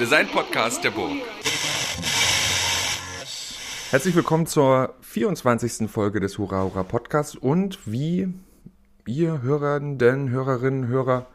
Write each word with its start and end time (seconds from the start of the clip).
Design-Podcast 0.00 0.82
der 0.82 0.92
Burg. 0.92 1.12
Herzlich 3.90 4.16
willkommen 4.16 4.46
zur 4.46 4.94
24. 5.02 5.90
Folge 5.90 6.20
des 6.20 6.38
Hurra 6.38 6.62
Hurra 6.62 6.84
Podcasts 6.84 7.34
und 7.34 7.80
wie 7.84 8.32
ihr 9.06 9.42
Hörerinnen, 9.42 10.30
Hörerinnen, 10.30 10.86
Hörer 10.88 11.26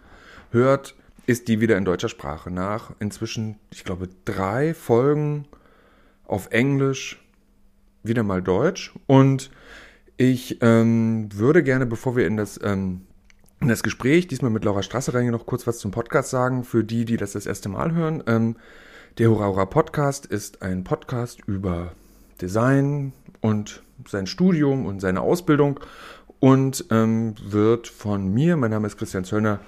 hört, 0.49 0.95
ist 1.27 1.47
die 1.47 1.61
wieder 1.61 1.77
in 1.77 1.85
deutscher 1.85 2.09
Sprache 2.09 2.49
nach 2.49 2.91
inzwischen, 2.99 3.59
ich 3.69 3.83
glaube, 3.83 4.09
drei 4.25 4.73
Folgen 4.73 5.45
auf 6.25 6.47
Englisch, 6.49 7.23
wieder 8.01 8.23
mal 8.23 8.41
Deutsch 8.41 8.95
und 9.05 9.51
ich 10.17 10.57
ähm, 10.63 11.29
würde 11.31 11.61
gerne, 11.61 11.85
bevor 11.85 12.15
wir 12.15 12.25
in 12.25 12.35
das 12.35 12.59
ähm, 12.63 13.05
das 13.61 13.83
Gespräch, 13.83 14.27
diesmal 14.27 14.51
mit 14.51 14.63
Laura 14.63 14.83
Strasser 14.83 15.13
rein, 15.13 15.27
noch 15.27 15.45
kurz 15.45 15.65
was 15.65 15.79
zum 15.79 15.91
Podcast 15.91 16.29
sagen, 16.29 16.63
für 16.63 16.83
die, 16.83 17.05
die 17.05 17.17
das 17.17 17.33
das 17.33 17.45
erste 17.45 17.69
Mal 17.69 17.93
hören. 17.93 18.23
Ähm, 18.27 18.55
der 19.17 19.29
Hurra 19.29 19.65
Podcast 19.65 20.25
ist 20.25 20.61
ein 20.61 20.83
Podcast 20.83 21.39
über 21.47 21.93
Design 22.41 23.13
und 23.41 23.81
sein 24.07 24.27
Studium 24.27 24.85
und 24.85 24.99
seine 24.99 25.21
Ausbildung 25.21 25.79
und 26.39 26.85
ähm, 26.91 27.35
wird 27.43 27.87
von 27.87 28.33
mir, 28.33 28.57
mein 28.57 28.71
Name 28.71 28.87
ist 28.87 28.97
Christian 28.97 29.23
Zöllner, 29.23 29.61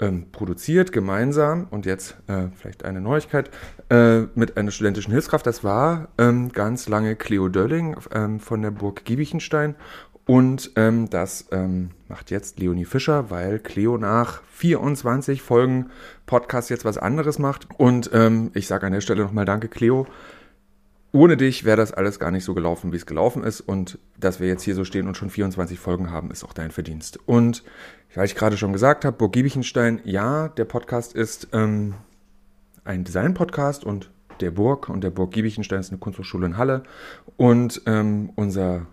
ähm, 0.00 0.26
produziert, 0.32 0.92
gemeinsam 0.92 1.66
und 1.70 1.86
jetzt 1.86 2.16
äh, 2.26 2.48
vielleicht 2.56 2.84
eine 2.84 3.00
Neuigkeit 3.00 3.50
äh, 3.90 4.20
mit 4.34 4.56
einer 4.56 4.70
studentischen 4.70 5.12
Hilfskraft. 5.12 5.46
Das 5.46 5.62
war 5.62 6.08
ähm, 6.18 6.52
ganz 6.52 6.88
lange 6.88 7.16
Cleo 7.16 7.48
Dölling 7.48 7.96
ähm, 8.12 8.40
von 8.40 8.62
der 8.62 8.70
Burg 8.70 9.04
Giebichenstein 9.04 9.74
und 10.30 10.70
ähm, 10.76 11.10
das 11.10 11.46
ähm, 11.50 11.90
macht 12.08 12.30
jetzt 12.30 12.60
Leonie 12.60 12.84
Fischer, 12.84 13.30
weil 13.30 13.58
Cleo 13.58 13.98
nach 13.98 14.44
24 14.52 15.42
Folgen 15.42 15.90
Podcast 16.24 16.70
jetzt 16.70 16.84
was 16.84 16.98
anderes 16.98 17.40
macht. 17.40 17.66
Und 17.78 18.10
ähm, 18.12 18.52
ich 18.54 18.68
sage 18.68 18.86
an 18.86 18.92
der 18.92 19.00
Stelle 19.00 19.24
nochmal 19.24 19.44
Danke, 19.44 19.66
Cleo. 19.66 20.06
Ohne 21.10 21.36
dich 21.36 21.64
wäre 21.64 21.78
das 21.78 21.90
alles 21.90 22.20
gar 22.20 22.30
nicht 22.30 22.44
so 22.44 22.54
gelaufen, 22.54 22.92
wie 22.92 22.96
es 22.96 23.06
gelaufen 23.06 23.42
ist. 23.42 23.60
Und 23.60 23.98
dass 24.20 24.38
wir 24.38 24.46
jetzt 24.46 24.62
hier 24.62 24.76
so 24.76 24.84
stehen 24.84 25.08
und 25.08 25.16
schon 25.16 25.30
24 25.30 25.80
Folgen 25.80 26.12
haben, 26.12 26.30
ist 26.30 26.44
auch 26.44 26.52
dein 26.52 26.70
Verdienst. 26.70 27.18
Und 27.26 27.64
weil 28.14 28.26
ich 28.26 28.36
gerade 28.36 28.56
schon 28.56 28.72
gesagt 28.72 29.04
habe, 29.04 29.16
Burg 29.16 29.32
Giebichenstein, 29.32 30.00
ja, 30.04 30.46
der 30.46 30.64
Podcast 30.64 31.12
ist 31.12 31.48
ähm, 31.52 31.94
ein 32.84 33.02
Design-Podcast 33.02 33.82
und 33.82 34.12
der 34.40 34.52
Burg 34.52 34.90
und 34.90 35.02
der 35.02 35.10
Burg 35.10 35.32
Giebichenstein 35.32 35.80
ist 35.80 35.90
eine 35.90 35.98
Kunsthochschule 35.98 36.46
in 36.46 36.56
Halle. 36.56 36.84
Und 37.36 37.82
ähm, 37.86 38.30
unser 38.36 38.86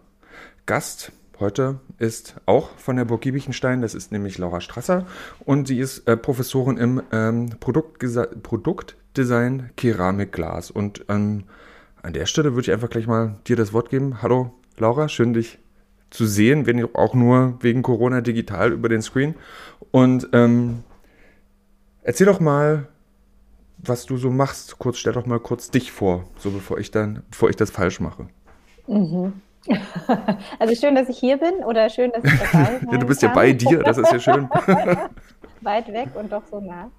Gast 0.65 1.11
heute 1.39 1.79
ist 1.99 2.35
auch 2.45 2.69
von 2.77 2.95
der 2.95 3.05
Burg 3.05 3.21
Giebichenstein, 3.21 3.81
das 3.81 3.93
ist 3.93 4.11
nämlich 4.11 4.37
Laura 4.37 4.61
Strasser 4.61 5.05
und 5.45 5.67
sie 5.67 5.79
ist 5.79 6.07
äh, 6.07 6.17
Professorin 6.17 6.77
im 6.77 7.01
ähm, 7.11 7.49
Produktdesign 7.59 9.69
Keramik 9.75 10.31
Glas. 10.31 10.71
Und 10.71 11.05
ähm, 11.09 11.43
an 12.01 12.13
der 12.13 12.25
Stelle 12.25 12.53
würde 12.53 12.61
ich 12.61 12.71
einfach 12.71 12.89
gleich 12.89 13.07
mal 13.07 13.35
dir 13.47 13.55
das 13.55 13.73
Wort 13.73 13.89
geben. 13.89 14.21
Hallo 14.21 14.51
Laura, 14.77 15.09
schön 15.09 15.33
dich 15.33 15.59
zu 16.09 16.25
sehen, 16.25 16.65
wenn 16.65 16.83
auch 16.95 17.13
nur 17.13 17.57
wegen 17.61 17.83
Corona 17.83 18.21
digital 18.21 18.71
über 18.71 18.89
den 18.89 19.01
Screen. 19.01 19.35
Und 19.91 20.29
ähm, 20.33 20.83
erzähl 22.03 22.27
doch 22.27 22.39
mal, 22.39 22.87
was 23.77 24.05
du 24.05 24.17
so 24.17 24.29
machst. 24.29 24.79
Kurz, 24.79 24.97
stell 24.97 25.13
doch 25.13 25.25
mal 25.25 25.39
kurz 25.39 25.69
dich 25.69 25.91
vor, 25.91 26.25
so 26.37 26.51
bevor 26.51 26.79
ich 26.79 26.91
dann, 26.91 27.23
bevor 27.29 27.49
ich 27.49 27.55
das 27.55 27.71
falsch 27.71 27.99
mache. 27.99 28.27
Mhm. 28.87 29.33
Also 30.59 30.75
schön, 30.75 30.95
dass 30.95 31.09
ich 31.09 31.17
hier 31.17 31.37
bin 31.37 31.63
oder 31.65 31.89
schön, 31.89 32.11
dass 32.11 32.23
ich 32.23 32.39
dabei 32.39 32.79
bin. 32.79 32.89
ja, 32.91 32.97
du 32.97 33.05
bist 33.05 33.21
kann. 33.21 33.29
ja 33.29 33.35
bei 33.35 33.53
dir, 33.53 33.83
das 33.83 33.97
ist 33.97 34.11
ja 34.11 34.19
schön. 34.19 34.49
Weit 35.61 35.87
weg 35.91 36.09
und 36.15 36.31
doch 36.31 36.43
so 36.49 36.59
nah. 36.59 36.89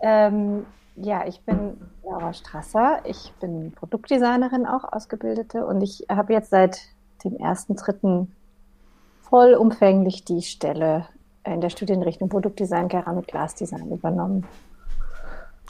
Ähm, 0.00 0.64
ja, 0.96 1.26
ich 1.26 1.40
bin 1.42 1.76
Laura 2.04 2.32
Strasser. 2.32 3.00
Ich 3.04 3.32
bin 3.40 3.72
Produktdesignerin 3.72 4.66
auch, 4.66 4.84
Ausgebildete. 4.92 5.66
Und 5.66 5.82
ich 5.82 6.06
habe 6.08 6.32
jetzt 6.32 6.50
seit 6.50 6.80
dem 7.24 7.36
ersten 7.36 7.76
Dritten 7.76 8.34
vollumfänglich 9.22 10.24
die 10.24 10.42
Stelle 10.42 11.06
in 11.44 11.60
der 11.60 11.70
Studienrichtung 11.70 12.28
Produktdesign, 12.28 12.88
Keramik, 12.88 13.28
Glasdesign 13.28 13.90
übernommen. 13.90 14.46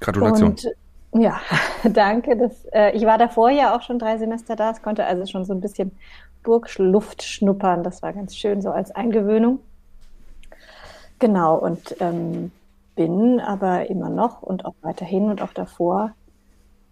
Gratulation. 0.01 0.51
Und 0.51 0.67
ja, 1.13 1.41
danke. 1.85 2.37
Das, 2.37 2.65
äh, 2.73 2.97
ich 2.97 3.05
war 3.05 3.19
davor 3.19 3.51
ja 3.51 3.77
auch 3.77 3.83
schon 3.83 3.99
drei 3.99 4.19
Semester 4.19 4.57
da. 4.57 4.71
Es 4.71 4.83
konnte 4.83 5.05
also 5.05 5.27
schon 5.27 5.45
so 5.45 5.53
ein 5.53 5.61
bisschen 5.61 5.93
Burgluft 6.43 7.23
schnuppern. 7.23 7.83
Das 7.83 8.03
war 8.03 8.13
ganz 8.13 8.37
schön 8.37 8.63
so 8.63 8.71
als 8.71 8.91
Eingewöhnung. 8.91 9.61
Genau, 11.19 11.57
und 11.57 11.97
ähm, 12.01 12.53
bin 12.95 13.41
aber 13.41 13.91
immer 13.91 14.09
noch 14.09 14.43
und 14.43 14.65
auch 14.65 14.75
weiterhin 14.83 15.31
und 15.31 15.43
auch 15.43 15.53
davor 15.53 16.13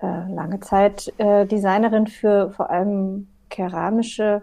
äh, 0.00 0.32
lange 0.32 0.60
Zeit 0.60 1.12
äh, 1.18 1.46
Designerin 1.46 2.06
für 2.06 2.50
vor 2.50 2.70
allem 2.70 3.28
keramische 3.50 4.42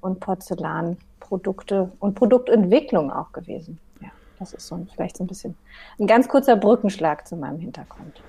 und 0.00 0.20
Porzellanprodukte 0.20 1.92
und 1.98 2.14
Produktentwicklung 2.14 3.12
auch 3.12 3.32
gewesen. 3.32 3.78
Ja, 4.00 4.08
das 4.38 4.54
ist 4.54 4.66
so 4.66 4.76
ein, 4.76 4.88
vielleicht 4.94 5.16
so 5.16 5.24
ein 5.24 5.26
bisschen 5.26 5.56
ein 5.98 6.06
ganz 6.06 6.28
kurzer 6.28 6.56
Brückenschlag 6.56 7.26
zu 7.26 7.36
meinem 7.36 7.58
Hintergrund. 7.58 8.22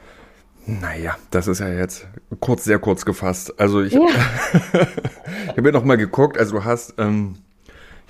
Naja, 0.67 1.17
das 1.29 1.47
ist 1.47 1.59
ja 1.59 1.69
jetzt 1.69 2.07
kurz, 2.39 2.63
sehr 2.63 2.79
kurz 2.79 3.05
gefasst. 3.05 3.59
Also 3.59 3.81
ich, 3.81 3.93
ja. 3.93 4.01
ich 4.71 5.57
habe 5.57 5.67
ja 5.67 5.71
noch 5.71 5.83
mal 5.83 5.97
geguckt. 5.97 6.37
Also 6.37 6.57
du 6.57 6.63
hast 6.63 6.95
ähm, 6.97 7.35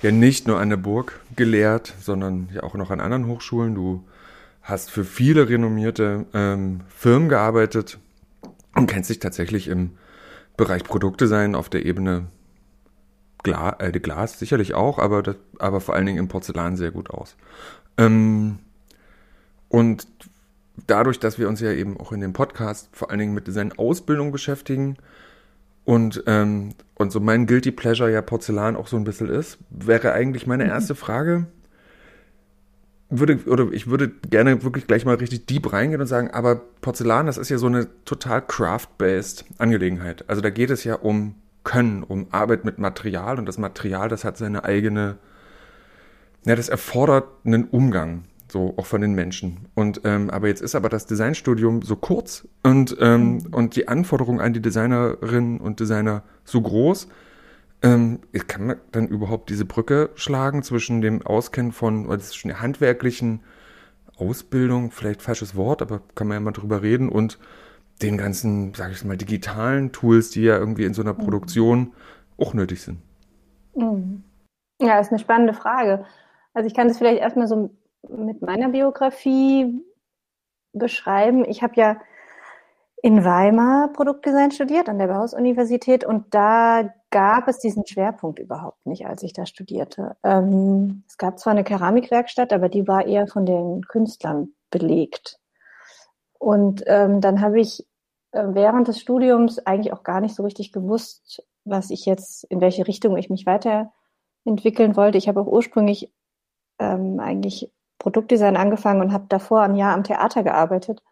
ja 0.02 0.10
nicht 0.10 0.46
nur 0.46 0.58
an 0.58 0.70
der 0.70 0.78
Burg 0.78 1.20
gelehrt, 1.36 1.94
sondern 2.00 2.48
ja 2.54 2.62
auch 2.62 2.74
noch 2.74 2.90
an 2.90 3.00
anderen 3.00 3.26
Hochschulen. 3.26 3.74
Du 3.74 4.04
hast 4.62 4.90
für 4.90 5.04
viele 5.04 5.48
renommierte 5.48 6.26
ähm, 6.32 6.80
Firmen 6.88 7.28
gearbeitet 7.28 7.98
und 8.74 8.86
kennst 8.86 9.10
dich 9.10 9.18
tatsächlich 9.18 9.68
im 9.68 9.92
Bereich 10.56 10.84
Produktdesign 10.84 11.54
auf 11.54 11.68
der 11.68 11.84
Ebene 11.84 12.26
Gla 13.42 13.76
äh, 13.78 13.92
Glas 13.92 14.38
sicherlich 14.38 14.74
auch, 14.74 14.98
aber, 14.98 15.22
das, 15.22 15.36
aber 15.58 15.80
vor 15.80 15.94
allen 15.94 16.06
Dingen 16.06 16.18
im 16.18 16.28
Porzellan 16.28 16.76
sehr 16.76 16.90
gut 16.90 17.10
aus. 17.10 17.36
Ähm, 17.98 18.58
und 19.68 20.06
dadurch, 20.86 21.18
dass 21.18 21.38
wir 21.38 21.48
uns 21.48 21.60
ja 21.60 21.72
eben 21.72 21.98
auch 21.98 22.12
in 22.12 22.20
dem 22.20 22.32
Podcast 22.32 22.88
vor 22.92 23.10
allen 23.10 23.18
Dingen 23.18 23.34
mit 23.34 23.46
Design-Ausbildung 23.46 24.32
beschäftigen 24.32 24.96
und, 25.84 26.24
ähm, 26.26 26.74
und 26.96 27.12
so 27.12 27.20
mein 27.20 27.46
Guilty 27.46 27.70
Pleasure 27.70 28.10
ja 28.10 28.20
Porzellan 28.20 28.76
auch 28.76 28.88
so 28.88 28.96
ein 28.96 29.04
bisschen 29.04 29.28
ist, 29.28 29.58
wäre 29.70 30.12
eigentlich 30.12 30.46
meine 30.46 30.64
mhm. 30.64 30.70
erste 30.70 30.94
Frage, 30.94 31.46
würde, 33.08 33.38
oder 33.46 33.68
ich 33.72 33.86
würde 33.86 34.08
gerne 34.08 34.64
wirklich 34.64 34.86
gleich 34.86 35.04
mal 35.04 35.14
richtig 35.14 35.46
deep 35.46 35.72
reingehen 35.72 36.00
und 36.00 36.08
sagen, 36.08 36.32
aber 36.32 36.60
Porzellan, 36.80 37.26
das 37.26 37.38
ist 37.38 37.50
ja 37.50 37.58
so 37.58 37.66
eine 37.66 37.86
total 38.04 38.42
craft-based 38.42 39.44
Angelegenheit. 39.58 40.24
Also 40.28 40.42
da 40.42 40.50
geht 40.50 40.70
es 40.70 40.82
ja 40.82 40.96
um 40.96 41.36
Können, 41.62 42.02
um 42.02 42.26
Arbeit 42.32 42.64
mit 42.64 42.78
Material 42.78 43.38
und 43.38 43.46
das 43.46 43.58
Material, 43.58 44.08
das 44.08 44.24
hat 44.24 44.36
seine 44.36 44.64
eigene, 44.64 45.18
ja, 46.44 46.56
das 46.56 46.68
erfordert 46.68 47.28
einen 47.44 47.64
Umgang 47.64 48.24
so 48.50 48.74
auch 48.76 48.86
von 48.86 49.00
den 49.00 49.14
Menschen. 49.14 49.68
Und 49.74 50.02
ähm, 50.04 50.30
aber 50.30 50.48
jetzt 50.48 50.62
ist 50.62 50.74
aber 50.74 50.88
das 50.88 51.06
Designstudium 51.06 51.82
so 51.82 51.96
kurz 51.96 52.46
und 52.62 52.96
ähm, 53.00 53.46
und 53.52 53.76
die 53.76 53.88
Anforderungen 53.88 54.40
an 54.40 54.52
die 54.52 54.62
Designerinnen 54.62 55.60
und 55.60 55.80
Designer 55.80 56.22
so 56.44 56.60
groß. 56.60 57.08
Ähm, 57.82 58.20
kann 58.48 58.66
man 58.66 58.76
dann 58.92 59.06
überhaupt 59.08 59.50
diese 59.50 59.66
Brücke 59.66 60.10
schlagen 60.14 60.62
zwischen 60.62 61.02
dem 61.02 61.24
Auskennen 61.26 61.72
von 61.72 62.06
oder 62.06 62.18
zwischen 62.20 62.48
der 62.48 62.60
handwerklichen 62.62 63.40
Ausbildung, 64.16 64.90
vielleicht 64.90 65.20
falsches 65.20 65.56
Wort, 65.56 65.82
aber 65.82 66.00
kann 66.14 66.26
man 66.26 66.36
ja 66.36 66.40
mal 66.40 66.52
drüber 66.52 66.82
reden 66.82 67.10
und 67.10 67.38
den 68.02 68.16
ganzen, 68.16 68.74
sage 68.74 68.92
ich 68.92 69.04
mal, 69.04 69.16
digitalen 69.16 69.92
Tools, 69.92 70.30
die 70.30 70.42
ja 70.42 70.56
irgendwie 70.56 70.84
in 70.84 70.94
so 70.94 71.02
einer 71.02 71.14
mhm. 71.14 71.18
Produktion 71.18 71.92
auch 72.38 72.54
nötig 72.54 72.82
sind. 72.82 72.98
Mhm. 73.74 74.22
Ja, 74.80 74.98
ist 74.98 75.10
eine 75.10 75.18
spannende 75.18 75.54
Frage. 75.54 76.04
Also 76.54 76.66
ich 76.66 76.74
kann 76.74 76.88
das 76.88 76.98
vielleicht 76.98 77.20
erstmal 77.20 77.48
so 77.48 77.70
mit 78.10 78.42
meiner 78.42 78.68
Biografie 78.68 79.82
beschreiben. 80.72 81.44
Ich 81.44 81.62
habe 81.62 81.74
ja 81.76 81.96
in 83.02 83.24
Weimar 83.24 83.92
Produktdesign 83.92 84.50
studiert 84.50 84.88
an 84.88 84.98
der 84.98 85.06
Bauhaus-Universität 85.06 86.04
und 86.04 86.34
da 86.34 86.92
gab 87.10 87.46
es 87.46 87.58
diesen 87.58 87.86
Schwerpunkt 87.86 88.38
überhaupt 88.38 88.84
nicht, 88.86 89.06
als 89.06 89.22
ich 89.22 89.32
da 89.32 89.46
studierte. 89.46 90.16
Ähm, 90.24 91.04
es 91.06 91.16
gab 91.18 91.38
zwar 91.38 91.52
eine 91.52 91.64
Keramikwerkstatt, 91.64 92.52
aber 92.52 92.68
die 92.68 92.88
war 92.88 93.06
eher 93.06 93.26
von 93.26 93.46
den 93.46 93.82
Künstlern 93.82 94.48
belegt. 94.70 95.38
Und 96.38 96.82
ähm, 96.86 97.20
dann 97.20 97.40
habe 97.40 97.60
ich 97.60 97.86
äh, 98.32 98.44
während 98.48 98.88
des 98.88 99.00
Studiums 99.00 99.58
eigentlich 99.60 99.92
auch 99.92 100.02
gar 100.02 100.20
nicht 100.20 100.34
so 100.34 100.42
richtig 100.42 100.72
gewusst, 100.72 101.44
was 101.64 101.90
ich 101.90 102.06
jetzt, 102.06 102.44
in 102.44 102.60
welche 102.60 102.86
Richtung 102.86 103.16
ich 103.16 103.30
mich 103.30 103.46
weiterentwickeln 103.46 104.96
wollte. 104.96 105.18
Ich 105.18 105.28
habe 105.28 105.40
auch 105.40 105.46
ursprünglich 105.46 106.12
ähm, 106.78 107.20
eigentlich 107.20 107.72
Produktdesign 107.98 108.56
angefangen 108.56 109.00
und 109.00 109.12
habe 109.12 109.26
davor 109.28 109.62
ein 109.62 109.74
Jahr 109.76 109.94
am 109.94 110.04
Theater 110.04 110.42
gearbeitet 110.42 111.02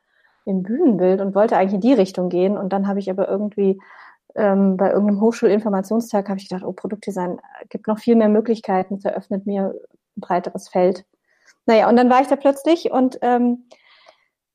im 0.45 0.63
Bühnenbild 0.63 1.21
und 1.21 1.35
wollte 1.35 1.57
eigentlich 1.57 1.75
in 1.75 1.81
die 1.81 1.95
Richtung 1.95 2.29
gehen. 2.29 2.59
Und 2.59 2.73
dann 2.73 2.87
habe 2.87 2.99
ich 2.99 3.11
aber 3.11 3.29
irgendwie 3.29 3.81
ähm, 4.35 4.77
bei 4.77 4.91
irgendeinem 4.91 5.21
Hochschulinformationstag 5.21 6.29
habe 6.29 6.39
ich 6.39 6.49
gedacht, 6.49 6.65
oh, 6.65 6.73
Produktdesign 6.73 7.41
gibt 7.69 7.87
noch 7.87 7.99
viel 7.99 8.17
mehr 8.17 8.29
Möglichkeiten, 8.29 8.95
es 8.95 9.05
eröffnet 9.05 9.47
mir 9.47 9.75
ein 10.17 10.21
breiteres 10.21 10.69
Feld. 10.69 11.05
Naja, 11.67 11.89
und 11.89 11.97
dann 11.97 12.11
war 12.11 12.21
ich 12.21 12.27
da 12.27 12.37
plötzlich 12.37 12.91
und 12.91 13.19
ähm, 13.23 13.65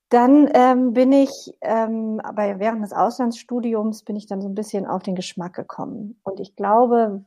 dann 0.10 0.50
ähm, 0.54 0.94
bin 0.94 1.12
ich, 1.12 1.30
ähm, 1.62 2.20
aber 2.24 2.60
während 2.60 2.84
des 2.84 2.94
Auslandsstudiums 2.94 4.04
bin 4.04 4.16
ich 4.16 4.26
dann 4.26 4.42
so 4.42 4.50
ein 4.50 4.56
bisschen 4.56 4.88
auf 4.88 5.04
den 5.04 5.16
Geschmack 5.16 5.54
gekommen. 5.54 6.20
Und 6.24 6.40
ich 6.40 6.56
glaube, 6.56 7.24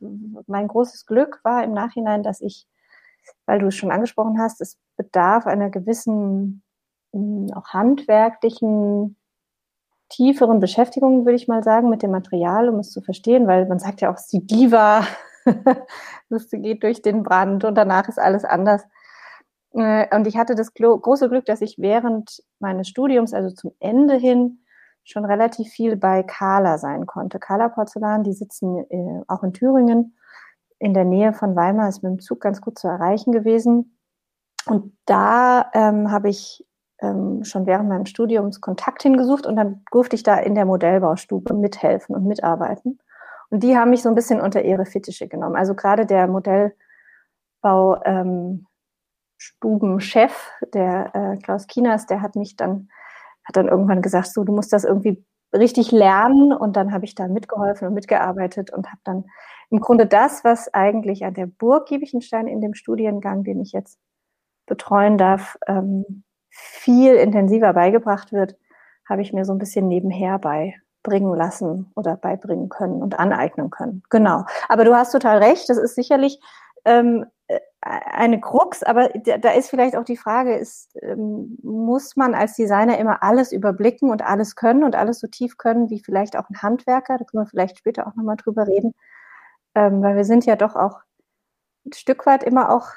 mein 0.49 0.67
großes 0.67 1.07
Glück 1.07 1.41
war 1.45 1.63
im 1.63 1.73
Nachhinein, 1.73 2.25
dass 2.25 2.41
ich, 2.41 2.67
weil 3.47 3.59
du 3.59 3.67
es 3.67 3.77
schon 3.77 3.91
angesprochen 3.91 4.39
hast, 4.41 4.61
es 4.61 4.79
bedarf 4.97 5.47
einer 5.47 5.71
gewissen, 5.71 6.63
hm, 7.13 7.49
auch 7.55 7.69
handwerklichen, 7.69 9.17
tieferen 10.09 10.61
Beschäftigung, 10.61 11.25
würde 11.25 11.37
ich 11.37 11.49
mal 11.49 11.63
sagen, 11.63 11.89
mit 11.89 12.03
dem 12.03 12.11
Material, 12.11 12.69
um 12.69 12.79
es 12.79 12.91
zu 12.91 13.01
verstehen, 13.01 13.47
weil 13.47 13.67
man 13.67 13.79
sagt 13.79 14.01
ja 14.03 14.13
auch, 14.13 14.19
die 14.31 14.47
Diva, 14.47 15.07
das 16.29 16.51
geht 16.51 16.83
durch 16.83 17.03
den 17.03 17.23
Brand 17.23 17.65
und 17.65 17.75
danach 17.75 18.09
ist 18.09 18.19
alles 18.19 18.45
anders. 18.45 18.83
Äh, 19.75 20.15
und 20.15 20.27
ich 20.27 20.37
hatte 20.37 20.55
das 20.55 20.75
große 20.75 21.29
Glück, 21.29 21.47
dass 21.47 21.63
ich 21.63 21.79
während 21.79 22.43
meines 22.61 22.89
Studiums, 22.89 23.33
also 23.33 23.55
zum 23.55 23.73
Ende 23.81 24.17
hin, 24.17 24.59
schon 25.05 25.25
relativ 25.25 25.69
viel 25.69 25.97
bei 25.97 26.23
Kala 26.23 26.79
sein 26.79 27.07
konnte. 27.07 27.39
Kala 27.39 27.69
Porzellan, 27.69 28.23
die 28.23 28.35
sitzen 28.35 28.85
äh, 28.91 29.23
auch 29.27 29.43
in 29.43 29.53
Thüringen, 29.53 30.17
in 30.83 30.95
der 30.95 31.05
Nähe 31.05 31.33
von 31.33 31.55
Weimar, 31.55 31.89
ist 31.89 32.03
mit 32.03 32.11
dem 32.11 32.19
Zug 32.19 32.41
ganz 32.41 32.61
gut 32.61 32.77
zu 32.79 32.89
erreichen 32.89 33.31
gewesen. 33.33 33.97
Und 34.67 34.97
da 35.07 35.71
ähm, 35.75 36.11
habe 36.11 36.29
ich 36.29 36.67
ähm, 37.01 37.45
schon 37.45 37.67
während 37.67 37.89
meines 37.89 38.11
Studiums 38.11 38.61
Kontakt 38.61 39.03
hingesucht 39.03 39.47
und 39.47 39.57
dann 39.57 39.85
durfte 39.93 40.17
ich 40.17 40.25
da 40.25 40.37
in 40.37 40.55
der 40.57 40.65
Modellbaustube 40.65 41.55
mithelfen 41.55 42.17
und 42.17 42.27
mitarbeiten. 42.27 42.99
Und 43.51 43.63
die 43.63 43.77
haben 43.77 43.91
mich 43.91 44.03
so 44.03 44.09
ein 44.09 44.15
bisschen 44.17 44.41
unter 44.41 44.65
ihre 44.65 44.85
Fittiche 44.85 45.29
genommen. 45.29 45.57
Also 45.57 45.75
gerade 45.75 46.05
der 46.05 46.27
Modellbau 46.27 48.03
ähm, 48.05 48.67
der 50.75 51.15
äh, 51.15 51.37
Klaus 51.39 51.67
Kinas, 51.67 52.07
der 52.07 52.23
hat 52.23 52.35
mich 52.35 52.57
dann, 52.57 52.89
hat 53.45 53.57
dann 53.57 53.69
irgendwann 53.69 54.03
gesagt, 54.03 54.29
so, 54.29 54.43
du 54.43 54.53
musst 54.53 54.73
das 54.73 54.85
irgendwie 54.85 55.25
richtig 55.53 55.93
lernen 55.93 56.53
und 56.53 56.77
dann 56.77 56.93
habe 56.93 57.05
ich 57.05 57.15
da 57.15 57.29
mitgeholfen 57.29 57.89
und 57.89 57.95
mitgearbeitet 57.95 58.73
und 58.73 58.87
habe 58.87 59.01
dann 59.05 59.25
im 59.71 59.81
Grunde 59.81 60.07
das, 60.07 60.45
was 60.45 60.73
eigentlich 60.73 61.25
an 61.25 61.35
der 61.35 61.47
Burg 61.47 61.87
Giebichenstein 61.87 62.47
in 62.47 62.61
dem 62.61 62.75
Studiengang, 62.75 63.45
den 63.45 63.61
ich 63.61 63.73
jetzt 63.73 63.99
betreuen 64.67 65.19
darf, 65.19 65.59
ähm, 65.67 66.25
viel 66.51 67.15
intensiver 67.15 67.73
beigebracht 67.73 68.33
wird, 68.33 68.57
habe 69.09 69.23
ich 69.23 69.33
mir 69.33 69.45
so 69.45 69.53
ein 69.53 69.59
bisschen 69.59 69.89
nebenher 69.89 70.39
beibringen 70.39 71.35
lassen 71.35 71.91
oder 71.97 72.17
beibringen 72.17 72.69
können 72.69 73.03
und 73.03 73.19
aneignen 73.19 73.71
können. 73.71 74.03
Genau. 74.11 74.45
Aber 74.69 74.85
du 74.85 74.95
hast 74.95 75.13
total 75.13 75.39
recht, 75.39 75.69
das 75.69 75.79
ist 75.79 75.95
sicherlich 75.95 76.41
ähm, 76.85 77.27
eine 77.81 78.41
Krux, 78.41 78.83
aber 78.85 79.09
da 79.09 79.51
ist 79.51 79.69
vielleicht 79.69 79.97
auch 79.97 80.05
die 80.05 80.17
Frage, 80.17 80.55
ist, 80.57 80.97
ähm, 81.03 81.59
muss 81.63 82.17
man 82.17 82.35
als 82.35 82.55
Designer 82.55 82.99
immer 82.99 83.23
alles 83.23 83.53
überblicken 83.53 84.11
und 84.11 84.23
alles 84.23 84.55
können 84.55 84.85
und 84.85 84.95
alles 84.95 85.19
so 85.19 85.27
tief 85.27 85.59
können 85.59 85.91
wie 85.91 86.01
vielleicht 86.01 86.37
auch 86.37 86.49
ein 86.49 86.63
Handwerker? 86.63 87.19
Da 87.19 87.25
können 87.25 87.45
wir 87.45 87.49
vielleicht 87.49 87.79
später 87.79 88.07
auch 88.07 88.15
nochmal 88.15 88.37
drüber 88.37 88.69
reden, 88.69 88.95
ähm, 89.75 90.03
weil 90.03 90.17
wir 90.17 90.25
sind 90.25 90.47
ja 90.47 90.57
doch 90.57 90.77
auch 90.77 91.01
ein 91.87 91.93
Stück 91.93 92.27
weit 92.27 92.45
immer 92.45 92.71
auch 92.71 92.89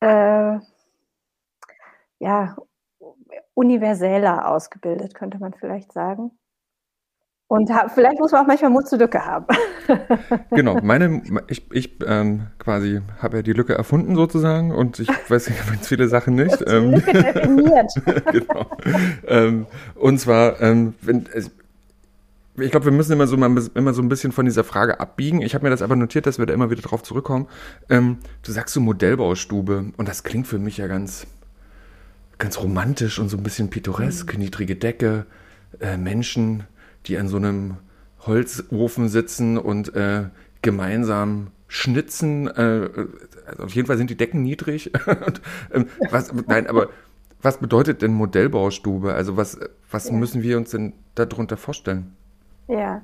äh, 0.00 0.58
ja, 2.18 2.56
universeller 3.54 4.48
ausgebildet, 4.50 5.14
könnte 5.14 5.38
man 5.38 5.54
vielleicht 5.54 5.92
sagen. 5.92 6.38
Und 7.48 7.70
hab, 7.70 7.94
vielleicht 7.94 8.18
muss 8.18 8.32
man 8.32 8.42
auch 8.42 8.46
manchmal 8.46 8.70
Mut 8.70 8.88
zur 8.88 8.98
Lücke 8.98 9.24
haben. 9.24 9.46
genau, 10.50 10.80
meine, 10.82 11.22
ich, 11.46 11.64
ich 11.70 11.96
ähm, 12.04 12.48
quasi 12.58 13.02
habe 13.22 13.36
ja 13.36 13.42
die 13.42 13.52
Lücke 13.52 13.74
erfunden 13.74 14.16
sozusagen 14.16 14.72
und 14.72 14.98
ich 14.98 15.08
weiß 15.28 15.52
ganz 15.68 15.86
viele 15.86 16.08
Sachen 16.08 16.34
nicht. 16.34 16.64
Ähm, 16.66 16.90
Lücke 16.90 17.12
definiert. 17.12 17.92
genau. 18.32 18.66
Ähm, 19.28 19.66
und 19.94 20.18
zwar, 20.18 20.60
ähm, 20.60 20.94
wenn, 21.02 21.28
ich 22.58 22.70
glaube, 22.72 22.86
wir 22.86 22.92
müssen 22.92 23.12
immer 23.12 23.28
so, 23.28 23.36
mal, 23.36 23.54
immer 23.74 23.94
so 23.94 24.02
ein 24.02 24.08
bisschen 24.08 24.32
von 24.32 24.44
dieser 24.44 24.64
Frage 24.64 24.98
abbiegen. 24.98 25.40
Ich 25.40 25.54
habe 25.54 25.64
mir 25.64 25.70
das 25.70 25.82
aber 25.82 25.94
notiert, 25.94 26.26
dass 26.26 26.40
wir 26.40 26.46
da 26.46 26.54
immer 26.54 26.70
wieder 26.70 26.82
drauf 26.82 27.04
zurückkommen. 27.04 27.46
Ähm, 27.88 28.18
du 28.42 28.50
sagst 28.50 28.74
so 28.74 28.80
Modellbaustube 28.80 29.92
und 29.96 30.08
das 30.08 30.24
klingt 30.24 30.48
für 30.48 30.58
mich 30.58 30.78
ja 30.78 30.88
ganz, 30.88 31.28
ganz 32.38 32.60
romantisch 32.60 33.20
und 33.20 33.28
so 33.28 33.36
ein 33.36 33.44
bisschen 33.44 33.70
pittoresk. 33.70 34.34
Mhm. 34.34 34.40
Niedrige 34.40 34.74
Decke, 34.74 35.26
äh, 35.78 35.96
Menschen 35.96 36.64
die 37.08 37.18
an 37.18 37.28
so 37.28 37.36
einem 37.36 37.78
Holzofen 38.26 39.08
sitzen 39.08 39.58
und 39.58 39.94
äh, 39.94 40.24
gemeinsam 40.62 41.52
schnitzen. 41.68 42.48
Äh, 42.48 42.90
also 43.46 43.64
auf 43.64 43.74
jeden 43.74 43.86
Fall 43.86 43.96
sind 43.96 44.10
die 44.10 44.16
Decken 44.16 44.42
niedrig. 44.42 44.92
und, 45.26 45.40
ähm, 45.72 45.88
was, 46.10 46.32
nein, 46.46 46.66
aber 46.66 46.88
was 47.40 47.58
bedeutet 47.58 48.02
denn 48.02 48.12
Modellbaustube? 48.12 49.14
Also 49.14 49.36
was, 49.36 49.58
was 49.90 50.08
ja. 50.08 50.14
müssen 50.14 50.42
wir 50.42 50.56
uns 50.56 50.70
denn 50.70 50.94
darunter 51.14 51.56
vorstellen? 51.56 52.16
Ja, 52.68 53.02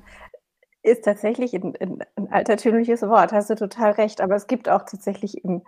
ist 0.81 1.05
tatsächlich 1.05 1.53
ein, 1.53 1.75
ein, 1.79 2.03
ein, 2.15 2.31
altertümliches 2.31 3.03
Wort, 3.03 3.31
hast 3.31 3.49
du 3.49 3.55
total 3.55 3.91
recht. 3.91 4.19
Aber 4.19 4.35
es 4.35 4.47
gibt 4.47 4.67
auch 4.67 4.83
tatsächlich 4.83 5.43
im, 5.43 5.61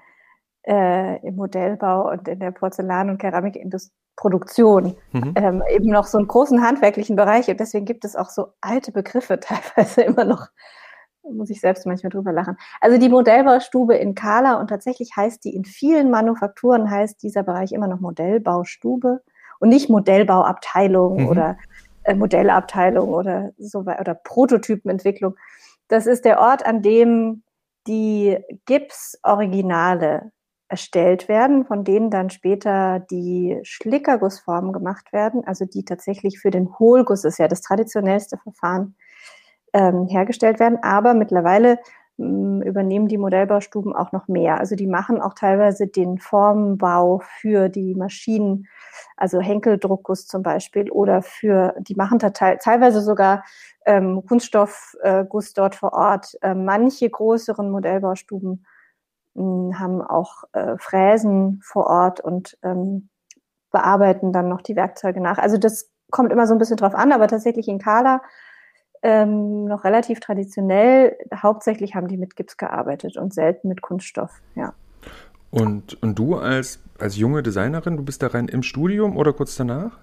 äh, 0.64 1.26
im 1.26 1.36
Modellbau 1.36 2.12
und 2.12 2.28
in 2.28 2.40
der 2.40 2.52
Porzellan- 2.52 3.10
und 3.10 3.18
Keramikindustrie 3.18 4.05
Produktion 4.16 4.96
mhm. 5.12 5.34
ähm, 5.36 5.64
eben 5.70 5.88
noch 5.88 6.06
so 6.06 6.18
einen 6.18 6.28
großen 6.28 6.62
handwerklichen 6.62 7.16
Bereich 7.16 7.50
und 7.50 7.60
deswegen 7.60 7.86
gibt 7.86 8.06
es 8.06 8.16
auch 8.16 8.30
so 8.30 8.48
alte 8.62 8.92
Begriffe 8.92 9.40
teilweise 9.76 10.02
immer 10.02 10.26
noch, 10.26 10.48
muss 11.24 11.50
ich 11.50 11.60
selbst 11.60 11.86
manchmal 11.86 12.12
drüber 12.12 12.32
lachen. 12.32 12.58
Also 12.82 12.98
die 12.98 13.10
Modellbaustube 13.10 13.96
in 13.96 14.16
Kala 14.16 14.60
und 14.60 14.68
tatsächlich 14.68 15.16
heißt 15.16 15.44
die 15.44 15.56
in 15.56 15.66
vielen 15.66 16.12
Manufakturen 16.12 16.90
heißt 16.90 17.22
dieser 17.24 17.44
Bereich 17.44 17.72
immer 17.72 17.88
noch 17.88 18.00
Modellbaustube 18.00 19.22
und 19.60 19.70
nicht 19.70 19.90
Modellbauabteilung 19.90 21.24
mhm. 21.24 21.28
oder 21.28 21.58
äh, 22.04 22.16
Modellabteilung 22.16 23.10
oder 23.10 23.52
so 23.58 23.80
oder 23.80 24.14
Prototypenentwicklung. 24.14 25.36
Das 25.88 26.08
ist 26.08 26.26
der 26.26 26.40
Ort, 26.40 26.66
an 26.66 26.82
dem 26.82 27.44
die 27.88 28.38
Gipsoriginale 28.66 30.32
erstellt 30.68 31.28
werden, 31.28 31.66
von 31.66 31.84
denen 31.84 32.10
dann 32.10 32.30
später 32.30 33.00
die 33.00 33.60
Schlickergussformen 33.64 34.74
gemacht 34.74 35.14
werden, 35.14 35.44
also 35.46 35.66
die 35.66 35.86
tatsächlich 35.86 36.40
für 36.40 36.50
den 36.50 36.78
Hohlguss, 36.80 37.24
ist 37.24 37.38
ja 37.38 37.48
das 37.48 37.62
traditionellste 37.62 38.38
Verfahren, 38.38 38.96
ähm, 39.74 40.08
hergestellt 40.08 40.60
werden. 40.60 40.80
Aber 40.82 41.14
mittlerweile 41.14 41.80
ähm, 42.18 42.62
übernehmen 42.62 43.08
die 43.08 43.18
Modellbaustuben 43.18 43.96
auch 43.96 44.12
noch 44.12 44.28
mehr. 44.28 44.60
Also 44.60 44.76
die 44.76 44.88
machen 44.88 45.22
auch 45.22 45.34
teilweise 45.34 45.88
den 45.88 46.18
Formbau 46.18 47.22
für 47.40 47.70
die 47.70 47.94
Maschinen, 47.94 48.68
also 49.18 49.40
Henkeldruckguss 49.42 50.26
zum 50.26 50.42
Beispiel, 50.42 50.90
oder 50.90 51.22
für, 51.22 51.76
die 51.80 51.96
machen 51.96 52.20
teilweise 52.20 53.02
sogar 53.02 53.44
ähm, 53.86 54.26
Kunststoffguss 54.26 55.50
äh, 55.50 55.54
dort 55.56 55.76
vor 55.76 55.94
Ort. 55.94 56.38
Äh, 56.42 56.56
manche 56.56 57.10
größeren 57.10 57.70
Modellbaustuben 57.70 58.66
haben 59.38 60.02
auch 60.02 60.46
äh, 60.54 60.78
Fräsen 60.78 61.60
vor 61.64 61.88
Ort 61.88 62.20
und 62.22 62.58
ähm, 62.64 63.10
bearbeiten 63.72 64.32
dann 64.32 64.48
noch 64.48 64.62
die 64.62 64.76
Werkzeuge 64.76 65.22
nach. 65.22 65.38
Also 65.38 65.58
das 65.58 65.92
kommt 66.12 66.32
immer 66.32 66.48
so 66.48 66.54
ein 66.54 66.60
bisschen 66.60 66.78
drauf 66.78 66.96
an, 66.96 67.12
aber 67.12 67.28
tatsächlich 67.28 67.68
in 67.68 67.80
Kala 67.80 68.22
ähm, 69.04 69.66
noch 69.66 69.84
relativ 69.84 70.20
traditionell. 70.20 71.18
Hauptsächlich 71.34 71.96
haben 71.96 72.08
die 72.08 72.18
mit 72.18 72.36
Gips 72.36 72.58
gearbeitet 72.58 73.18
und 73.18 73.34
selten 73.34 73.68
mit 73.68 73.82
Kunststoff, 73.82 74.42
ja. 74.56 74.74
Und, 75.52 76.02
und 76.02 76.18
du 76.20 76.36
als, 76.36 76.82
als 77.00 77.16
junge 77.18 77.44
Designerin, 77.44 77.98
du 77.98 78.04
bist 78.04 78.24
da 78.24 78.28
rein 78.28 78.48
im 78.48 78.64
Studium 78.64 79.16
oder 79.16 79.32
kurz 79.32 79.56
danach? 79.56 80.00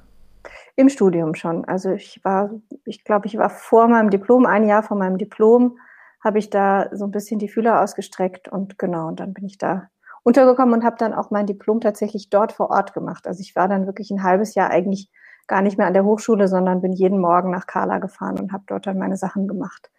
Im 0.77 0.89
Studium 0.89 1.35
schon. 1.35 1.65
Also 1.65 1.91
ich 1.91 2.21
war, 2.25 2.51
ich 2.85 3.05
glaube, 3.05 3.27
ich 3.27 3.37
war 3.37 3.51
vor 3.51 3.89
meinem 3.89 4.11
Diplom, 4.11 4.47
ein 4.47 4.67
Jahr 4.67 4.83
vor 4.83 4.97
meinem 4.97 5.19
Diplom, 5.19 5.79
habe 6.23 6.39
ich 6.39 6.51
da 6.51 6.89
so 6.93 7.05
ein 7.05 7.11
bisschen 7.11 7.39
die 7.39 7.49
Fühler 7.49 7.83
ausgestreckt 7.83 8.49
und 8.49 8.79
genau, 8.79 9.09
und 9.09 9.21
dann 9.21 9.33
bin 9.33 9.45
ich 9.45 9.59
da 9.59 9.89
untergekommen 10.23 10.75
und 10.75 10.85
habe 10.85 10.97
dann 10.99 11.15
auch 11.15 11.31
mein 11.31 11.47
Diplom 11.47 11.81
tatsächlich 11.81 12.31
dort 12.31 12.53
vor 12.53 12.71
Ort 12.71 12.95
gemacht. 12.95 13.27
Also 13.27 13.41
ich 13.41 13.57
war 13.57 13.69
dann 13.69 13.87
wirklich 13.87 14.11
ein 14.11 14.23
halbes 14.23 14.55
Jahr 14.55 14.71
eigentlich 14.71 15.11
gar 15.49 15.63
nicht 15.63 15.79
mehr 15.79 15.89
an 15.89 15.95
der 15.95 16.05
Hochschule, 16.05 16.47
sondern 16.47 16.81
bin 16.81 16.93
jeden 16.93 17.19
Morgen 17.19 17.51
nach 17.51 17.67
Kala 17.67 17.99
gefahren 17.99 18.39
und 18.39 18.53
habe 18.53 18.65
dort 18.67 18.87
dann 18.87 18.99
meine 18.99 19.17
Sachen 19.17 19.49
gemacht. 19.49 19.91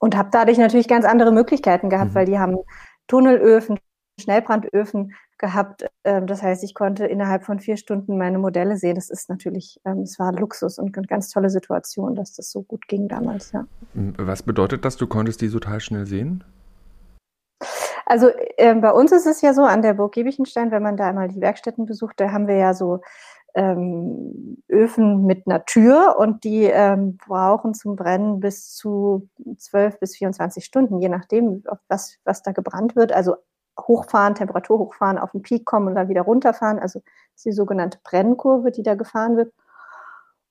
Und 0.00 0.16
habe 0.16 0.30
dadurch 0.32 0.56
natürlich 0.56 0.88
ganz 0.88 1.04
andere 1.04 1.30
Möglichkeiten 1.32 1.90
gehabt, 1.90 2.12
mhm. 2.12 2.14
weil 2.14 2.26
die 2.26 2.38
haben 2.38 2.56
Tunnelöfen, 3.06 3.78
Schnellbrandöfen 4.20 5.14
gehabt. 5.38 5.86
Ähm, 6.04 6.26
das 6.26 6.42
heißt, 6.42 6.62
ich 6.62 6.74
konnte 6.74 7.06
innerhalb 7.06 7.44
von 7.44 7.58
vier 7.58 7.76
Stunden 7.76 8.16
meine 8.18 8.38
Modelle 8.38 8.76
sehen. 8.76 8.94
Das 8.94 9.10
ist 9.10 9.28
natürlich, 9.28 9.80
ähm, 9.84 10.02
es 10.02 10.18
war 10.18 10.32
Luxus 10.32 10.78
und 10.78 10.96
eine 10.96 11.06
ganz 11.06 11.30
tolle 11.30 11.50
Situation, 11.50 12.14
dass 12.14 12.34
das 12.34 12.50
so 12.50 12.62
gut 12.62 12.86
ging 12.86 13.08
damals, 13.08 13.52
ja. 13.52 13.66
Was 13.94 14.42
bedeutet 14.42 14.84
das? 14.84 14.96
Du 14.96 15.06
konntest 15.06 15.40
die 15.40 15.48
total 15.48 15.80
schnell 15.80 16.06
sehen? 16.06 16.44
Also 18.06 18.28
äh, 18.56 18.74
bei 18.74 18.92
uns 18.92 19.12
ist 19.12 19.26
es 19.26 19.40
ja 19.40 19.54
so, 19.54 19.62
an 19.62 19.82
der 19.82 19.94
Burg 19.94 20.12
Giebichenstein, 20.12 20.70
wenn 20.70 20.82
man 20.82 20.96
da 20.96 21.08
einmal 21.08 21.28
die 21.28 21.40
Werkstätten 21.40 21.86
besucht, 21.86 22.18
da 22.18 22.32
haben 22.32 22.48
wir 22.48 22.56
ja 22.56 22.74
so 22.74 23.00
ähm, 23.54 24.62
Öfen 24.68 25.26
mit 25.26 25.46
einer 25.46 25.64
Tür 25.64 26.16
und 26.18 26.44
die 26.44 26.64
ähm, 26.64 27.16
brauchen 27.16 27.74
zum 27.74 27.96
Brennen 27.96 28.40
bis 28.40 28.74
zu 28.74 29.28
12 29.56 30.00
bis 30.00 30.16
24 30.16 30.64
Stunden, 30.64 31.00
je 31.00 31.08
nachdem, 31.08 31.62
was, 31.88 32.18
was 32.24 32.42
da 32.42 32.52
gebrannt 32.52 32.96
wird. 32.96 33.12
Also 33.12 33.36
hochfahren, 33.88 34.34
Temperatur 34.34 34.78
hochfahren, 34.78 35.18
auf 35.18 35.32
den 35.32 35.42
Peak 35.42 35.64
kommen 35.64 35.88
und 35.88 35.94
dann 35.94 36.08
wieder 36.08 36.22
runterfahren. 36.22 36.78
Also 36.78 37.00
das 37.00 37.36
ist 37.36 37.46
die 37.46 37.52
sogenannte 37.52 37.98
Brennkurve, 38.04 38.70
die 38.70 38.82
da 38.82 38.94
gefahren 38.94 39.36
wird. 39.36 39.52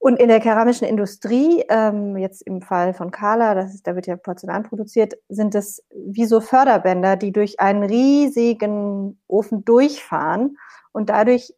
Und 0.02 0.18
in 0.18 0.30
der 0.30 0.40
keramischen 0.40 0.88
Industrie, 0.88 1.66
ähm, 1.70 2.16
jetzt 2.16 2.42
im 2.44 2.62
Fall 2.62 2.94
von 2.94 3.12
Kala, 3.12 3.54
das 3.54 3.74
ist, 3.74 3.86
da 3.86 3.96
wird 3.96 4.08
ja 4.08 4.16
Porzellan 4.16 4.64
produziert, 4.64 5.16
sind 5.28 5.56
es 5.56 5.84
wie 5.94 6.26
so 6.26 6.40
Förderbänder, 6.40 7.18
die 7.18 7.34
durch 7.34 7.60
einen 7.60 7.84
riesigen 7.84 9.20
Ofen 9.28 9.66
durchfahren 9.66 10.58
und 10.94 11.10
dadurch 11.10 11.54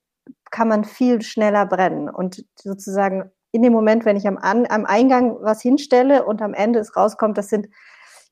kann 0.50 0.68
man 0.68 0.86
viel 0.86 1.22
schneller 1.22 1.68
brennen. 1.68 2.10
Und 2.10 2.44
sozusagen 2.56 3.32
in 3.52 3.62
dem 3.62 3.74
Moment, 3.74 4.06
wenn 4.06 4.18
ich 4.18 4.28
am, 4.28 4.38
An 4.38 4.66
am 4.70 4.86
Eingang 4.86 5.38
was 5.42 5.62
hinstelle 5.62 6.26
und 6.26 6.42
am 6.42 6.54
Ende 6.54 6.80
es 6.80 6.96
rauskommt, 6.96 7.38
das 7.38 7.50
sind, 7.50 7.68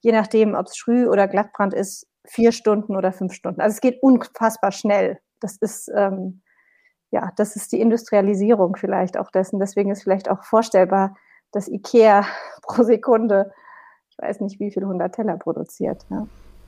je 0.01 0.11
nachdem, 0.11 0.55
ob 0.55 0.67
es 0.67 0.77
Schrü 0.77 1.07
oder 1.07 1.27
Glattbrand 1.27 1.73
ist, 1.73 2.07
vier 2.29 2.51
Stunden 2.51 2.95
oder 2.95 3.11
fünf 3.11 3.33
Stunden. 3.33 3.61
Also 3.61 3.75
es 3.75 3.81
geht 3.81 4.01
unfassbar 4.01 4.71
schnell. 4.71 5.19
Das 5.39 5.57
ist, 5.57 5.91
ähm, 5.95 6.41
ja, 7.11 7.31
das 7.37 7.55
ist 7.55 7.71
die 7.71 7.81
Industrialisierung 7.81 8.75
vielleicht 8.75 9.17
auch 9.17 9.31
dessen. 9.31 9.59
Deswegen 9.59 9.91
ist 9.91 10.03
vielleicht 10.03 10.29
auch 10.29 10.43
vorstellbar, 10.43 11.15
dass 11.51 11.67
IKEA 11.67 12.25
pro 12.61 12.83
Sekunde, 12.83 13.51
ich 14.09 14.17
weiß 14.17 14.41
nicht, 14.41 14.59
wie 14.59 14.71
viele 14.71 14.87
hundert 14.87 15.15
Teller 15.15 15.37
produziert. 15.37 16.05
Ja. 16.09 16.27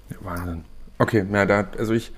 ja 0.09 0.17
Wahnsinn. 0.21 0.65
Okay, 0.97 1.25
ja, 1.31 1.45
da, 1.45 1.67
also 1.77 1.93
ich 1.93 2.13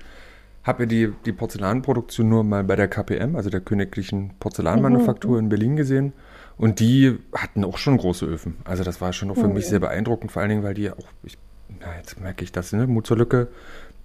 habe 0.62 0.84
ja 0.84 0.86
die, 0.86 1.12
die 1.26 1.32
Porzellanproduktion 1.32 2.28
nur 2.28 2.42
mal 2.42 2.64
bei 2.64 2.76
der 2.76 2.88
KPM, 2.88 3.36
also 3.36 3.50
der 3.50 3.60
Königlichen 3.60 4.34
Porzellanmanufaktur 4.40 5.32
mhm. 5.32 5.38
in 5.38 5.48
Berlin 5.50 5.76
gesehen. 5.76 6.12
Und 6.56 6.80
die 6.80 7.18
hatten 7.34 7.64
auch 7.64 7.78
schon 7.78 7.96
große 7.96 8.24
Öfen. 8.24 8.56
Also 8.64 8.84
das 8.84 9.00
war 9.00 9.12
schon 9.12 9.30
auch 9.30 9.34
für 9.34 9.48
mhm. 9.48 9.54
mich 9.54 9.66
sehr 9.66 9.80
beeindruckend, 9.80 10.32
vor 10.32 10.40
allen 10.40 10.50
Dingen, 10.50 10.62
weil 10.62 10.74
die 10.74 10.90
auch, 10.90 11.06
ich, 11.22 11.36
na, 11.68 11.96
jetzt 11.96 12.20
merke 12.20 12.44
ich 12.44 12.52
das, 12.52 12.72
ne, 12.72 12.86
Mut 12.86 13.06
zur 13.06 13.16
Lücke, 13.16 13.48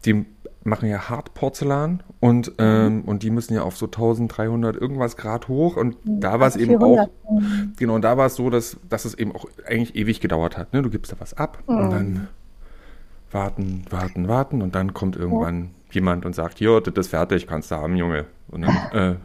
die 0.06 0.26
machen 0.64 0.90
ja 0.90 1.10
Hartporzellan 1.10 2.04
und, 2.20 2.50
mhm. 2.50 2.54
ähm, 2.60 3.02
und 3.06 3.24
die 3.24 3.30
müssen 3.30 3.54
ja 3.54 3.64
auf 3.64 3.78
so 3.78 3.86
1300 3.86 4.76
irgendwas 4.76 5.18
Grad 5.18 5.48
hoch 5.48 5.78
und 5.78 5.98
da 6.06 6.40
war 6.40 6.48
es 6.48 6.56
eben 6.56 6.82
auch, 6.82 7.10
mhm. 7.30 7.74
genau, 7.78 7.96
und 7.96 8.04
da 8.04 8.18
war 8.18 8.28
es 8.28 8.36
so, 8.36 8.50
dass, 8.50 8.78
dass 8.90 9.06
es 9.06 9.14
eben 9.14 9.34
auch 9.36 9.46
eigentlich 9.66 9.96
ewig 9.96 10.20
gedauert 10.20 10.58
hat. 10.58 10.74
Ne? 10.74 10.82
Du 10.82 10.90
gibst 10.90 11.12
da 11.12 11.16
was 11.20 11.34
ab 11.34 11.64
mhm. 11.68 11.78
und 11.78 11.90
dann 11.92 12.28
warten, 13.32 13.86
warten, 13.90 14.28
warten 14.28 14.62
und 14.62 14.76
dann 14.76 14.94
kommt 14.94 15.16
irgendwann 15.16 15.64
ja. 15.64 15.70
jemand 15.92 16.26
und 16.26 16.36
sagt, 16.36 16.60
ja, 16.60 16.80
das 16.80 16.94
ist 17.06 17.10
fertig, 17.10 17.48
kannst 17.48 17.72
du 17.72 17.76
haben, 17.76 17.96
Junge. 17.96 18.26
Und 18.50 18.64
dann, 18.64 18.76
äh, 18.92 19.16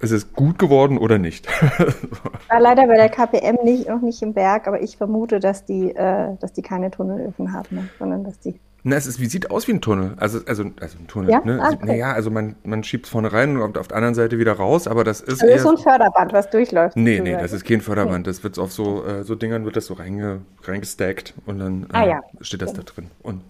ist 0.00 0.10
es 0.10 0.32
gut 0.32 0.58
geworden 0.58 0.98
oder 0.98 1.18
nicht? 1.18 1.48
War 2.48 2.60
leider 2.60 2.86
bei 2.86 2.96
der 2.96 3.08
KPM 3.08 3.64
nicht, 3.64 3.88
noch 3.88 4.00
nicht 4.00 4.22
im 4.22 4.34
Berg, 4.34 4.66
aber 4.66 4.82
ich 4.82 4.96
vermute, 4.96 5.40
dass 5.40 5.64
die, 5.64 5.90
äh, 5.90 6.36
dass 6.40 6.52
die 6.52 6.62
keine 6.62 6.90
Tunnelöfen 6.90 7.52
haben, 7.52 7.76
ne? 7.76 7.88
sondern 7.98 8.24
dass 8.24 8.38
die 8.38 8.58
na, 8.86 8.96
es 8.96 9.06
ist, 9.06 9.18
wie 9.18 9.26
sieht 9.26 9.50
aus 9.50 9.66
wie 9.66 9.72
ein 9.72 9.80
Tunnel. 9.80 10.12
Also, 10.18 10.40
also, 10.46 10.64
also 10.78 10.98
ein 10.98 11.06
Tunnel. 11.06 11.30
Ja? 11.30 11.40
Ne? 11.42 11.58
Ah, 11.58 11.70
okay. 11.72 11.86
Naja, 11.86 12.12
also 12.12 12.30
man, 12.30 12.54
man 12.64 12.84
schiebt 12.84 13.06
es 13.06 13.12
vorne 13.12 13.32
rein 13.32 13.56
und 13.56 13.78
auf 13.78 13.88
der 13.88 13.96
anderen 13.96 14.14
Seite 14.14 14.38
wieder 14.38 14.52
raus, 14.52 14.86
aber 14.86 15.04
das 15.04 15.22
ist. 15.22 15.40
Also 15.40 15.46
eher, 15.46 15.56
ist 15.56 15.62
so 15.62 15.70
ein 15.70 15.78
Förderband, 15.78 16.34
was 16.34 16.50
durchläuft. 16.50 16.94
Nee, 16.94 17.20
nee, 17.20 17.32
das 17.32 17.54
ist 17.54 17.64
kein 17.64 17.80
Förderband. 17.80 18.26
Das 18.26 18.44
wird 18.44 18.58
auf 18.58 18.74
so, 18.74 19.02
äh, 19.06 19.24
so 19.24 19.36
Dingern 19.36 19.64
wird 19.64 19.76
das 19.76 19.86
so 19.86 19.94
reinge, 19.94 20.42
reingestackt 20.64 21.32
und 21.46 21.60
dann 21.60 21.84
äh, 21.84 21.96
ah, 21.96 22.06
ja. 22.06 22.20
steht 22.42 22.60
das 22.60 22.74
da 22.74 22.82
drin. 22.82 23.06
Und 23.22 23.40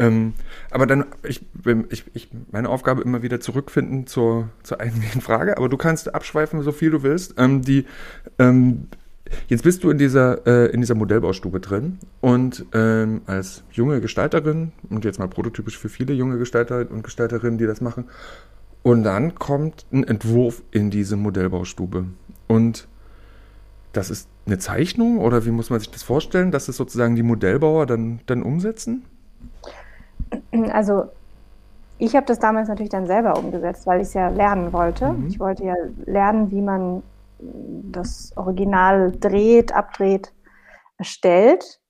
ähm, 0.00 0.34
aber 0.70 0.86
dann, 0.86 1.04
ich, 1.22 1.46
ich, 1.90 2.04
ich, 2.14 2.28
meine 2.50 2.68
Aufgabe 2.68 3.02
immer 3.02 3.22
wieder 3.22 3.38
zurückfinden 3.38 4.06
zur, 4.06 4.48
zur 4.62 4.80
eigentlichen 4.80 5.20
Frage, 5.20 5.56
aber 5.56 5.68
du 5.68 5.76
kannst 5.76 6.12
abschweifen, 6.14 6.62
so 6.62 6.72
viel 6.72 6.90
du 6.90 7.02
willst. 7.02 7.34
Ähm, 7.38 7.62
die, 7.62 7.84
ähm, 8.38 8.88
Jetzt 9.46 9.62
bist 9.62 9.84
du 9.84 9.90
in 9.90 9.98
dieser, 9.98 10.44
äh, 10.44 10.72
in 10.72 10.80
dieser 10.80 10.96
Modellbaustube 10.96 11.60
drin 11.60 11.98
und 12.20 12.66
ähm, 12.72 13.20
als 13.26 13.62
junge 13.70 14.00
Gestalterin, 14.00 14.72
und 14.88 15.04
jetzt 15.04 15.20
mal 15.20 15.28
prototypisch 15.28 15.78
für 15.78 15.88
viele 15.88 16.14
junge 16.14 16.36
Gestalter 16.36 16.90
und 16.90 17.04
Gestalterinnen, 17.04 17.56
die 17.56 17.66
das 17.66 17.80
machen, 17.80 18.06
und 18.82 19.04
dann 19.04 19.36
kommt 19.36 19.86
ein 19.92 20.02
Entwurf 20.02 20.62
in 20.72 20.90
diese 20.90 21.16
Modellbaustube. 21.16 22.06
Und 22.48 22.88
das 23.92 24.10
ist 24.10 24.28
eine 24.46 24.58
Zeichnung 24.58 25.18
oder 25.18 25.44
wie 25.44 25.50
muss 25.50 25.70
man 25.70 25.78
sich 25.78 25.90
das 25.90 26.02
vorstellen, 26.02 26.50
dass 26.50 26.68
es 26.68 26.76
sozusagen 26.76 27.14
die 27.14 27.22
Modellbauer 27.22 27.86
dann, 27.86 28.20
dann 28.26 28.42
umsetzen? 28.42 29.04
Also 30.72 31.04
ich 31.98 32.16
habe 32.16 32.26
das 32.26 32.38
damals 32.38 32.68
natürlich 32.68 32.90
dann 32.90 33.06
selber 33.06 33.36
umgesetzt, 33.36 33.86
weil 33.86 34.00
ich 34.00 34.08
es 34.08 34.14
ja 34.14 34.28
lernen 34.28 34.72
wollte. 34.72 35.12
Mhm. 35.12 35.26
Ich 35.26 35.38
wollte 35.38 35.64
ja 35.64 35.74
lernen, 36.06 36.50
wie 36.50 36.62
man 36.62 37.02
das 37.38 38.32
Original 38.36 39.12
dreht, 39.12 39.72
abdreht, 39.72 40.32
erstellt. 40.98 41.80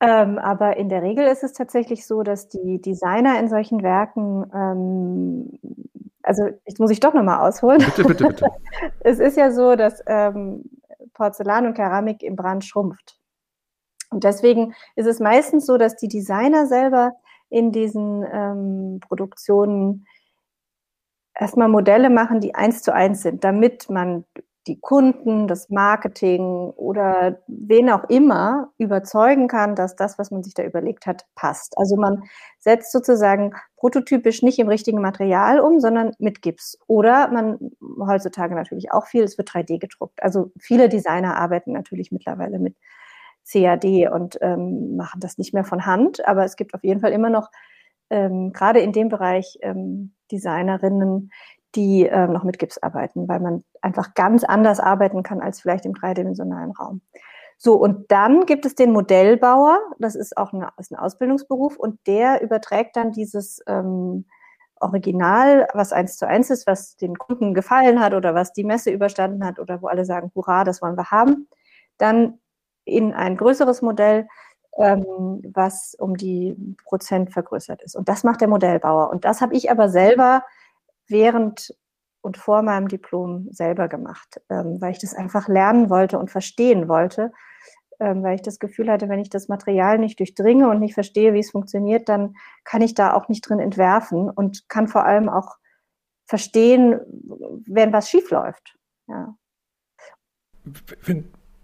Ähm, 0.00 0.38
aber 0.38 0.76
in 0.76 0.88
der 0.88 1.02
Regel 1.02 1.26
ist 1.26 1.44
es 1.44 1.52
tatsächlich 1.52 2.06
so, 2.06 2.24
dass 2.24 2.48
die 2.48 2.80
Designer 2.80 3.38
in 3.38 3.48
solchen 3.48 3.82
Werken, 3.84 4.50
ähm, 4.52 5.58
also 6.24 6.48
jetzt 6.66 6.80
muss 6.80 6.90
ich 6.90 6.98
doch 6.98 7.14
nochmal 7.14 7.46
ausholen. 7.48 7.78
Bitte, 7.78 8.04
bitte, 8.04 8.26
bitte. 8.26 8.46
es 9.00 9.20
ist 9.20 9.36
ja 9.36 9.52
so, 9.52 9.76
dass 9.76 10.02
ähm, 10.06 10.64
Porzellan 11.14 11.66
und 11.66 11.74
Keramik 11.74 12.22
im 12.24 12.34
Brand 12.34 12.64
schrumpft. 12.64 13.20
Und 14.10 14.24
deswegen 14.24 14.74
ist 14.96 15.06
es 15.06 15.20
meistens 15.20 15.66
so, 15.66 15.78
dass 15.78 15.96
die 15.96 16.08
Designer 16.08 16.66
selber 16.66 17.12
in 17.52 17.70
diesen 17.70 18.24
ähm, 18.32 19.00
Produktionen 19.00 20.06
erstmal 21.38 21.68
Modelle 21.68 22.10
machen, 22.10 22.40
die 22.40 22.54
eins 22.54 22.82
zu 22.82 22.94
eins 22.94 23.22
sind, 23.22 23.44
damit 23.44 23.90
man 23.90 24.24
die 24.68 24.80
Kunden, 24.80 25.48
das 25.48 25.70
Marketing 25.70 26.70
oder 26.76 27.42
wen 27.48 27.90
auch 27.90 28.04
immer 28.08 28.70
überzeugen 28.78 29.48
kann, 29.48 29.74
dass 29.74 29.96
das, 29.96 30.18
was 30.18 30.30
man 30.30 30.44
sich 30.44 30.54
da 30.54 30.62
überlegt 30.62 31.06
hat, 31.06 31.26
passt. 31.34 31.76
Also 31.76 31.96
man 31.96 32.22
setzt 32.60 32.92
sozusagen 32.92 33.54
prototypisch 33.76 34.42
nicht 34.42 34.60
im 34.60 34.68
richtigen 34.68 35.00
Material 35.00 35.58
um, 35.58 35.80
sondern 35.80 36.12
mit 36.20 36.42
Gips. 36.42 36.78
Oder 36.86 37.28
man 37.32 37.72
heutzutage 38.06 38.54
natürlich 38.54 38.92
auch 38.92 39.06
viel, 39.06 39.24
es 39.24 39.36
wird 39.36 39.50
3D 39.50 39.80
gedruckt. 39.80 40.22
Also 40.22 40.52
viele 40.60 40.88
Designer 40.88 41.36
arbeiten 41.36 41.72
natürlich 41.72 42.12
mittlerweile 42.12 42.60
mit 42.60 42.76
CAD 43.50 44.08
und 44.12 44.38
ähm, 44.40 44.96
machen 44.96 45.20
das 45.20 45.38
nicht 45.38 45.52
mehr 45.54 45.64
von 45.64 45.86
Hand, 45.86 46.26
aber 46.26 46.44
es 46.44 46.56
gibt 46.56 46.74
auf 46.74 46.84
jeden 46.84 47.00
Fall 47.00 47.12
immer 47.12 47.30
noch 47.30 47.50
ähm, 48.10 48.52
gerade 48.52 48.80
in 48.80 48.92
dem 48.92 49.08
Bereich 49.08 49.58
ähm, 49.62 50.14
Designerinnen, 50.30 51.30
die 51.74 52.06
äh, 52.06 52.26
noch 52.26 52.44
mit 52.44 52.58
Gips 52.58 52.78
arbeiten, 52.78 53.28
weil 53.28 53.40
man 53.40 53.64
einfach 53.80 54.14
ganz 54.14 54.44
anders 54.44 54.80
arbeiten 54.80 55.22
kann 55.22 55.40
als 55.40 55.60
vielleicht 55.60 55.86
im 55.86 55.94
dreidimensionalen 55.94 56.72
Raum. 56.72 57.00
So, 57.56 57.74
und 57.74 58.10
dann 58.10 58.44
gibt 58.44 58.66
es 58.66 58.74
den 58.74 58.92
Modellbauer, 58.92 59.78
das 59.98 60.14
ist 60.14 60.36
auch 60.36 60.52
eine, 60.52 60.70
ist 60.78 60.92
ein 60.92 60.98
Ausbildungsberuf, 60.98 61.76
und 61.76 61.98
der 62.06 62.42
überträgt 62.42 62.96
dann 62.96 63.12
dieses 63.12 63.62
ähm, 63.66 64.26
Original, 64.80 65.68
was 65.72 65.92
eins 65.92 66.16
zu 66.16 66.26
eins 66.26 66.50
ist, 66.50 66.66
was 66.66 66.96
den 66.96 67.16
Kunden 67.16 67.54
gefallen 67.54 68.00
hat 68.00 68.14
oder 68.14 68.34
was 68.34 68.52
die 68.52 68.64
Messe 68.64 68.90
überstanden 68.90 69.44
hat 69.44 69.58
oder 69.60 69.80
wo 69.80 69.86
alle 69.86 70.04
sagen, 70.04 70.32
hurra, 70.34 70.64
das 70.64 70.82
wollen 70.82 70.96
wir 70.96 71.10
haben, 71.10 71.48
dann 71.98 72.40
in 72.84 73.12
ein 73.12 73.36
größeres 73.36 73.82
Modell, 73.82 74.26
ähm, 74.78 75.42
was 75.52 75.94
um 75.98 76.16
die 76.16 76.56
Prozent 76.84 77.32
vergrößert 77.32 77.82
ist. 77.82 77.94
Und 77.96 78.08
das 78.08 78.24
macht 78.24 78.40
der 78.40 78.48
Modellbauer. 78.48 79.10
Und 79.10 79.24
das 79.24 79.40
habe 79.40 79.54
ich 79.54 79.70
aber 79.70 79.88
selber 79.88 80.44
während 81.08 81.74
und 82.22 82.36
vor 82.36 82.62
meinem 82.62 82.88
Diplom 82.88 83.48
selber 83.50 83.88
gemacht, 83.88 84.40
ähm, 84.48 84.80
weil 84.80 84.92
ich 84.92 85.00
das 85.00 85.14
einfach 85.14 85.48
lernen 85.48 85.90
wollte 85.90 86.18
und 86.18 86.30
verstehen 86.30 86.88
wollte, 86.88 87.32
ähm, 87.98 88.22
weil 88.22 88.36
ich 88.36 88.42
das 88.42 88.58
Gefühl 88.58 88.90
hatte, 88.90 89.08
wenn 89.08 89.18
ich 89.18 89.28
das 89.28 89.48
Material 89.48 89.98
nicht 89.98 90.20
durchdringe 90.20 90.68
und 90.68 90.78
nicht 90.78 90.94
verstehe, 90.94 91.34
wie 91.34 91.40
es 91.40 91.50
funktioniert, 91.50 92.08
dann 92.08 92.34
kann 92.64 92.80
ich 92.80 92.94
da 92.94 93.14
auch 93.14 93.28
nicht 93.28 93.48
drin 93.48 93.58
entwerfen 93.58 94.30
und 94.30 94.68
kann 94.68 94.88
vor 94.88 95.04
allem 95.04 95.28
auch 95.28 95.56
verstehen, 96.24 97.00
wenn 97.66 97.92
was 97.92 98.08
schief 98.08 98.30
läuft. 98.30 98.78
Ja. 99.08 99.34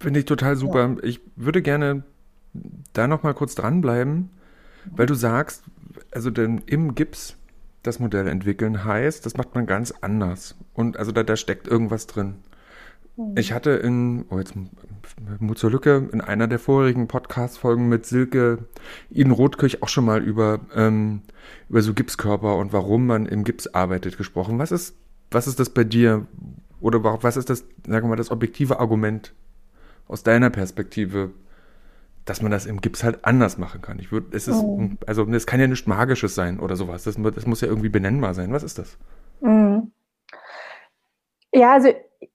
Finde 0.01 0.17
find 0.17 0.17
ich 0.19 0.25
total 0.25 0.57
super. 0.57 0.89
Ja. 0.89 0.97
Ich 1.03 1.21
würde 1.37 1.63
gerne 1.63 2.05
da 2.93 3.09
noch 3.09 3.23
mal 3.23 3.35
kurz 3.35 3.55
dranbleiben, 3.55 4.31
weil 4.91 5.07
du 5.07 5.15
sagst, 5.15 5.65
also 6.13 6.31
denn 6.31 6.63
im 6.67 6.95
Gips 6.95 7.37
das 7.83 7.99
Modell 8.01 8.29
entwickeln 8.29 8.85
heißt, 8.85 9.25
das 9.25 9.37
macht 9.37 9.55
man 9.55 9.67
ganz 9.67 9.93
anders. 10.01 10.57
Und 10.75 10.97
also 10.97 11.13
da, 11.13 11.23
da 11.23 11.37
steckt 11.37 11.67
irgendwas 11.67 12.07
drin. 12.07 12.37
Mhm. 13.17 13.35
Ich 13.37 13.53
hatte 13.53 13.71
in, 13.71 14.25
oh 14.31 14.39
jetzt 14.39 14.55
Mut 15.41 15.59
zur 15.59 15.71
Lücke, 15.71 16.09
in 16.13 16.21
einer 16.21 16.47
der 16.47 16.59
vorigen 16.59 17.09
Podcast-Folgen 17.09 17.89
mit 17.89 18.07
Silke 18.07 18.59
Iden 19.11 19.33
Rotkirch 19.33 19.83
auch 19.83 19.89
schon 19.89 20.05
mal 20.05 20.23
über, 20.23 20.61
ähm, 20.75 21.23
über 21.69 21.83
so 21.83 21.95
Gipskörper 21.95 22.57
und 22.57 22.73
warum 22.73 23.07
man 23.07 23.27
im 23.27 23.45
Gips 23.45 23.67
arbeitet 23.67 24.17
gesprochen. 24.17 24.59
Was 24.59 24.71
ist, 24.73 24.95
was 25.31 25.47
ist 25.47 25.59
das 25.59 25.71
bei 25.71 25.85
dir? 25.85 26.27
Oder 26.81 27.03
was 27.03 27.37
ist 27.37 27.51
das, 27.51 27.65
sagen 27.87 28.07
wir 28.07 28.11
mal, 28.11 28.17
das 28.17 28.31
objektive 28.31 28.79
Argument 28.79 29.35
aus 30.09 30.23
deiner 30.23 30.51
Perspektive, 30.51 31.31
dass 32.25 32.43
man 32.43 32.51
das 32.51 32.67
im 32.67 32.81
Gips 32.81 33.05
halt 33.05 33.25
anders 33.25 33.59
machen 33.59 33.81
kann. 33.81 33.99
Ich 33.99 34.11
würde, 34.11 34.37
es 34.37 34.49
ist, 34.49 34.63
oh. 34.63 34.91
also 35.07 35.25
es 35.27 35.47
kann 35.47 35.61
ja 35.61 35.67
nichts 35.67 35.87
Magisches 35.87 36.35
sein 36.35 36.61
oder 36.61 36.77
sowas. 36.77 37.05
Das, 37.05 37.17
das, 37.17 37.47
muss 37.47 37.61
ja 37.61 37.69
irgendwie 37.69 37.89
benennbar 37.89 38.35
sein. 38.35 38.53
Was 38.53 38.63
ist 38.63 38.79
das? 38.79 38.99
Mhm. 39.41 39.93
Ja, 41.55 41.73
also 41.73 41.91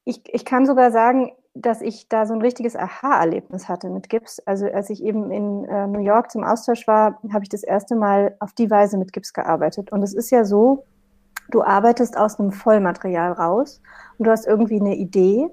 ich, 0.06 0.22
ich 0.25 0.46
kann 0.46 0.65
sogar 0.65 0.92
sagen, 0.92 1.32
dass 1.56 1.82
ich 1.82 2.10
da 2.10 2.25
so 2.25 2.34
ein 2.34 2.42
richtiges 2.42 2.75
Aha-Erlebnis 2.75 3.70
hatte 3.70 3.89
mit 3.89 4.10
Gips. 4.10 4.39
Also 4.39 4.65
als 4.65 4.89
ich 4.89 5.03
eben 5.03 5.30
in 5.32 5.65
äh, 5.65 5.86
New 5.86 6.00
York 6.00 6.32
zum 6.32 6.44
Austausch 6.44 6.88
war, 6.88 7.20
habe 7.32 7.44
ich 7.44 7.50
das 7.50 7.62
erste 7.62 7.96
Mal 7.96 8.36
auf 8.39 8.53
die 8.53 8.72
Weise 8.72 8.98
mit 8.98 9.13
Gips 9.13 9.34
gearbeitet. 9.34 9.92
Und 9.92 10.01
es 10.01 10.15
ist 10.15 10.32
ja 10.32 10.46
so, 10.46 10.86
du 11.50 11.62
arbeitest 11.62 12.18
aus 12.18 12.39
einem 12.39 12.51
Vollmaterial 12.51 13.34
raus 13.34 13.82
und 14.18 14.25
du 14.25 14.32
hast 14.32 14.48
irgendwie 14.48 14.80
eine 14.80 14.96
Idee 14.96 15.48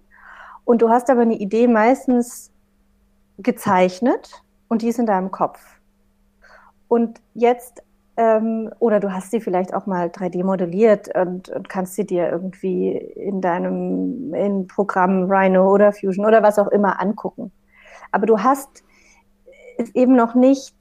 und 0.70 0.82
du 0.82 0.88
hast 0.88 1.10
aber 1.10 1.22
eine 1.22 1.34
Idee 1.34 1.66
meistens 1.66 2.52
gezeichnet 3.38 4.44
und 4.68 4.82
die 4.82 4.88
ist 4.88 5.00
in 5.00 5.06
deinem 5.06 5.32
Kopf. 5.32 5.60
Und 6.86 7.20
jetzt 7.34 7.82
ähm, 8.16 8.72
oder 8.78 9.00
du 9.00 9.12
hast 9.12 9.32
sie 9.32 9.40
vielleicht 9.40 9.74
auch 9.74 9.86
mal 9.86 10.06
3D 10.06 10.44
modelliert 10.44 11.12
und, 11.12 11.48
und, 11.48 11.68
kannst 11.68 11.96
sie 11.96 12.06
dir 12.06 12.30
irgendwie 12.30 12.90
in 12.92 13.40
deinem 13.40 14.32
in 14.32 14.68
Programm 14.68 15.28
Rhino 15.28 15.68
oder 15.74 15.92
Fusion 15.92 16.24
oder 16.24 16.40
was 16.44 16.56
auch 16.56 16.68
immer 16.68 17.00
angucken. 17.00 17.50
Aber 18.12 18.26
du 18.26 18.38
hast 18.40 18.84
es 19.76 19.92
eben 19.96 20.14
noch 20.14 20.36
nicht 20.36 20.76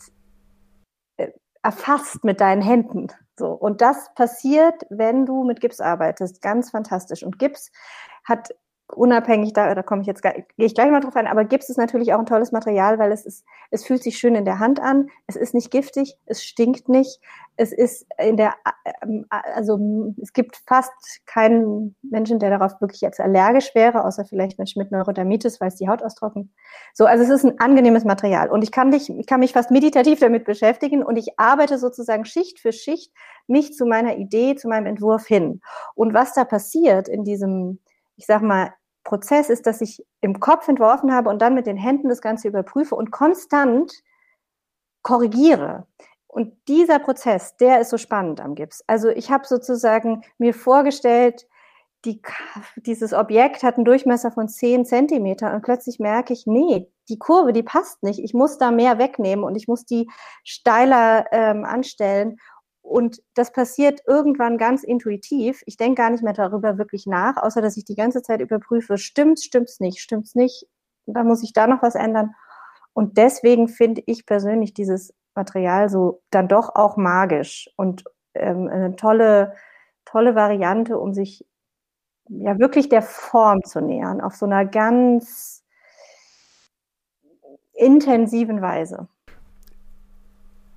äh, 1.17 1.29
erfasst 1.63 2.23
mit 2.23 2.41
deinen 2.41 2.61
Händen. 2.61 3.07
So. 3.39 3.47
Und 3.47 3.81
das 3.81 4.13
passiert, 4.13 4.85
wenn 4.91 5.25
du 5.25 5.45
mit 5.45 5.61
Gips 5.61 5.81
arbeitest. 5.81 6.43
Ganz 6.43 6.69
fantastisch. 6.69 7.23
Und 7.23 7.39
Gips 7.39 7.71
hat 8.23 8.49
unabhängig 8.95 9.53
da, 9.53 9.73
da 9.75 9.83
komme 9.83 10.01
ich 10.01 10.07
jetzt, 10.07 10.21
gehe 10.21 10.45
ich 10.57 10.73
gleich 10.73 10.89
mal 10.89 10.99
drauf 10.99 11.15
ein, 11.15 11.27
aber 11.27 11.45
Gips 11.45 11.69
ist 11.69 11.77
natürlich 11.77 12.13
auch 12.13 12.19
ein 12.19 12.25
tolles 12.25 12.51
Material, 12.51 12.99
weil 12.99 13.11
es 13.11 13.25
ist, 13.25 13.45
es 13.71 13.85
fühlt 13.85 14.03
sich 14.03 14.17
schön 14.17 14.35
in 14.35 14.45
der 14.45 14.59
Hand 14.59 14.79
an, 14.79 15.09
es 15.27 15.35
ist 15.35 15.53
nicht 15.53 15.71
giftig, 15.71 16.17
es 16.25 16.43
stinkt 16.43 16.89
nicht, 16.89 17.19
es 17.55 17.71
ist 17.71 18.07
in 18.17 18.37
der, 18.37 18.55
ähm, 19.03 19.25
also 19.29 20.13
es 20.21 20.33
gibt 20.33 20.57
fast 20.65 20.91
keinen 21.25 21.95
Menschen, 22.01 22.39
der 22.39 22.49
darauf 22.49 22.79
wirklich 22.81 23.01
jetzt 23.01 23.19
allergisch 23.19 23.75
wäre, 23.75 24.05
außer 24.05 24.25
vielleicht 24.25 24.57
Menschen 24.57 24.81
mit 24.81 24.91
Neurodermitis, 24.91 25.61
weil 25.61 25.67
es 25.67 25.75
die 25.75 25.87
Haut 25.87 26.01
austrocknet. 26.01 26.47
So, 26.93 27.05
also 27.05 27.23
es 27.23 27.29
ist 27.29 27.45
ein 27.45 27.59
angenehmes 27.59 28.05
Material 28.05 28.49
und 28.49 28.63
ich 28.63 28.71
kann 28.71 28.91
dich, 28.91 29.09
ich 29.09 29.27
kann 29.27 29.41
mich 29.41 29.53
fast 29.53 29.71
meditativ 29.71 30.19
damit 30.19 30.45
beschäftigen 30.45 31.03
und 31.03 31.17
ich 31.17 31.37
arbeite 31.37 31.77
sozusagen 31.77 32.25
Schicht 32.25 32.59
für 32.59 32.71
Schicht 32.71 33.13
mich 33.47 33.73
zu 33.73 33.85
meiner 33.85 34.17
Idee, 34.17 34.55
zu 34.55 34.67
meinem 34.67 34.85
Entwurf 34.85 35.25
hin. 35.25 35.61
Und 35.95 36.13
was 36.13 36.33
da 36.33 36.45
passiert 36.45 37.07
in 37.07 37.23
diesem, 37.23 37.79
ich 38.15 38.25
sag 38.25 38.41
mal, 38.41 38.73
Prozess 39.09 39.49
ist, 39.49 39.65
dass 39.65 39.81
ich 39.81 40.05
im 40.21 40.39
Kopf 40.39 40.67
entworfen 40.67 41.11
habe 41.11 41.29
und 41.29 41.41
dann 41.41 41.55
mit 41.55 41.65
den 41.65 41.77
Händen 41.77 42.09
das 42.09 42.21
Ganze 42.21 42.47
überprüfe 42.47 42.93
und 42.93 43.09
konstant 43.09 43.91
korrigiere. 45.01 45.87
Und 46.27 46.53
dieser 46.67 46.99
Prozess, 46.99 47.57
der 47.57 47.81
ist 47.81 47.89
so 47.89 47.97
spannend 47.97 48.39
am 48.39 48.53
Gips. 48.53 48.83
Also 48.85 49.09
ich 49.09 49.31
habe 49.31 49.47
sozusagen 49.47 50.21
mir 50.37 50.53
vorgestellt, 50.53 51.47
die, 52.05 52.21
dieses 52.75 53.13
Objekt 53.13 53.63
hat 53.63 53.77
einen 53.77 53.85
Durchmesser 53.85 54.31
von 54.31 54.47
10 54.47 54.85
Zentimeter 54.85 55.55
und 55.55 55.63
plötzlich 55.63 55.97
merke 55.97 56.33
ich, 56.33 56.45
nee, 56.45 56.87
die 57.09 57.17
Kurve, 57.17 57.51
die 57.51 57.63
passt 57.63 58.03
nicht. 58.03 58.19
Ich 58.19 58.35
muss 58.35 58.59
da 58.59 58.69
mehr 58.69 58.99
wegnehmen 58.99 59.43
und 59.43 59.55
ich 59.55 59.67
muss 59.67 59.85
die 59.85 60.07
steiler 60.43 61.25
ähm, 61.31 61.65
anstellen. 61.65 62.37
Und 62.81 63.21
das 63.35 63.51
passiert 63.51 64.01
irgendwann 64.07 64.57
ganz 64.57 64.83
intuitiv. 64.83 65.61
Ich 65.65 65.77
denke 65.77 66.01
gar 66.01 66.09
nicht 66.09 66.23
mehr 66.23 66.33
darüber 66.33 66.77
wirklich 66.77 67.05
nach, 67.05 67.37
außer 67.37 67.61
dass 67.61 67.77
ich 67.77 67.85
die 67.85 67.95
ganze 67.95 68.21
Zeit 68.21 68.41
überprüfe, 68.41 68.97
stimmt's, 68.97 69.43
stimmt's 69.43 69.79
nicht, 69.79 69.99
stimmt's 69.99 70.35
nicht. 70.35 70.67
Da 71.05 71.23
muss 71.23 71.43
ich 71.43 71.53
da 71.53 71.67
noch 71.67 71.81
was 71.81 71.95
ändern. 71.95 72.33
Und 72.93 73.17
deswegen 73.17 73.67
finde 73.67 74.01
ich 74.05 74.25
persönlich 74.25 74.73
dieses 74.73 75.13
Material 75.35 75.89
so 75.89 76.21
dann 76.31 76.47
doch 76.47 76.75
auch 76.75 76.97
magisch 76.97 77.69
und 77.75 78.03
ähm, 78.33 78.67
eine 78.67 78.95
tolle, 78.95 79.55
tolle 80.05 80.35
Variante, 80.35 80.97
um 80.97 81.13
sich 81.13 81.45
ja 82.27 82.59
wirklich 82.59 82.89
der 82.89 83.01
Form 83.01 83.63
zu 83.63 83.81
nähern, 83.81 84.21
auf 84.21 84.35
so 84.35 84.45
einer 84.45 84.65
ganz 84.65 85.63
intensiven 87.73 88.61
Weise. 88.61 89.07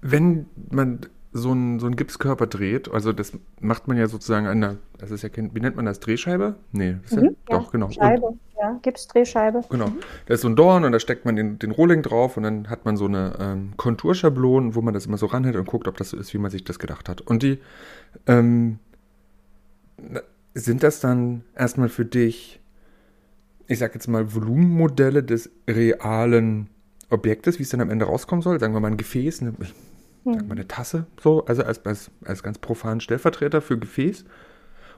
Wenn 0.00 0.48
man 0.70 1.00
so 1.32 1.50
einen 1.50 1.80
so 1.80 1.88
Gipskörper 1.90 2.46
dreht, 2.46 2.90
also 2.90 3.12
das 3.12 3.32
macht 3.60 3.88
man 3.88 3.96
ja 3.96 4.06
sozusagen 4.06 4.46
an 4.46 4.60
der, 4.60 4.76
das 4.98 5.10
ist 5.10 5.22
ja, 5.22 5.30
wie 5.34 5.60
nennt 5.60 5.76
man 5.76 5.86
das, 5.86 5.98
Drehscheibe? 6.00 6.56
Nee, 6.72 6.96
das 7.02 7.12
mhm, 7.12 7.36
ja, 7.48 7.58
doch, 7.58 7.72
genau. 7.72 7.90
Scheibe, 7.90 8.26
und, 8.26 8.40
ja, 8.58 8.78
Gipsdrehscheibe. 8.82 9.62
Genau, 9.70 9.88
mhm. 9.88 10.00
da 10.26 10.34
ist 10.34 10.42
so 10.42 10.48
ein 10.48 10.56
Dorn 10.56 10.84
und 10.84 10.92
da 10.92 11.00
steckt 11.00 11.24
man 11.24 11.36
den, 11.36 11.58
den 11.58 11.70
Rohling 11.70 12.02
drauf 12.02 12.36
und 12.36 12.42
dann 12.42 12.68
hat 12.68 12.84
man 12.84 12.96
so 12.96 13.06
eine 13.06 13.34
ähm, 13.40 13.72
Konturschablon, 13.76 14.74
wo 14.74 14.82
man 14.82 14.92
das 14.92 15.06
immer 15.06 15.16
so 15.16 15.26
ranhält 15.26 15.56
und 15.56 15.66
guckt, 15.66 15.88
ob 15.88 15.96
das 15.96 16.10
so 16.10 16.18
ist, 16.18 16.34
wie 16.34 16.38
man 16.38 16.50
sich 16.50 16.64
das 16.64 16.78
gedacht 16.78 17.08
hat. 17.08 17.22
Und 17.22 17.42
die, 17.42 17.58
ähm, 18.26 18.78
sind 20.54 20.82
das 20.82 21.00
dann 21.00 21.44
erstmal 21.56 21.88
für 21.88 22.04
dich, 22.04 22.60
ich 23.66 23.78
sag 23.78 23.94
jetzt 23.94 24.08
mal, 24.08 24.34
Volumenmodelle 24.34 25.22
des 25.22 25.50
realen 25.68 26.68
Objektes, 27.10 27.58
wie 27.58 27.62
es 27.62 27.70
dann 27.70 27.80
am 27.80 27.90
Ende 27.90 28.04
rauskommen 28.04 28.42
soll? 28.42 28.58
Sagen 28.60 28.74
wir 28.74 28.80
mal 28.80 28.90
ein 28.90 28.96
Gefäß, 28.96 29.42
eine, 29.42 29.54
hm. 30.24 30.34
Sag 30.34 30.48
mal 30.48 30.54
eine 30.54 30.68
Tasse, 30.68 31.06
so, 31.20 31.44
also 31.46 31.62
als, 31.62 31.84
als, 31.84 32.10
als 32.24 32.42
ganz 32.42 32.58
profanen 32.58 33.00
Stellvertreter 33.00 33.60
für 33.60 33.78
Gefäß? 33.78 34.24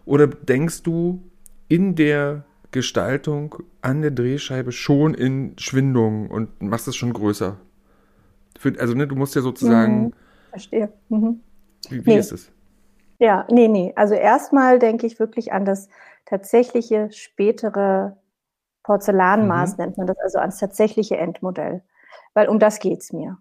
Oder 0.05 0.27
denkst 0.27 0.83
du 0.83 1.23
in 1.69 1.95
der 1.95 2.45
Gestaltung 2.73 3.57
an 3.81 4.03
der 4.03 4.11
Drehscheibe 4.11 4.73
schon 4.73 5.15
in 5.15 5.55
Schwindungen 5.59 6.29
und 6.31 6.61
machst 6.61 6.89
es 6.89 6.97
schon 6.97 7.13
größer? 7.13 7.57
Für, 8.59 8.79
also, 8.79 8.95
ne, 8.95 9.07
du 9.07 9.17
musst 9.17 9.35
ja 9.35 9.41
sozusagen. 9.41 10.05
Mhm. 10.05 10.13
Verstehe. 10.51 10.93
Mhm. 11.09 11.41
Wie, 11.89 12.05
wie 12.05 12.11
nee. 12.11 12.19
ist 12.19 12.33
es? 12.33 12.51
Ja, 13.19 13.47
nee, 13.51 13.69
nee. 13.69 13.93
Also 13.97 14.15
erstmal 14.15 14.79
denke 14.79 15.07
ich 15.07 15.19
wirklich 15.19 15.53
an 15.53 15.65
das 15.65 15.89
tatsächliche 16.27 17.11
spätere 17.13 18.17
Porzellanmaß, 18.83 19.73
mhm. 19.73 19.85
nennt 19.85 19.99
man 19.99 20.07
das, 20.07 20.19
also 20.19 20.39
ans 20.39 20.59
tatsächliche 20.59 21.17
Endmodell. 21.17 21.83
Weil 22.35 22.49
um 22.49 22.59
das 22.59 22.81
geht 22.81 23.01
es 23.01 23.13
mir 23.13 23.39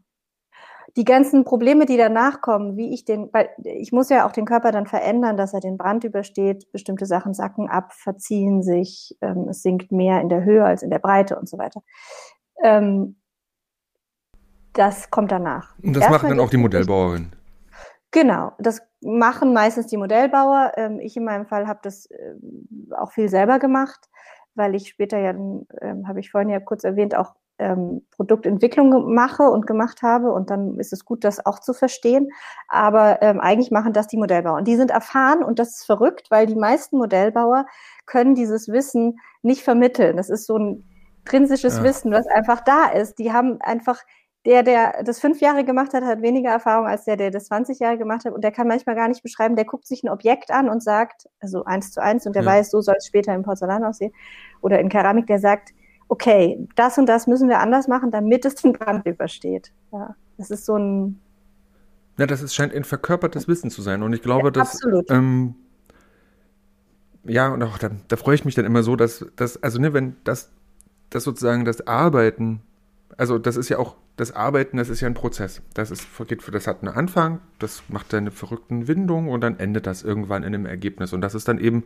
die 0.96 1.06
ganzen 1.06 1.44
Probleme, 1.44 1.86
die 1.86 1.98
danach 1.98 2.42
kommen, 2.42 2.78
wie 2.78 2.94
ich 2.94 3.04
den, 3.04 3.30
weil 3.34 3.50
ich 3.64 3.92
muss 3.92 4.10
ja 4.10 4.28
auch 4.28 4.32
den 4.32 4.46
Körper 4.46 4.72
dann 4.72 4.86
verändern, 4.86 5.38
dass 5.38 5.54
er 5.54 5.60
den 5.60 5.78
Brand 5.78 6.04
übersteht, 6.04 6.72
bestimmte 6.72 7.06
Sachen 7.06 7.34
sacken 7.34 7.68
ab, 7.68 7.94
verziehen 7.94 8.62
sich, 8.62 9.18
ähm, 9.22 9.48
es 9.50 9.64
sinkt 9.64 9.92
mehr 9.92 10.22
in 10.22 10.30
der 10.30 10.44
Höhe 10.44 10.64
als 10.64 10.84
in 10.84 10.92
der 10.92 11.00
Breite 11.00 11.38
und 11.38 11.50
so 11.50 11.58
weiter. 11.58 11.82
Ähm, 12.64 13.16
das 14.74 15.10
kommt 15.10 15.32
danach. 15.32 15.76
Und 15.84 15.96
das 15.96 16.10
macht 16.10 16.24
dann 16.24 16.40
auch 16.40 16.50
die 16.50 16.58
Modellbauerin. 16.58 17.32
Genau, 18.12 18.52
das 18.60 18.82
machen 19.02 19.54
meistens 19.54 19.88
die 19.88 19.98
Modellbauer. 19.98 20.74
Ähm, 20.78 21.00
ich 21.00 21.18
in 21.18 21.26
meinem 21.26 21.48
Fall 21.48 21.68
habe 21.68 21.80
das 21.82 22.06
äh, 22.12 22.36
auch 22.96 23.12
viel 23.12 23.30
selber 23.30 23.58
gemacht, 23.58 24.10
weil 24.54 24.76
ich 24.76 24.90
später 24.90 25.18
ja, 25.18 25.32
ähm, 25.32 26.08
habe 26.08 26.20
ich 26.20 26.30
vorhin 26.30 26.50
ja 26.50 26.60
kurz 26.60 26.84
erwähnt, 26.84 27.16
auch 27.16 27.34
ähm, 27.60 28.06
Produktentwicklung 28.12 29.14
mache 29.14 29.44
und 29.44 29.68
gemacht 29.68 30.02
habe. 30.02 30.32
Und 30.32 30.50
dann 30.50 30.80
ist 30.80 30.94
es 30.94 31.06
gut, 31.06 31.24
das 31.24 31.46
auch 31.46 31.60
zu 31.60 31.74
verstehen. 31.74 32.30
Aber 32.68 33.22
ähm, 33.22 33.40
eigentlich 33.40 33.72
machen 33.72 33.94
das 33.94 34.08
die 34.08 34.18
Modellbauer. 34.18 34.58
Und 34.58 34.68
die 34.68 34.76
sind 34.76 34.92
erfahren 34.92 35.44
und 35.44 35.60
das 35.60 35.70
ist 35.70 35.86
verrückt, 35.86 36.32
weil 36.32 36.46
die 36.46 36.56
meisten 36.56 36.98
Modellbauer 36.98 37.66
können 38.06 38.36
dieses 38.36 38.68
Wissen 38.68 39.20
nicht 39.42 39.64
vermitteln. 39.64 40.18
Das 40.18 40.30
ist 40.30 40.46
so 40.46 40.58
ein 40.58 40.90
intrinsisches 41.20 41.78
ja. 41.78 41.84
Wissen, 41.84 42.12
was 42.12 42.28
einfach 42.28 42.62
da 42.62 42.88
ist. 42.88 43.18
Die 43.20 43.32
haben 43.32 43.60
einfach 43.62 44.02
der, 44.46 44.62
der 44.62 45.04
das 45.04 45.20
fünf 45.20 45.40
Jahre 45.40 45.64
gemacht 45.64 45.94
hat, 45.94 46.04
hat 46.04 46.22
weniger 46.22 46.50
Erfahrung 46.50 46.86
als 46.86 47.06
der, 47.06 47.16
der 47.16 47.32
das 47.32 47.46
20 47.46 47.80
Jahre 47.80 47.98
gemacht 47.98 48.26
hat. 48.26 48.34
Und 48.34 48.44
der 48.44 48.52
kann 48.52 48.68
manchmal 48.68 48.96
gar 48.96 49.08
nicht 49.08 49.24
beschreiben, 49.24 49.56
der 49.56 49.64
guckt 49.64 49.88
sich 49.88 50.04
ein 50.04 50.10
Objekt 50.10 50.52
an 50.52 50.68
und 50.68 50.84
sagt, 50.84 51.30
also 51.40 51.64
eins 51.64 51.92
zu 51.92 52.02
eins, 52.02 52.26
und 52.26 52.36
der 52.36 52.44
ja. 52.44 52.50
weiß, 52.50 52.70
so 52.70 52.82
soll 52.82 52.96
es 52.98 53.08
später 53.08 53.34
im 53.34 53.44
Porzellan 53.44 53.86
aussehen 53.86 54.12
oder 54.62 54.80
in 54.80 54.90
Keramik, 54.90 55.28
der 55.28 55.40
sagt, 55.40 55.70
okay, 56.08 56.68
das 56.76 56.98
und 56.98 57.08
das 57.08 57.28
müssen 57.28 57.50
wir 57.50 57.60
anders 57.60 57.88
machen, 57.88 58.12
damit 58.12 58.46
es 58.46 58.56
den 58.56 58.74
Brand 58.74 59.06
übersteht. 59.06 59.72
Ja, 59.92 60.16
das 60.38 60.52
ist 60.52 60.66
so 60.66 60.78
ein. 60.78 61.20
Ja, 62.18 62.28
das 62.28 62.42
ist, 62.42 62.54
scheint 62.54 62.74
ein 62.74 62.84
verkörpertes 62.84 63.48
Wissen 63.48 63.70
zu 63.70 63.82
sein. 63.82 64.04
Und 64.04 64.14
ich 64.14 64.22
glaube, 64.22 64.48
ja, 64.48 64.52
dass. 64.52 64.76
Absolut. 64.76 65.10
Ähm, 65.10 65.56
ja, 67.26 67.50
und 67.50 67.64
auch 67.64 67.78
da, 67.78 67.92
da 68.08 68.16
freue 68.18 68.36
ich 68.36 68.46
mich 68.46 68.56
dann 68.56 68.66
immer 68.66 68.84
so, 68.84 68.96
dass, 68.96 69.26
dass 69.36 69.62
also 69.64 69.80
ne, 69.80 69.94
wenn 69.94 70.16
das, 70.24 70.52
das 71.10 71.24
sozusagen 71.24 71.64
das 71.64 71.88
Arbeiten, 71.88 72.62
also 73.18 73.40
das 73.40 73.56
ist 73.56 73.70
ja 73.70 73.78
auch, 73.78 73.96
das 74.16 74.32
Arbeiten, 74.32 74.78
das 74.78 74.90
ist 74.90 75.02
ja 75.02 75.08
ein 75.08 75.16
Prozess. 75.16 75.62
Das 75.74 75.90
ist, 75.90 76.06
geht, 76.28 76.44
das 76.54 76.68
hat 76.68 76.84
einen 76.84 76.94
Anfang, 76.94 77.40
das 77.58 77.82
macht 77.88 78.12
seine 78.12 78.30
verrückten 78.30 78.88
Windungen 78.88 79.30
und 79.30 79.42
dann 79.42 79.58
endet 79.58 79.88
das 79.88 80.04
irgendwann 80.04 80.44
in 80.44 80.54
einem 80.54 80.66
Ergebnis. 80.66 81.14
Und 81.14 81.22
das 81.22 81.34
ist 81.34 81.48
dann 81.48 81.58
eben 81.58 81.86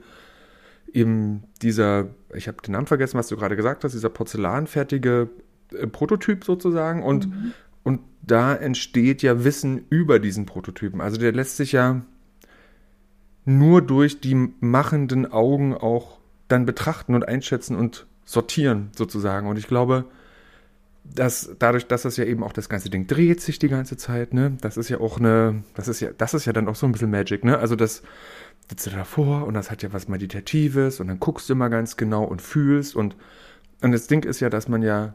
eben 0.93 1.43
dieser, 1.61 2.07
ich 2.33 2.47
habe 2.47 2.61
den 2.61 2.73
Namen 2.73 2.87
vergessen, 2.87 3.17
was 3.17 3.27
du 3.27 3.37
gerade 3.37 3.55
gesagt 3.55 3.83
hast, 3.83 3.93
dieser 3.93 4.09
porzellanfertige 4.09 5.29
äh, 5.73 5.87
Prototyp 5.87 6.43
sozusagen 6.43 7.03
und, 7.03 7.27
mhm. 7.27 7.53
und 7.83 8.01
da 8.21 8.55
entsteht 8.55 9.21
ja 9.21 9.43
Wissen 9.43 9.85
über 9.89 10.19
diesen 10.19 10.45
Prototypen. 10.45 11.01
Also 11.01 11.17
der 11.17 11.31
lässt 11.31 11.57
sich 11.57 11.71
ja 11.71 12.01
nur 13.45 13.81
durch 13.81 14.19
die 14.19 14.35
machenden 14.59 15.31
Augen 15.31 15.73
auch 15.73 16.19
dann 16.49 16.65
betrachten 16.65 17.15
und 17.15 17.27
einschätzen 17.27 17.75
und 17.75 18.05
sortieren 18.25 18.89
sozusagen. 18.95 19.47
Und 19.47 19.57
ich 19.57 19.67
glaube, 19.67 20.05
dass 21.13 21.55
dadurch, 21.59 21.87
dass 21.87 22.03
das 22.03 22.17
ja 22.17 22.25
eben 22.25 22.43
auch 22.43 22.53
das 22.53 22.69
ganze 22.69 22.89
Ding 22.89 23.07
dreht 23.07 23.41
sich 23.41 23.59
die 23.59 23.69
ganze 23.69 23.97
Zeit, 23.97 24.33
ne, 24.33 24.57
das 24.61 24.77
ist 24.77 24.89
ja 24.89 24.99
auch 24.99 25.19
eine, 25.19 25.63
das 25.73 25.87
ist 25.87 25.99
ja, 25.99 26.11
das 26.17 26.33
ist 26.33 26.45
ja 26.45 26.53
dann 26.53 26.67
auch 26.67 26.75
so 26.75 26.85
ein 26.85 26.91
bisschen 26.91 27.11
Magic, 27.11 27.43
ne? 27.43 27.57
Also 27.57 27.75
das 27.75 28.03
sitzt 28.69 28.85
du 28.85 28.91
davor 28.91 29.45
und 29.45 29.53
das 29.53 29.71
hat 29.71 29.83
ja 29.83 29.93
was 29.93 30.07
Meditatives 30.07 30.99
und 30.99 31.07
dann 31.07 31.19
guckst 31.19 31.49
du 31.49 31.53
immer 31.53 31.69
ganz 31.69 31.97
genau 31.97 32.23
und 32.23 32.41
fühlst 32.41 32.95
und 32.95 33.15
und 33.81 33.91
das 33.91 34.07
Ding 34.07 34.23
ist 34.25 34.39
ja, 34.39 34.49
dass 34.49 34.67
man 34.67 34.81
ja, 34.81 35.13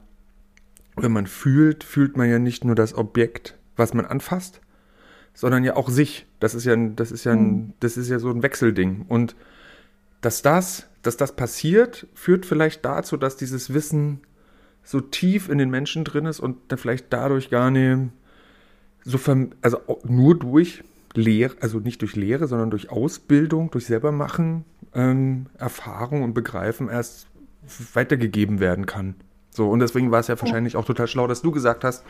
wenn 0.97 1.13
man 1.13 1.27
fühlt, 1.27 1.85
fühlt 1.85 2.17
man 2.17 2.31
ja 2.31 2.39
nicht 2.39 2.65
nur 2.65 2.75
das 2.75 2.95
Objekt, 2.95 3.57
was 3.77 3.95
man 3.95 4.07
anfasst, 4.07 4.61
sondern 5.35 5.65
ja 5.65 5.77
auch 5.77 5.89
sich. 5.89 6.27
Das 6.39 6.55
ist 6.55 6.65
ja, 6.65 6.77
das 6.77 7.11
ist 7.11 7.25
ja, 7.25 7.33
ein, 7.33 7.51
mhm. 7.51 7.73
das 7.81 7.97
ist 7.97 8.09
ja 8.09 8.19
so 8.19 8.31
ein 8.31 8.43
Wechselding. 8.43 9.07
Und 9.09 9.35
dass 10.21 10.43
das, 10.43 10.89
dass 11.03 11.17
das 11.17 11.35
passiert, 11.35 12.07
führt 12.15 12.47
vielleicht 12.47 12.85
dazu, 12.85 13.17
dass 13.17 13.37
dieses 13.37 13.75
Wissen 13.75 14.21
so 14.85 15.01
tief 15.01 15.49
in 15.49 15.59
den 15.59 15.71
Menschen 15.71 16.05
drin 16.05 16.27
ist 16.27 16.41
und 16.41 16.57
dann 16.69 16.79
vielleicht 16.79 17.13
dadurch 17.13 17.51
gar 17.51 17.71
nicht 17.71 18.11
so, 19.05 19.19
also 19.61 19.79
nur 20.05 20.39
durch 20.39 20.85
Lehre, 21.15 21.57
also 21.61 21.79
nicht 21.79 22.01
durch 22.03 22.17
Lehre, 22.17 22.47
sondern 22.47 22.71
durch 22.71 22.91
Ausbildung, 22.91 23.71
durch 23.71 23.87
selbermachen, 23.87 24.65
ähm, 24.95 25.47
Erfahrung 25.59 26.23
und 26.23 26.35
Begreifen 26.35 26.89
erst 26.89 27.27
weitergegeben 27.95 28.61
werden 28.61 28.87
kann. 28.87 29.15
So, 29.51 29.69
und 29.71 29.81
deswegen 29.81 30.11
war 30.11 30.21
es 30.21 30.29
ja 30.29 30.41
wahrscheinlich 30.41 30.77
auch 30.77 30.85
total 30.85 31.07
schlau, 31.07 31.27
dass 31.27 31.43
du 31.43 31.51
gesagt 31.51 31.85
hast, 31.85 32.05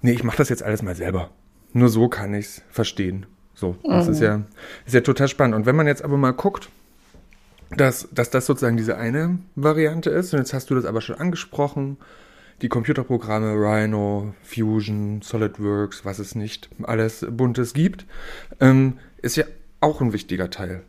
nee, 0.00 0.12
ich 0.12 0.24
mache 0.24 0.38
das 0.38 0.48
jetzt 0.48 0.62
alles 0.62 0.82
mal 0.82 0.94
selber. 0.94 1.30
Nur 1.72 1.88
so 1.88 2.08
kann 2.08 2.34
ich 2.34 2.46
es 2.46 2.62
verstehen. 2.70 3.26
So, 3.54 3.76
das 3.84 4.06
mhm. 4.06 4.12
ist 4.12 4.20
ja, 4.20 4.42
ist 4.86 4.94
ja 4.94 5.00
total 5.02 5.28
spannend. 5.28 5.54
Und 5.54 5.66
wenn 5.66 5.76
man 5.76 5.86
jetzt 5.86 6.02
aber 6.02 6.16
mal 6.16 6.32
guckt, 6.32 6.70
dass, 7.76 8.08
dass 8.12 8.30
das 8.30 8.46
sozusagen 8.46 8.76
diese 8.76 8.96
eine 8.96 9.38
Variante 9.54 10.10
ist, 10.10 10.32
und 10.32 10.38
jetzt 10.38 10.52
hast 10.52 10.70
du 10.70 10.74
das 10.74 10.84
aber 10.84 11.00
schon 11.00 11.16
angesprochen, 11.16 11.96
die 12.60 12.68
Computerprogramme 12.68 13.54
Rhino, 13.54 14.34
Fusion, 14.42 15.20
SolidWorks, 15.22 16.04
was 16.04 16.18
es 16.18 16.34
nicht 16.34 16.70
alles 16.82 17.26
Buntes 17.28 17.74
gibt, 17.74 18.06
ähm, 18.60 18.98
ist 19.20 19.36
ja 19.36 19.44
auch 19.80 20.00
ein 20.00 20.12
wichtiger 20.12 20.48
Teil 20.48 20.82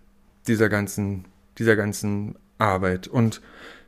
dieser 0.47 0.69
ganzen, 0.69 1.25
dieser 1.57 1.75
ganzen 1.75 2.35
Arbeit. 2.59 3.07
Und 3.07 3.41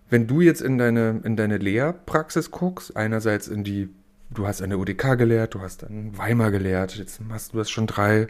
wenn 0.10 0.28
du 0.28 0.42
jetzt 0.42 0.62
in 0.62 0.78
deine, 0.78 1.22
in 1.24 1.36
deine 1.36 1.58
Lehrpraxis 1.58 2.50
guckst, 2.50 2.96
einerseits 2.96 3.48
in 3.48 3.64
die, 3.64 3.90
du 4.32 4.48
hast 4.48 4.62
an 4.62 4.70
der 4.70 4.80
UDK 4.80 5.18
gelehrt, 5.18 5.54
du 5.54 5.62
hast 5.62 5.84
an 5.84 6.18
Weimar 6.18 6.52
gelehrt, 6.52 6.96
jetzt 6.96 7.20
hast 7.30 7.54
du 7.54 7.58
das 7.58 7.70
schon 7.70 7.88
drei 7.88 8.28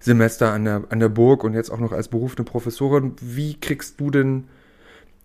Semester 0.00 0.52
an 0.52 0.64
der, 0.64 0.82
an 0.88 0.98
der 0.98 1.10
Burg 1.10 1.44
und 1.44 1.54
jetzt 1.54 1.70
auch 1.70 1.78
noch 1.78 1.92
als 1.92 2.08
berufene 2.08 2.44
Professorin. 2.44 3.14
Wie 3.20 3.54
kriegst 3.60 4.00
du 4.00 4.10
denn 4.10 4.48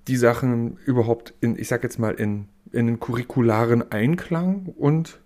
die 0.07 0.17
Sachen 0.17 0.77
überhaupt 0.85 1.33
in, 1.41 1.57
ich 1.57 1.67
sag 1.67 1.83
jetzt 1.83 1.97
mal, 1.97 2.13
in, 2.13 2.47
in 2.71 2.85
den 2.85 2.99
curricularen 2.99 3.91
Einklang 3.91 4.73
und 4.77 5.19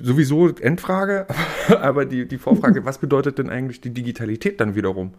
sowieso 0.00 0.48
Endfrage, 0.48 1.26
aber 1.80 2.04
die, 2.04 2.28
die 2.28 2.38
Vorfrage, 2.38 2.84
was 2.84 2.98
bedeutet 2.98 3.38
denn 3.38 3.50
eigentlich 3.50 3.80
die 3.80 3.90
Digitalität 3.90 4.60
dann 4.60 4.74
wiederum 4.74 5.12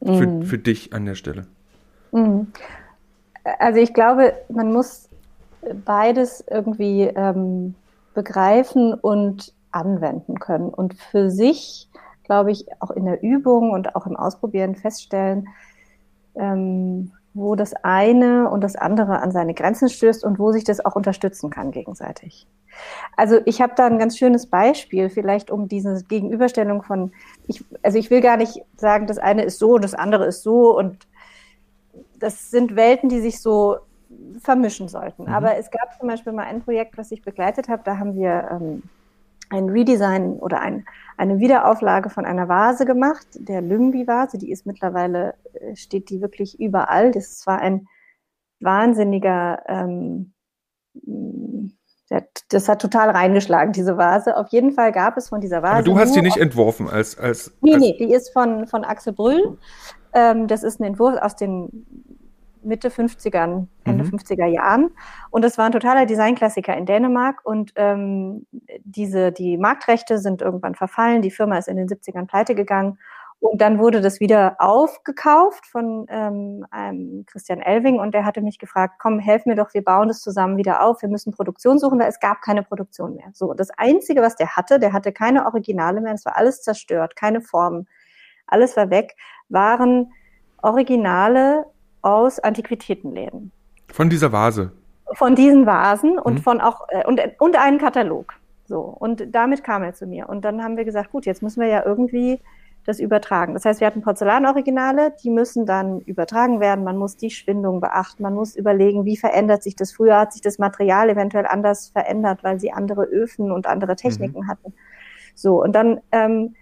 für, 0.00 0.26
mm. 0.26 0.42
für 0.42 0.58
dich 0.58 0.92
an 0.92 1.04
der 1.04 1.14
Stelle? 1.14 1.46
Mm. 2.12 2.42
Also 3.58 3.80
ich 3.80 3.92
glaube, 3.92 4.34
man 4.48 4.72
muss 4.72 5.08
beides 5.84 6.44
irgendwie 6.50 7.02
ähm, 7.02 7.74
begreifen 8.14 8.94
und 8.94 9.52
anwenden 9.70 10.38
können 10.38 10.68
und 10.68 10.94
für 10.94 11.30
sich, 11.30 11.88
glaube 12.32 12.50
ich, 12.50 12.64
auch 12.80 12.90
in 12.90 13.04
der 13.04 13.22
Übung 13.22 13.72
und 13.72 13.94
auch 13.94 14.06
im 14.06 14.16
Ausprobieren 14.16 14.74
feststellen, 14.74 15.48
ähm, 16.34 17.12
wo 17.34 17.56
das 17.56 17.74
eine 17.82 18.48
und 18.48 18.62
das 18.62 18.74
andere 18.74 19.20
an 19.20 19.32
seine 19.32 19.52
Grenzen 19.52 19.90
stößt 19.90 20.24
und 20.24 20.38
wo 20.38 20.50
sich 20.50 20.64
das 20.64 20.82
auch 20.82 20.96
unterstützen 20.96 21.50
kann 21.50 21.72
gegenseitig. 21.72 22.46
Also 23.18 23.40
ich 23.44 23.60
habe 23.60 23.74
da 23.76 23.84
ein 23.86 23.98
ganz 23.98 24.16
schönes 24.16 24.46
Beispiel, 24.46 25.10
vielleicht 25.10 25.50
um 25.50 25.68
diese 25.68 26.02
Gegenüberstellung 26.04 26.82
von, 26.82 27.12
ich, 27.48 27.62
also 27.82 27.98
ich 27.98 28.10
will 28.10 28.22
gar 28.22 28.38
nicht 28.38 28.62
sagen, 28.76 29.06
das 29.06 29.18
eine 29.18 29.42
ist 29.42 29.58
so 29.58 29.74
und 29.74 29.84
das 29.84 29.92
andere 29.92 30.24
ist 30.24 30.42
so 30.42 30.76
und 30.76 31.06
das 32.18 32.50
sind 32.50 32.76
Welten, 32.76 33.10
die 33.10 33.20
sich 33.20 33.42
so 33.42 33.76
vermischen 34.40 34.88
sollten. 34.88 35.24
Mhm. 35.24 35.34
Aber 35.34 35.58
es 35.58 35.70
gab 35.70 35.98
zum 35.98 36.08
Beispiel 36.08 36.32
mal 36.32 36.44
ein 36.44 36.62
Projekt, 36.62 36.96
was 36.96 37.12
ich 37.12 37.20
begleitet 37.20 37.68
habe, 37.68 37.82
da 37.84 37.98
haben 37.98 38.14
wir 38.14 38.48
ähm, 38.50 38.82
ein 39.52 39.68
Redesign 39.68 40.38
oder 40.38 40.60
ein, 40.60 40.86
eine 41.16 41.38
Wiederauflage 41.38 42.08
von 42.10 42.24
einer 42.24 42.48
Vase 42.48 42.86
gemacht, 42.86 43.26
der 43.34 43.60
Lümbi-Vase. 43.60 44.38
Die 44.38 44.50
ist 44.50 44.66
mittlerweile, 44.66 45.34
äh, 45.52 45.76
steht 45.76 46.10
die 46.10 46.20
wirklich 46.20 46.58
überall. 46.58 47.12
Das 47.12 47.46
war 47.46 47.58
ein 47.60 47.86
wahnsinniger, 48.60 49.62
ähm, 49.66 50.32
das 52.48 52.68
hat 52.68 52.82
total 52.82 53.10
reingeschlagen, 53.10 53.72
diese 53.72 53.96
Vase. 53.96 54.36
Auf 54.36 54.48
jeden 54.48 54.72
Fall 54.72 54.92
gab 54.92 55.16
es 55.16 55.28
von 55.30 55.40
dieser 55.40 55.62
Vase. 55.62 55.74
Aber 55.76 55.82
du 55.82 55.98
hast 55.98 56.14
die 56.14 56.22
nicht 56.22 56.36
entworfen 56.36 56.88
als. 56.88 57.18
als 57.18 57.52
nee, 57.62 57.74
als 57.74 57.80
nee, 57.80 57.96
die 57.98 58.12
ist 58.12 58.32
von, 58.32 58.66
von 58.66 58.84
Axel 58.84 59.12
Brüll. 59.12 59.58
Ähm, 60.12 60.46
das 60.46 60.62
ist 60.62 60.80
ein 60.80 60.84
Entwurf 60.84 61.16
aus 61.20 61.36
den 61.36 62.11
Mitte 62.64 62.88
50ern, 62.88 63.66
Ende 63.84 64.04
mhm. 64.04 64.10
50er 64.10 64.46
Jahren. 64.46 64.90
Und 65.30 65.44
es 65.44 65.58
war 65.58 65.66
ein 65.66 65.72
totaler 65.72 66.06
Designklassiker 66.06 66.76
in 66.76 66.86
Dänemark. 66.86 67.40
Und 67.44 67.72
ähm, 67.76 68.46
diese, 68.84 69.32
die 69.32 69.58
Marktrechte 69.58 70.18
sind 70.18 70.42
irgendwann 70.42 70.74
verfallen. 70.74 71.22
Die 71.22 71.30
Firma 71.30 71.58
ist 71.58 71.68
in 71.68 71.76
den 71.76 71.88
70ern 71.88 72.26
pleite 72.26 72.54
gegangen. 72.54 72.98
Und 73.42 73.60
dann 73.60 73.80
wurde 73.80 74.00
das 74.00 74.20
wieder 74.20 74.54
aufgekauft 74.60 75.66
von 75.66 76.06
ähm, 76.10 76.64
einem 76.70 77.26
Christian 77.26 77.58
Elving 77.58 77.98
und 77.98 78.14
der 78.14 78.24
hatte 78.24 78.40
mich 78.40 78.60
gefragt, 78.60 79.00
komm, 79.00 79.18
helf 79.18 79.46
mir 79.46 79.56
doch, 79.56 79.74
wir 79.74 79.82
bauen 79.82 80.06
das 80.06 80.20
zusammen 80.20 80.56
wieder 80.56 80.80
auf, 80.80 81.02
wir 81.02 81.08
müssen 81.08 81.32
Produktion 81.32 81.80
suchen, 81.80 81.98
weil 81.98 82.06
es 82.06 82.20
gab 82.20 82.40
keine 82.40 82.62
Produktion 82.62 83.16
mehr. 83.16 83.30
So, 83.32 83.52
das 83.52 83.70
Einzige, 83.76 84.22
was 84.22 84.36
der 84.36 84.54
hatte, 84.54 84.78
der 84.78 84.92
hatte 84.92 85.10
keine 85.10 85.44
Originale 85.44 86.00
mehr, 86.00 86.14
es 86.14 86.24
war 86.24 86.36
alles 86.36 86.62
zerstört, 86.62 87.16
keine 87.16 87.40
Formen, 87.40 87.88
alles 88.46 88.76
war 88.76 88.90
weg, 88.90 89.16
waren 89.48 90.12
Originale 90.62 91.66
aus 92.02 92.38
Antiquitätenläden. 92.38 93.52
Von 93.92 94.10
dieser 94.10 94.32
Vase? 94.32 94.72
Von 95.14 95.34
diesen 95.34 95.66
Vasen 95.66 96.18
und 96.18 96.34
mhm. 96.34 96.42
von 96.42 96.60
auch 96.60 96.86
äh, 96.88 97.06
und, 97.06 97.20
und 97.38 97.56
einen 97.56 97.78
Katalog. 97.78 98.34
So 98.66 98.80
und 98.80 99.34
damit 99.34 99.64
kam 99.64 99.82
er 99.82 99.94
zu 99.94 100.06
mir 100.06 100.28
und 100.28 100.44
dann 100.44 100.62
haben 100.62 100.76
wir 100.76 100.84
gesagt, 100.84 101.12
gut, 101.12 101.26
jetzt 101.26 101.42
müssen 101.42 101.60
wir 101.60 101.68
ja 101.68 101.84
irgendwie 101.84 102.40
das 102.84 102.98
übertragen. 102.98 103.54
Das 103.54 103.64
heißt, 103.64 103.80
wir 103.80 103.86
hatten 103.86 104.02
Porzellanoriginale, 104.02 105.14
die 105.22 105.30
müssen 105.30 105.66
dann 105.66 106.00
übertragen 106.00 106.58
werden. 106.58 106.84
Man 106.84 106.96
muss 106.96 107.16
die 107.16 107.30
Schwindung 107.30 107.80
beachten. 107.80 108.22
Man 108.24 108.34
muss 108.34 108.56
überlegen, 108.56 109.04
wie 109.04 109.16
verändert 109.16 109.62
sich 109.62 109.76
das. 109.76 109.92
Früher 109.92 110.18
hat 110.18 110.32
sich 110.32 110.42
das 110.42 110.58
Material 110.58 111.08
eventuell 111.08 111.46
anders 111.46 111.90
verändert, 111.90 112.42
weil 112.42 112.58
sie 112.58 112.72
andere 112.72 113.04
Öfen 113.04 113.52
und 113.52 113.66
andere 113.66 113.94
Techniken 113.94 114.40
mhm. 114.40 114.48
hatten. 114.48 114.74
So 115.34 115.62
und 115.62 115.72
dann 115.74 116.00
ähm, 116.10 116.54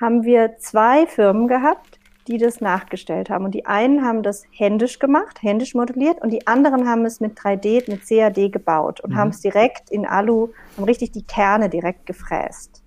haben 0.00 0.24
wir 0.24 0.56
zwei 0.58 1.06
Firmen 1.06 1.48
gehabt, 1.48 1.97
die 2.28 2.38
das 2.38 2.60
nachgestellt 2.60 3.30
haben. 3.30 3.44
Und 3.44 3.52
die 3.52 3.66
einen 3.66 4.04
haben 4.04 4.22
das 4.22 4.44
händisch 4.50 4.98
gemacht, 4.98 5.42
händisch 5.42 5.74
modelliert, 5.74 6.20
und 6.20 6.30
die 6.30 6.46
anderen 6.46 6.88
haben 6.88 7.04
es 7.04 7.20
mit 7.20 7.38
3D, 7.38 7.90
mit 7.90 8.06
CAD 8.06 8.52
gebaut 8.52 9.00
und 9.00 9.10
mhm. 9.10 9.16
haben 9.16 9.28
es 9.30 9.40
direkt 9.40 9.90
in 9.90 10.06
Alu, 10.06 10.48
haben 10.76 10.84
richtig 10.84 11.12
die 11.12 11.24
Kerne 11.24 11.68
direkt 11.68 12.06
gefräst. 12.06 12.82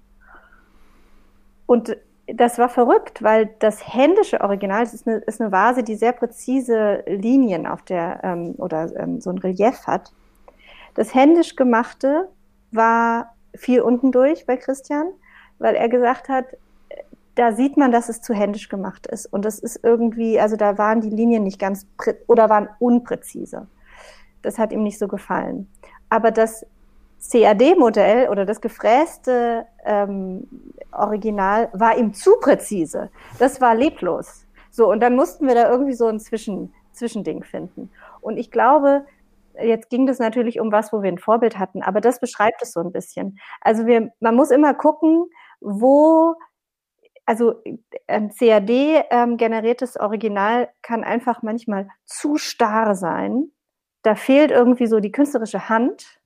Und 1.66 1.98
das 2.28 2.60
war 2.60 2.70
verrückt, 2.70 3.24
weil 3.24 3.50
das 3.60 3.94
händische 3.94 4.42
Original, 4.42 4.84
das 4.84 4.94
ist 4.94 5.08
eine, 5.08 5.18
ist 5.18 5.42
eine 5.42 5.52
Vase, 5.52 5.84
die 5.84 5.96
sehr 5.96 6.12
präzise 6.12 7.04
Linien 7.08 7.66
auf 7.66 7.82
der, 7.82 8.20
ähm, 8.24 8.56
oder 8.58 8.96
ähm, 8.96 9.20
so 9.22 9.30
ein 9.32 9.38
Relief 9.40 9.88
hat. 9.88 10.14
Das 10.94 11.14
händisch 11.16 11.56
gemachte 11.56 12.30
war 12.72 13.36
viel 13.56 13.82
unten 13.82 14.12
durch 14.12 14.46
bei 14.46 14.58
Christian, 14.58 15.08
weil 15.60 15.76
er 15.76 15.90
gesagt 15.90 16.30
hat, 16.30 16.46
da 17.36 17.54
sieht 17.54 17.78
man, 17.78 17.92
dass 17.92 18.10
es 18.10 18.22
zu 18.22 18.34
händisch 18.34 18.70
gemacht 18.70 19.08
ist. 19.08 19.26
Und 19.26 19.46
das 19.46 19.60
ist 19.60 19.80
irgendwie, 19.84 20.40
also 20.40 20.56
da 20.56 20.78
waren 20.78 21.02
die 21.02 21.10
Linien 21.10 21.44
nicht 21.44 21.60
ganz 21.60 21.88
oder 22.28 22.50
waren 22.50 22.70
unpräzise. 22.80 23.68
Das 24.42 24.58
hat 24.58 24.72
ihm 24.72 24.84
nicht 24.84 25.00
so 25.00 25.08
gefallen. 25.08 25.70
Aber 26.10 26.32
das 26.32 26.66
CAD-Modell 27.30 28.30
oder 28.30 28.46
das 28.46 28.60
gefräste 28.60 29.66
ähm, 29.86 30.48
Original 30.92 31.70
war 31.74 31.98
ihm 31.98 32.14
zu 32.14 32.32
präzise. 32.42 33.10
Das 33.40 33.62
war 33.62 33.76
leblos. 33.76 34.46
So, 34.72 34.90
und 34.90 35.02
dann 35.02 35.16
mussten 35.16 35.48
wir 35.48 35.56
da 35.56 35.70
irgendwie 35.70 35.94
so 35.94 36.08
ein 36.08 36.20
Zwischen, 36.20 36.74
Zwischending 36.92 37.44
finden. 37.44 37.92
Und 38.22 38.38
ich 38.38 38.52
glaube, 38.52 39.06
jetzt 39.62 39.90
ging 39.90 40.06
das 40.08 40.20
natürlich 40.20 40.60
um 40.60 40.72
was, 40.72 40.92
wo 40.92 41.02
wir 41.02 41.12
ein 41.12 41.18
Vorbild 41.18 41.60
hatten, 41.60 41.82
aber 41.82 42.02
das 42.02 42.20
beschreibt 42.20 42.62
es 42.62 42.72
so 42.72 42.80
ein 42.80 42.92
bisschen. 42.92 43.38
Also 43.60 43.86
wir, 43.86 44.12
man 44.20 44.36
muss 44.36 44.50
immer 44.50 44.74
gucken, 44.74 45.26
wo 45.60 46.36
also 47.26 47.62
ein 48.08 48.32
ähm, 48.38 49.38
generiertes 49.38 49.98
Original 49.98 50.70
kann 50.82 51.04
einfach 51.04 51.44
manchmal 51.44 51.88
zu 52.06 52.38
starr 52.38 52.96
sein. 52.96 53.52
Da 54.04 54.16
fehlt 54.16 54.52
irgendwie 54.52 54.88
so 54.88 55.00
die 55.00 55.12
künstlerische 55.12 55.70
Hand. 55.70 56.20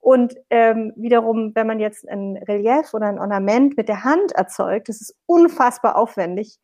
Und 0.00 0.34
ähm, 0.50 0.92
wiederum, 0.96 1.54
wenn 1.54 1.66
man 1.66 1.80
jetzt 1.80 2.08
ein 2.08 2.36
Relief 2.36 2.92
oder 2.92 3.06
ein 3.06 3.18
Ornament 3.18 3.76
mit 3.76 3.88
der 3.88 4.04
Hand 4.04 4.32
erzeugt, 4.32 4.88
das 4.88 5.00
ist 5.00 5.16
unfassbar 5.26 5.96
aufwendig. 5.96 6.58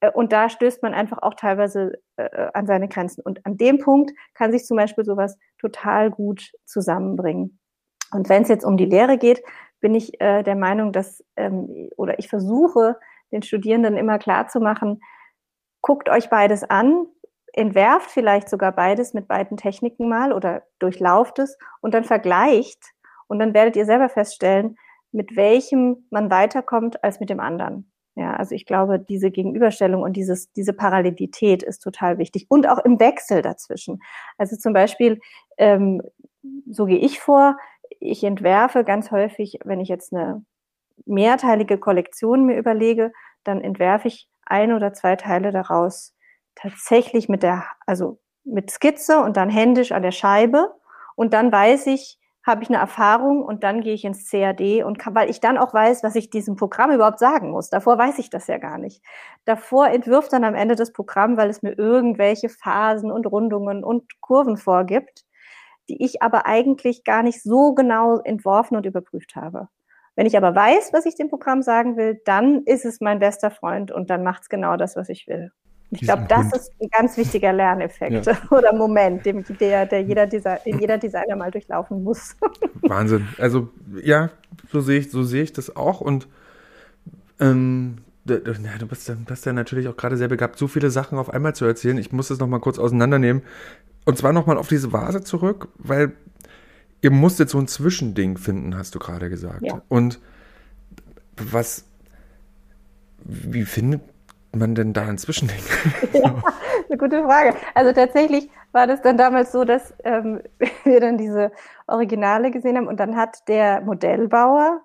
Äh, 0.00 0.10
und 0.10 0.32
da 0.32 0.48
stößt 0.48 0.82
man 0.82 0.94
einfach 0.94 1.18
auch 1.22 1.34
teilweise 1.34 1.92
äh, 2.16 2.48
an 2.54 2.66
seine 2.66 2.88
Grenzen. 2.88 3.22
Und 3.22 3.44
an 3.46 3.56
dem 3.56 3.78
Punkt 3.78 4.12
kann 4.34 4.52
sich 4.52 4.64
zum 4.64 4.76
Beispiel 4.76 5.04
sowas 5.04 5.38
total 5.58 6.10
gut 6.10 6.52
zusammenbringen. 6.64 7.58
Und 8.12 8.28
wenn 8.28 8.42
es 8.42 8.48
jetzt 8.48 8.64
um 8.64 8.76
die 8.76 8.86
Lehre 8.86 9.18
geht, 9.18 9.42
bin 9.80 9.94
ich 9.94 10.20
äh, 10.20 10.42
der 10.42 10.56
Meinung, 10.56 10.92
dass, 10.92 11.24
ähm, 11.36 11.88
oder 11.96 12.18
ich 12.18 12.28
versuche 12.28 12.98
den 13.32 13.42
Studierenden 13.42 13.96
immer 13.96 14.18
klar 14.18 14.48
zu 14.48 14.60
machen, 14.60 15.00
guckt 15.80 16.08
euch 16.08 16.28
beides 16.30 16.64
an, 16.64 17.06
entwerft 17.52 18.10
vielleicht 18.10 18.48
sogar 18.48 18.72
beides 18.72 19.14
mit 19.14 19.26
beiden 19.26 19.56
Techniken 19.56 20.08
mal 20.08 20.32
oder 20.32 20.62
durchlauft 20.78 21.38
es 21.38 21.58
und 21.80 21.94
dann 21.94 22.04
vergleicht 22.04 22.92
und 23.26 23.38
dann 23.38 23.54
werdet 23.54 23.76
ihr 23.76 23.86
selber 23.86 24.08
feststellen, 24.08 24.76
mit 25.12 25.36
welchem 25.36 26.06
man 26.10 26.30
weiterkommt 26.30 27.02
als 27.02 27.20
mit 27.20 27.30
dem 27.30 27.40
anderen. 27.40 27.90
Ja, 28.16 28.34
also 28.34 28.54
ich 28.54 28.66
glaube, 28.66 28.98
diese 28.98 29.30
Gegenüberstellung 29.30 30.02
und 30.02 30.14
dieses, 30.14 30.52
diese 30.52 30.72
Parallelität 30.72 31.62
ist 31.62 31.78
total 31.78 32.18
wichtig 32.18 32.46
und 32.48 32.68
auch 32.68 32.78
im 32.84 33.00
Wechsel 33.00 33.40
dazwischen. 33.40 34.00
Also 34.36 34.56
zum 34.56 34.72
Beispiel, 34.72 35.20
ähm, 35.58 36.02
so 36.68 36.86
gehe 36.86 36.98
ich 36.98 37.20
vor, 37.20 37.56
ich 38.00 38.24
entwerfe 38.24 38.84
ganz 38.84 39.10
häufig, 39.10 39.58
wenn 39.64 39.80
ich 39.80 39.88
jetzt 39.88 40.12
eine 40.12 40.44
mehrteilige 41.06 41.78
Kollektion 41.78 42.44
mir 42.44 42.56
überlege, 42.56 43.12
dann 43.44 43.60
entwerfe 43.60 44.08
ich 44.08 44.28
ein 44.44 44.72
oder 44.72 44.92
zwei 44.92 45.16
Teile 45.16 45.52
daraus 45.52 46.14
tatsächlich 46.54 47.28
mit 47.28 47.42
der, 47.42 47.64
also 47.86 48.18
mit 48.44 48.70
Skizze 48.70 49.20
und 49.20 49.36
dann 49.36 49.48
händisch 49.48 49.92
an 49.92 50.02
der 50.02 50.12
Scheibe. 50.12 50.74
Und 51.14 51.32
dann 51.34 51.52
weiß 51.52 51.86
ich, 51.86 52.18
habe 52.42 52.62
ich 52.62 52.70
eine 52.70 52.78
Erfahrung 52.78 53.44
und 53.44 53.62
dann 53.62 53.82
gehe 53.82 53.92
ich 53.92 54.04
ins 54.04 54.30
CAD 54.30 54.82
und 54.82 54.98
kann, 54.98 55.14
weil 55.14 55.28
ich 55.28 55.40
dann 55.40 55.58
auch 55.58 55.74
weiß, 55.74 56.02
was 56.02 56.16
ich 56.16 56.30
diesem 56.30 56.56
Programm 56.56 56.90
überhaupt 56.90 57.18
sagen 57.18 57.50
muss. 57.50 57.68
Davor 57.68 57.98
weiß 57.98 58.18
ich 58.18 58.30
das 58.30 58.46
ja 58.46 58.56
gar 58.58 58.78
nicht. 58.78 59.02
Davor 59.44 59.88
entwirft 59.88 60.32
dann 60.32 60.44
am 60.44 60.54
Ende 60.54 60.74
das 60.74 60.92
Programm, 60.92 61.36
weil 61.36 61.50
es 61.50 61.62
mir 61.62 61.78
irgendwelche 61.78 62.48
Phasen 62.48 63.12
und 63.12 63.26
Rundungen 63.26 63.84
und 63.84 64.20
Kurven 64.20 64.56
vorgibt, 64.56 65.24
die 65.90 66.02
ich 66.04 66.22
aber 66.22 66.46
eigentlich 66.46 67.04
gar 67.04 67.22
nicht 67.22 67.42
so 67.42 67.74
genau 67.74 68.18
entworfen 68.20 68.76
und 68.76 68.86
überprüft 68.86 69.34
habe. 69.34 69.68
Wenn 70.14 70.26
ich 70.26 70.36
aber 70.36 70.54
weiß, 70.54 70.92
was 70.92 71.04
ich 71.04 71.16
dem 71.16 71.28
Programm 71.28 71.62
sagen 71.62 71.96
will, 71.96 72.20
dann 72.24 72.62
ist 72.64 72.84
es 72.84 73.00
mein 73.00 73.18
bester 73.18 73.50
Freund 73.50 73.90
und 73.90 74.08
dann 74.08 74.22
macht 74.22 74.42
es 74.42 74.48
genau 74.48 74.76
das, 74.76 74.96
was 74.96 75.08
ich 75.08 75.26
will. 75.26 75.50
Ich 75.92 76.02
glaube, 76.02 76.26
das 76.28 76.44
Hund. 76.44 76.54
ist 76.56 76.72
ein 76.80 76.88
ganz 76.88 77.16
wichtiger 77.16 77.52
Lerneffekt 77.52 78.26
ja. 78.26 78.36
oder 78.50 78.72
Moment, 78.72 79.26
dem, 79.26 79.44
der, 79.58 79.86
der 79.86 80.02
jeder 80.02 80.26
Design, 80.26 80.58
den 80.64 80.78
jeder 80.78 80.98
Designer 80.98 81.34
mal 81.34 81.50
durchlaufen 81.50 82.04
muss. 82.04 82.36
Wahnsinn. 82.82 83.26
Also 83.38 83.70
ja, 84.00 84.30
so 84.70 84.80
sehe 84.80 85.00
ich, 85.00 85.10
so 85.10 85.24
sehe 85.24 85.42
ich 85.42 85.52
das 85.52 85.74
auch 85.74 86.00
und 86.00 86.28
ähm, 87.40 87.96
du, 88.24 88.86
bist, 88.86 89.08
du 89.08 89.16
bist 89.16 89.46
ja 89.46 89.52
natürlich 89.52 89.88
auch 89.88 89.96
gerade 89.96 90.16
sehr 90.16 90.28
begabt, 90.28 90.58
so 90.58 90.68
viele 90.68 90.90
Sachen 90.90 91.18
auf 91.18 91.30
einmal 91.30 91.54
zu 91.54 91.64
erzählen. 91.64 91.98
Ich 91.98 92.12
muss 92.12 92.28
das 92.28 92.38
nochmal 92.38 92.60
kurz 92.60 92.78
auseinandernehmen. 92.78 93.42
Und 94.04 94.18
zwar 94.18 94.32
nochmal 94.32 94.58
auf 94.58 94.68
diese 94.68 94.92
Vase 94.92 95.22
zurück, 95.22 95.68
weil 95.78 96.12
ihr 97.02 97.10
musstet 97.10 97.50
so 97.50 97.58
ein 97.58 97.68
Zwischending 97.68 98.38
finden, 98.38 98.76
hast 98.76 98.94
du 98.94 98.98
gerade 98.98 99.30
gesagt. 99.30 99.62
Ja. 99.62 99.82
Und 99.88 100.20
was, 101.36 101.84
wie 103.24 103.64
findet 103.64 104.02
man 104.52 104.74
denn 104.74 104.92
da 104.92 105.06
ein 105.06 105.18
Zwischending? 105.18 105.60
Ja, 106.12 106.42
eine 106.88 106.98
gute 106.98 107.22
Frage. 107.22 107.54
Also 107.74 107.92
tatsächlich 107.92 108.50
war 108.72 108.86
das 108.86 109.00
dann 109.02 109.16
damals 109.16 109.52
so, 109.52 109.64
dass 109.64 109.94
ähm, 110.04 110.40
wir 110.84 111.00
dann 111.00 111.18
diese 111.18 111.52
Originale 111.86 112.50
gesehen 112.50 112.76
haben 112.76 112.88
und 112.88 112.98
dann 112.98 113.16
hat 113.16 113.48
der 113.48 113.80
Modellbauer 113.82 114.80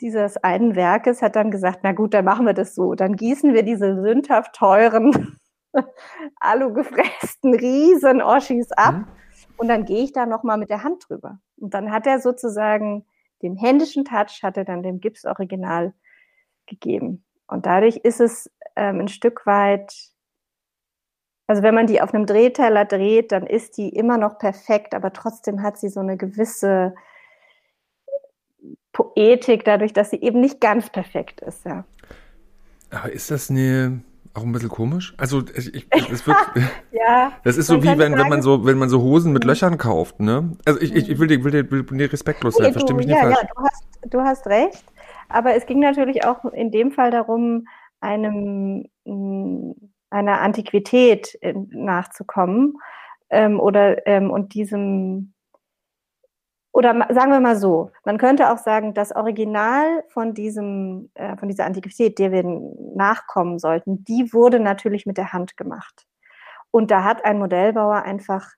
dieses 0.00 0.36
einen 0.38 0.76
Werkes 0.76 1.22
hat 1.22 1.36
dann 1.36 1.50
gesagt, 1.50 1.80
na 1.82 1.92
gut, 1.92 2.14
dann 2.14 2.24
machen 2.24 2.46
wir 2.46 2.54
das 2.54 2.74
so. 2.74 2.94
Dann 2.94 3.16
gießen 3.16 3.54
wir 3.54 3.62
diese 3.62 4.00
sündhaft 4.00 4.54
teuren, 4.54 5.38
alugefressten 6.40 7.54
Riesen-Oschis 7.54 8.72
ab 8.72 8.94
mhm. 8.94 9.06
und 9.56 9.68
dann 9.68 9.84
gehe 9.84 10.04
ich 10.04 10.12
da 10.12 10.26
nochmal 10.26 10.58
mit 10.58 10.70
der 10.70 10.82
Hand 10.82 11.04
drüber. 11.08 11.38
Und 11.56 11.74
dann 11.74 11.90
hat 11.90 12.06
er 12.06 12.20
sozusagen 12.20 13.06
den 13.42 13.56
händischen 13.56 14.04
Touch, 14.04 14.42
hat 14.42 14.56
er 14.56 14.64
dann 14.64 14.82
dem 14.82 15.00
Gips-Original 15.00 15.92
gegeben. 16.66 17.24
Und 17.46 17.66
dadurch 17.66 17.96
ist 17.98 18.20
es 18.20 18.50
ähm, 18.74 19.00
ein 19.00 19.08
Stück 19.08 19.46
weit, 19.46 19.92
also 21.46 21.62
wenn 21.62 21.74
man 21.74 21.86
die 21.86 22.00
auf 22.00 22.12
einem 22.12 22.26
Drehteller 22.26 22.84
dreht, 22.84 23.32
dann 23.32 23.46
ist 23.46 23.76
die 23.76 23.90
immer 23.90 24.18
noch 24.18 24.38
perfekt, 24.38 24.94
aber 24.94 25.12
trotzdem 25.12 25.62
hat 25.62 25.78
sie 25.78 25.88
so 25.88 26.00
eine 26.00 26.16
gewisse 26.16 26.94
Poetik 28.96 29.66
dadurch, 29.66 29.92
dass 29.92 30.08
sie 30.08 30.22
eben 30.22 30.40
nicht 30.40 30.58
ganz 30.58 30.88
perfekt 30.88 31.42
ist, 31.42 31.66
ja. 31.66 31.84
Aber 32.90 33.12
ist 33.12 33.30
das 33.30 33.50
eine 33.50 34.00
auch 34.32 34.42
ein 34.42 34.52
bisschen 34.52 34.70
komisch. 34.70 35.14
Also 35.18 35.42
ich, 35.54 35.74
ich, 35.74 35.86
es 36.10 36.26
wird, 36.26 36.38
ja, 36.92 37.32
das 37.44 37.58
ist 37.58 37.66
so 37.66 37.82
wie 37.82 37.98
wenn, 37.98 38.16
wenn 38.16 38.28
man 38.30 38.40
so 38.40 38.64
wenn 38.64 38.78
man 38.78 38.88
so 38.88 39.02
Hosen 39.02 39.34
mit 39.34 39.44
mhm. 39.44 39.50
Löchern 39.50 39.76
kauft, 39.76 40.18
ne? 40.20 40.52
Also 40.64 40.80
ich, 40.80 40.94
ich, 40.94 41.10
ich 41.10 41.18
will 41.18 41.28
dir 41.28 41.44
will 41.44 41.52
dir, 41.52 41.70
will 41.70 41.84
dir 41.84 42.10
respektlos 42.10 42.54
sein, 42.54 42.68
nee, 42.68 42.72
versteh 42.72 42.94
mich 42.94 43.06
nicht 43.06 43.16
ja, 43.16 43.22
falsch. 43.22 43.36
Ja, 43.36 43.48
du 43.54 43.62
hast 43.62 43.84
du 44.14 44.20
hast 44.22 44.46
recht, 44.46 44.84
aber 45.28 45.54
es 45.54 45.66
ging 45.66 45.80
natürlich 45.80 46.24
auch 46.24 46.42
in 46.46 46.70
dem 46.70 46.90
Fall 46.90 47.10
darum, 47.10 47.66
einem 48.00 48.86
mm, 49.04 49.72
einer 50.08 50.40
Antiquität 50.40 51.36
äh, 51.42 51.52
nachzukommen 51.70 52.78
ähm, 53.28 53.60
oder 53.60 54.06
ähm, 54.06 54.30
und 54.30 54.54
diesem 54.54 55.34
oder 56.76 57.06
sagen 57.08 57.32
wir 57.32 57.40
mal 57.40 57.56
so, 57.56 57.90
man 58.04 58.18
könnte 58.18 58.52
auch 58.52 58.58
sagen, 58.58 58.92
das 58.92 59.10
Original 59.16 60.04
von 60.08 60.34
diesem 60.34 61.10
äh, 61.14 61.34
von 61.38 61.48
dieser 61.48 61.64
Antiquität, 61.64 62.18
der 62.18 62.32
wir 62.32 62.44
nachkommen 62.94 63.58
sollten, 63.58 64.04
die 64.04 64.30
wurde 64.34 64.60
natürlich 64.60 65.06
mit 65.06 65.16
der 65.16 65.32
Hand 65.32 65.56
gemacht. 65.56 66.06
Und 66.70 66.90
da 66.90 67.02
hat 67.02 67.24
ein 67.24 67.38
Modellbauer 67.38 68.02
einfach 68.02 68.50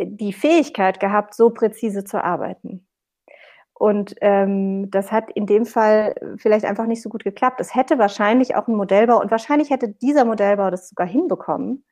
die 0.00 0.32
Fähigkeit 0.32 0.98
gehabt, 0.98 1.34
so 1.34 1.50
präzise 1.50 2.04
zu 2.04 2.24
arbeiten. 2.24 2.86
Und 3.74 4.14
ähm, 4.22 4.90
das 4.90 5.12
hat 5.12 5.30
in 5.30 5.44
dem 5.44 5.66
Fall 5.66 6.14
vielleicht 6.38 6.64
einfach 6.64 6.86
nicht 6.86 7.02
so 7.02 7.10
gut 7.10 7.22
geklappt. 7.22 7.60
Es 7.60 7.74
hätte 7.74 7.98
wahrscheinlich 7.98 8.56
auch 8.56 8.66
ein 8.66 8.76
Modellbau 8.76 9.20
und 9.20 9.30
wahrscheinlich 9.30 9.68
hätte 9.68 9.90
dieser 9.90 10.24
Modellbau 10.24 10.70
das 10.70 10.88
sogar 10.88 11.06
hinbekommen. 11.06 11.84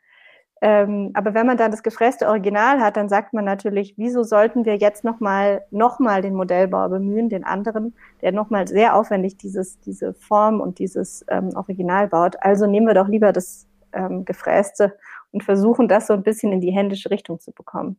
Ähm, 0.62 1.11
aber 1.14 1.33
wenn 1.33 1.46
man 1.46 1.57
dann 1.57 1.70
das 1.70 1.83
gefräste 1.83 2.29
Original 2.29 2.81
hat, 2.81 2.96
dann 2.96 3.09
sagt 3.09 3.33
man 3.33 3.46
natürlich, 3.46 3.94
wieso 3.96 4.23
sollten 4.23 4.66
wir 4.66 4.77
jetzt 4.77 5.05
nochmal 5.05 5.64
noch 5.70 5.99
mal 5.99 6.20
den 6.20 6.35
Modellbau 6.35 6.88
bemühen, 6.90 7.31
den 7.31 7.44
anderen, 7.44 7.94
der 8.20 8.33
nochmal 8.33 8.68
sehr 8.68 8.94
aufwendig 8.94 9.38
dieses, 9.38 9.81
diese 9.81 10.12
Form 10.12 10.61
und 10.61 10.79
dieses 10.79 11.25
ähm, 11.29 11.51
Original 11.55 12.09
baut. 12.09 12.37
Also 12.40 12.66
nehmen 12.66 12.87
wir 12.87 12.94
doch 12.94 13.09
lieber 13.09 13.33
das 13.33 13.66
ähm, 13.92 14.27
gefräste 14.27 14.99
und 15.33 15.44
versuchen 15.44 15.88
das 15.88 16.07
so 16.07 16.12
ein 16.12 16.23
bisschen 16.23 16.53
in 16.53 16.61
die 16.61 16.73
händische 16.73 17.11
Richtung 17.11 17.40
zu 17.40 17.53
bekommen. 17.53 17.96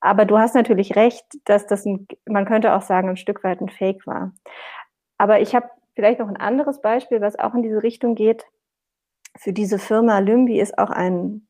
Aber 0.00 0.24
du 0.24 0.38
hast 0.38 0.54
natürlich 0.54 0.96
recht, 0.96 1.24
dass 1.44 1.66
das, 1.66 1.84
ein, 1.84 2.06
man 2.26 2.46
könnte 2.46 2.74
auch 2.74 2.82
sagen, 2.82 3.10
ein 3.10 3.16
Stück 3.16 3.44
weit 3.44 3.60
ein 3.60 3.68
Fake 3.68 4.06
war. 4.06 4.32
Aber 5.18 5.40
ich 5.40 5.54
habe 5.54 5.68
vielleicht 5.94 6.20
noch 6.20 6.28
ein 6.28 6.38
anderes 6.38 6.80
Beispiel, 6.80 7.20
was 7.20 7.38
auch 7.38 7.54
in 7.54 7.62
diese 7.62 7.82
Richtung 7.82 8.14
geht. 8.14 8.44
Für 9.36 9.52
diese 9.52 9.78
Firma 9.78 10.18
Lümbi 10.18 10.58
ist 10.58 10.78
auch 10.78 10.90
ein, 10.90 11.46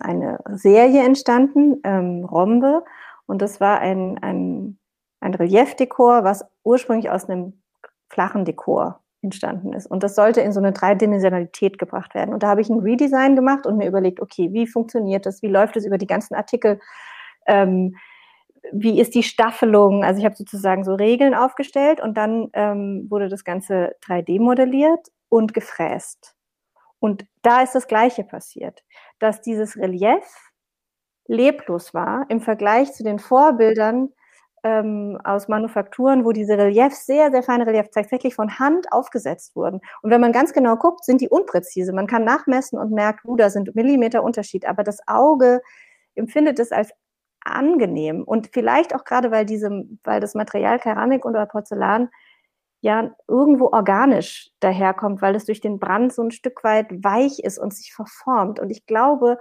eine 0.00 0.38
Serie 0.52 1.04
entstanden, 1.04 1.80
ähm, 1.84 2.24
Rombe. 2.24 2.84
Und 3.26 3.42
das 3.42 3.60
war 3.60 3.80
ein, 3.80 4.18
ein, 4.22 4.78
ein 5.20 5.34
Reliefdekor, 5.34 6.24
was 6.24 6.44
ursprünglich 6.64 7.10
aus 7.10 7.28
einem 7.28 7.60
flachen 8.08 8.44
Dekor 8.44 9.00
entstanden 9.22 9.72
ist. 9.72 9.86
Und 9.86 10.02
das 10.02 10.14
sollte 10.14 10.40
in 10.40 10.52
so 10.52 10.60
eine 10.60 10.72
Dreidimensionalität 10.72 11.78
gebracht 11.78 12.14
werden. 12.14 12.32
Und 12.32 12.42
da 12.42 12.48
habe 12.48 12.60
ich 12.60 12.68
ein 12.68 12.78
Redesign 12.78 13.34
gemacht 13.34 13.66
und 13.66 13.76
mir 13.76 13.88
überlegt, 13.88 14.20
okay, 14.20 14.52
wie 14.52 14.66
funktioniert 14.66 15.26
das? 15.26 15.42
Wie 15.42 15.48
läuft 15.48 15.76
es 15.76 15.84
über 15.84 15.98
die 15.98 16.06
ganzen 16.06 16.34
Artikel? 16.34 16.78
ähm, 17.46 17.96
wie 18.72 19.00
ist 19.00 19.14
die 19.14 19.22
Staffelung? 19.22 20.04
Also 20.04 20.18
ich 20.18 20.24
habe 20.24 20.36
sozusagen 20.36 20.84
so 20.84 20.94
Regeln 20.94 21.34
aufgestellt 21.34 22.00
und 22.00 22.16
dann 22.16 22.48
ähm, 22.52 23.06
wurde 23.08 23.28
das 23.28 23.44
Ganze 23.44 23.94
3D 24.04 24.40
modelliert 24.40 25.08
und 25.28 25.54
gefräst. 25.54 26.35
Und 26.98 27.26
da 27.42 27.62
ist 27.62 27.74
das 27.74 27.86
Gleiche 27.86 28.24
passiert, 28.24 28.82
dass 29.18 29.40
dieses 29.40 29.76
Relief 29.76 30.24
leblos 31.26 31.94
war 31.94 32.26
im 32.28 32.40
Vergleich 32.40 32.92
zu 32.92 33.02
den 33.04 33.18
Vorbildern 33.18 34.10
ähm, 34.66 35.18
aus 35.22 35.48
Manufakturen, 35.48 36.24
wo 36.24 36.32
diese 36.32 36.58
Reliefs, 36.58 37.06
sehr, 37.06 37.30
sehr 37.30 37.42
feine 37.42 37.66
Reliefs 37.66 37.90
tatsächlich 37.90 38.34
von 38.34 38.58
Hand 38.58 38.92
aufgesetzt 38.92 39.54
wurden. 39.54 39.80
Und 40.02 40.10
wenn 40.10 40.20
man 40.20 40.32
ganz 40.32 40.52
genau 40.52 40.76
guckt, 40.76 41.04
sind 41.04 41.20
die 41.20 41.28
unpräzise. 41.28 41.92
Man 41.92 42.06
kann 42.06 42.24
nachmessen 42.24 42.78
und 42.78 42.90
merkt, 42.90 43.24
uh, 43.24 43.36
da 43.36 43.50
sind 43.50 43.74
Millimeter 43.74 44.22
Unterschied, 44.24 44.66
aber 44.66 44.82
das 44.82 44.98
Auge 45.06 45.60
empfindet 46.14 46.58
es 46.58 46.72
als 46.72 46.90
angenehm. 47.44 48.24
Und 48.24 48.50
vielleicht 48.52 48.94
auch 48.94 49.04
gerade, 49.04 49.30
weil 49.30 49.46
diese, 49.46 49.70
weil 50.02 50.20
das 50.20 50.34
Material 50.34 50.78
Keramik 50.80 51.24
oder 51.24 51.46
Porzellan 51.46 52.10
ja 52.80 53.14
irgendwo 53.28 53.66
organisch 53.72 54.50
daherkommt, 54.60 55.22
weil 55.22 55.34
es 55.34 55.44
durch 55.44 55.60
den 55.60 55.78
Brand 55.78 56.12
so 56.12 56.22
ein 56.22 56.30
Stück 56.30 56.62
weit 56.64 56.86
weich 57.02 57.40
ist 57.40 57.58
und 57.58 57.74
sich 57.74 57.92
verformt. 57.94 58.60
Und 58.60 58.70
ich 58.70 58.86
glaube, 58.86 59.38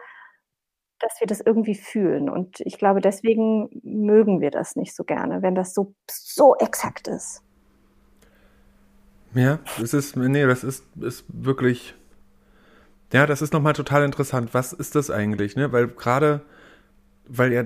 dass 1.00 1.20
wir 1.20 1.28
das 1.28 1.42
irgendwie 1.42 1.76
fühlen. 1.76 2.30
Und 2.30 2.62
ich 2.62 2.78
glaube, 2.78 3.02
deswegen 3.02 3.70
mögen 3.84 4.42
wir 4.42 4.52
das 4.52 4.76
nicht 4.76 4.96
so 4.96 5.04
gerne, 5.04 5.42
wenn 5.42 5.56
das 5.56 5.74
so, 5.74 5.94
so 6.10 6.56
exakt 6.56 7.08
ist. 7.08 7.42
Ja, 9.34 9.60
das 9.80 9.94
ist, 9.94 10.16
nee, 10.16 10.46
das 10.46 10.64
ist, 10.64 10.86
ist 11.02 11.26
wirklich, 11.28 11.94
ja, 13.12 13.26
das 13.26 13.42
ist 13.42 13.52
nochmal 13.52 13.74
total 13.74 14.06
interessant. 14.06 14.54
Was 14.54 14.72
ist 14.72 14.96
das 14.96 15.12
eigentlich, 15.12 15.58
ne? 15.58 15.74
Weil 15.74 15.88
gerade, 15.88 16.42
weil 17.28 17.52
ja, 17.52 17.64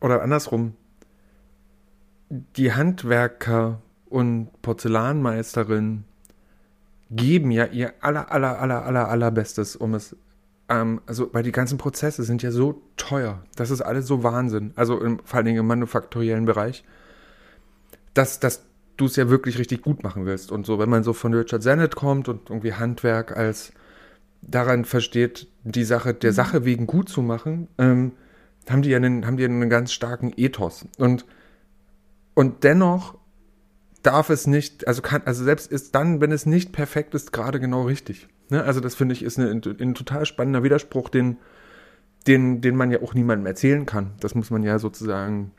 oder 0.00 0.22
andersrum, 0.22 0.76
die 2.30 2.72
Handwerker 2.72 3.80
und 4.10 4.50
Porzellanmeisterinnen 4.62 6.04
geben 7.10 7.50
ja 7.50 7.66
ihr 7.66 7.94
aller, 8.00 8.30
aller, 8.30 8.60
aller, 8.60 8.84
aller, 8.84 9.08
allerbestes, 9.08 9.76
um 9.76 9.94
es 9.94 10.16
ähm, 10.68 11.00
also, 11.06 11.30
weil 11.32 11.42
die 11.42 11.52
ganzen 11.52 11.78
Prozesse 11.78 12.22
sind 12.22 12.42
ja 12.42 12.50
so 12.50 12.82
teuer. 12.96 13.42
Das 13.56 13.70
ist 13.70 13.80
alles 13.80 14.06
so 14.06 14.22
Wahnsinn. 14.22 14.72
Also 14.76 15.00
im, 15.00 15.20
vor 15.24 15.38
allen 15.38 15.46
Dingen 15.46 15.60
im 15.60 15.66
manufakturellen 15.66 16.44
Bereich. 16.44 16.84
Dass, 18.14 18.40
dass 18.40 18.64
du 18.96 19.06
es 19.06 19.16
ja 19.16 19.30
wirklich 19.30 19.58
richtig 19.58 19.82
gut 19.82 20.02
machen 20.02 20.26
willst. 20.26 20.52
Und 20.52 20.66
so, 20.66 20.78
wenn 20.78 20.90
man 20.90 21.04
so 21.04 21.12
von 21.12 21.32
Richard 21.32 21.62
Sennett 21.62 21.96
kommt 21.96 22.28
und 22.28 22.50
irgendwie 22.50 22.74
Handwerk 22.74 23.36
als 23.36 23.72
daran 24.42 24.84
versteht, 24.84 25.48
die 25.64 25.84
Sache 25.84 26.14
der 26.14 26.32
mhm. 26.32 26.36
Sache 26.36 26.64
wegen 26.64 26.86
gut 26.86 27.08
zu 27.08 27.22
machen, 27.22 27.68
ähm, 27.78 28.12
haben 28.68 28.82
die 28.82 28.90
ja 28.90 28.98
einen, 28.98 29.26
haben 29.26 29.36
die 29.36 29.44
einen 29.44 29.70
ganz 29.70 29.92
starken 29.92 30.32
Ethos. 30.36 30.86
Und, 30.98 31.24
und 32.34 32.64
dennoch 32.64 33.16
darf 34.08 34.30
es 34.30 34.46
nicht, 34.46 34.88
also 34.88 35.02
kann, 35.02 35.22
also 35.26 35.44
selbst 35.44 35.70
ist 35.70 35.94
dann, 35.94 36.22
wenn 36.22 36.32
es 36.32 36.46
nicht 36.46 36.72
perfekt 36.72 37.14
ist, 37.14 37.30
gerade 37.30 37.60
genau 37.60 37.82
richtig. 37.82 38.26
Ne? 38.48 38.64
Also 38.64 38.80
das 38.80 38.94
finde 38.94 39.12
ich 39.12 39.22
ist 39.22 39.38
ein, 39.38 39.62
ein 39.80 39.94
total 39.94 40.24
spannender 40.24 40.62
Widerspruch, 40.62 41.10
den, 41.10 41.36
den, 42.26 42.62
den 42.62 42.74
man 42.74 42.90
ja 42.90 43.02
auch 43.02 43.12
niemandem 43.12 43.46
erzählen 43.46 43.84
kann. 43.84 44.12
Das 44.20 44.34
muss 44.34 44.50
man 44.50 44.62
ja 44.62 44.78
sozusagen 44.78 45.52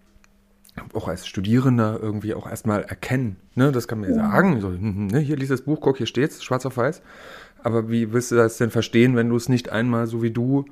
auch 0.94 1.08
als 1.08 1.28
Studierender 1.28 2.00
irgendwie 2.02 2.34
auch 2.34 2.50
erstmal 2.50 2.82
erkennen. 2.84 3.36
Ne? 3.54 3.72
Das 3.72 3.88
kann 3.88 4.00
man 4.00 4.10
ja 4.10 4.16
sagen. 4.16 4.62
So, 4.62 4.70
hm, 4.70 4.80
hm, 4.80 5.08
ne? 5.08 5.20
Hier 5.20 5.38
liest 5.38 5.52
das 5.52 5.62
Buch, 5.62 5.80
guck, 5.80 5.98
hier 5.98 6.08
steht's, 6.08 6.44
schwarz 6.44 6.66
auf 6.66 6.78
weiß. 6.78 7.04
Aber 7.62 7.92
wie 7.92 8.14
willst 8.14 8.32
du 8.32 8.36
das 8.36 8.58
denn 8.58 8.72
verstehen, 8.72 9.16
wenn 9.16 9.30
du 9.30 9.36
es 9.36 9.48
nicht 9.48 9.70
einmal 9.70 10.08
so 10.08 10.24
wie 10.24 10.32
du 10.32 10.66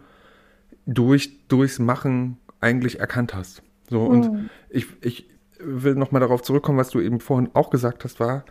durch, 0.87 1.47
durchs 1.47 1.77
Machen 1.77 2.37
eigentlich 2.59 2.99
erkannt 2.99 3.35
hast? 3.35 3.61
So, 3.87 4.03
und 4.03 4.31
mhm. 4.31 4.49
ich, 4.69 4.87
ich 5.01 5.27
will 5.59 5.95
nochmal 5.95 6.21
darauf 6.21 6.41
zurückkommen, 6.41 6.77
was 6.77 6.89
du 6.89 6.99
eben 6.99 7.19
vorhin 7.19 7.49
auch 7.53 7.69
gesagt 7.69 8.03
hast, 8.03 8.19
war, 8.19 8.45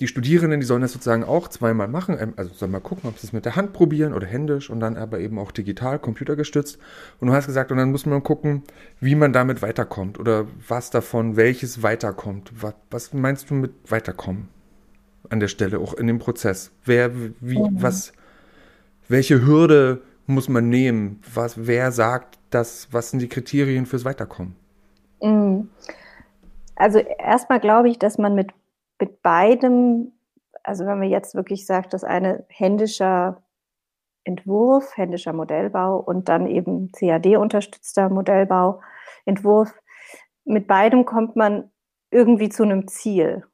die 0.00 0.08
Studierenden, 0.08 0.60
die 0.60 0.66
sollen 0.66 0.82
das 0.82 0.92
sozusagen 0.92 1.24
auch 1.24 1.48
zweimal 1.48 1.86
machen, 1.86 2.16
ähm, 2.18 2.32
also 2.36 2.52
sollen 2.54 2.72
mal 2.72 2.80
gucken, 2.80 3.08
ob 3.08 3.18
sie 3.18 3.26
es 3.26 3.32
mit 3.32 3.44
der 3.44 3.56
Hand 3.56 3.72
probieren 3.72 4.14
oder 4.14 4.26
händisch 4.26 4.70
und 4.70 4.80
dann 4.80 4.96
aber 4.96 5.20
eben 5.20 5.38
auch 5.38 5.52
digital, 5.52 5.98
computergestützt. 5.98 6.78
Und 7.20 7.28
du 7.28 7.34
hast 7.34 7.46
gesagt, 7.46 7.70
und 7.70 7.76
dann 7.78 7.90
muss 7.90 8.06
man 8.06 8.22
gucken, 8.22 8.62
wie 9.00 9.14
man 9.14 9.32
damit 9.32 9.62
weiterkommt 9.62 10.18
oder 10.18 10.46
was 10.66 10.90
davon, 10.90 11.36
welches 11.36 11.82
weiterkommt. 11.82 12.52
Was, 12.60 12.74
was 12.90 13.12
meinst 13.12 13.50
du 13.50 13.54
mit 13.54 13.72
weiterkommen 13.88 14.48
an 15.28 15.40
der 15.40 15.48
Stelle, 15.48 15.78
auch 15.78 15.94
in 15.94 16.06
dem 16.06 16.18
Prozess? 16.18 16.72
Wer, 16.84 17.14
wie, 17.40 17.58
mhm. 17.58 17.82
was, 17.82 18.12
welche 19.08 19.44
Hürde 19.44 20.02
muss 20.26 20.48
man 20.48 20.68
nehmen? 20.68 21.20
Was, 21.34 21.66
wer 21.66 21.92
sagt 21.92 22.38
das, 22.50 22.88
was 22.90 23.10
sind 23.10 23.20
die 23.20 23.28
Kriterien 23.28 23.86
fürs 23.86 24.04
Weiterkommen? 24.04 24.56
Mhm. 25.22 25.68
Also 26.74 26.98
erstmal 26.98 27.60
glaube 27.60 27.88
ich, 27.88 27.98
dass 27.98 28.18
man 28.18 28.34
mit 28.34 28.52
mit 29.02 29.20
beidem, 29.20 30.12
also 30.62 30.86
wenn 30.86 31.00
man 31.00 31.08
jetzt 31.08 31.34
wirklich 31.34 31.66
sagt, 31.66 31.92
dass 31.92 32.04
eine 32.04 32.44
händischer 32.48 33.42
Entwurf, 34.22 34.96
händischer 34.96 35.32
Modellbau 35.32 35.96
und 35.96 36.28
dann 36.28 36.46
eben 36.46 36.92
CAD-unterstützter 36.92 38.08
Modellbau, 38.10 38.80
Entwurf, 39.24 39.74
mit 40.44 40.68
beidem 40.68 41.04
kommt 41.04 41.34
man 41.34 41.72
irgendwie 42.12 42.48
zu 42.48 42.62
einem 42.62 42.86
Ziel. 42.86 43.44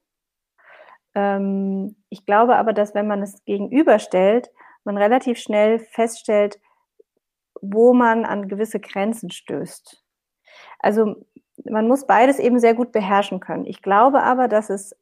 Ähm, 1.14 1.96
ich 2.10 2.26
glaube 2.26 2.56
aber, 2.56 2.74
dass 2.74 2.94
wenn 2.94 3.06
man 3.06 3.22
es 3.22 3.42
gegenüberstellt, 3.46 4.50
man 4.84 4.98
relativ 4.98 5.38
schnell 5.38 5.78
feststellt, 5.78 6.60
wo 7.62 7.94
man 7.94 8.26
an 8.26 8.48
gewisse 8.48 8.80
Grenzen 8.80 9.30
stößt. 9.30 10.04
Also 10.80 11.24
man 11.70 11.88
muss 11.88 12.06
beides 12.06 12.38
eben 12.38 12.58
sehr 12.58 12.74
gut 12.74 12.92
beherrschen 12.92 13.40
können. 13.40 13.66
Ich 13.66 13.82
glaube 13.82 14.22
aber, 14.22 14.48
dass 14.48 14.70
es 14.70 14.94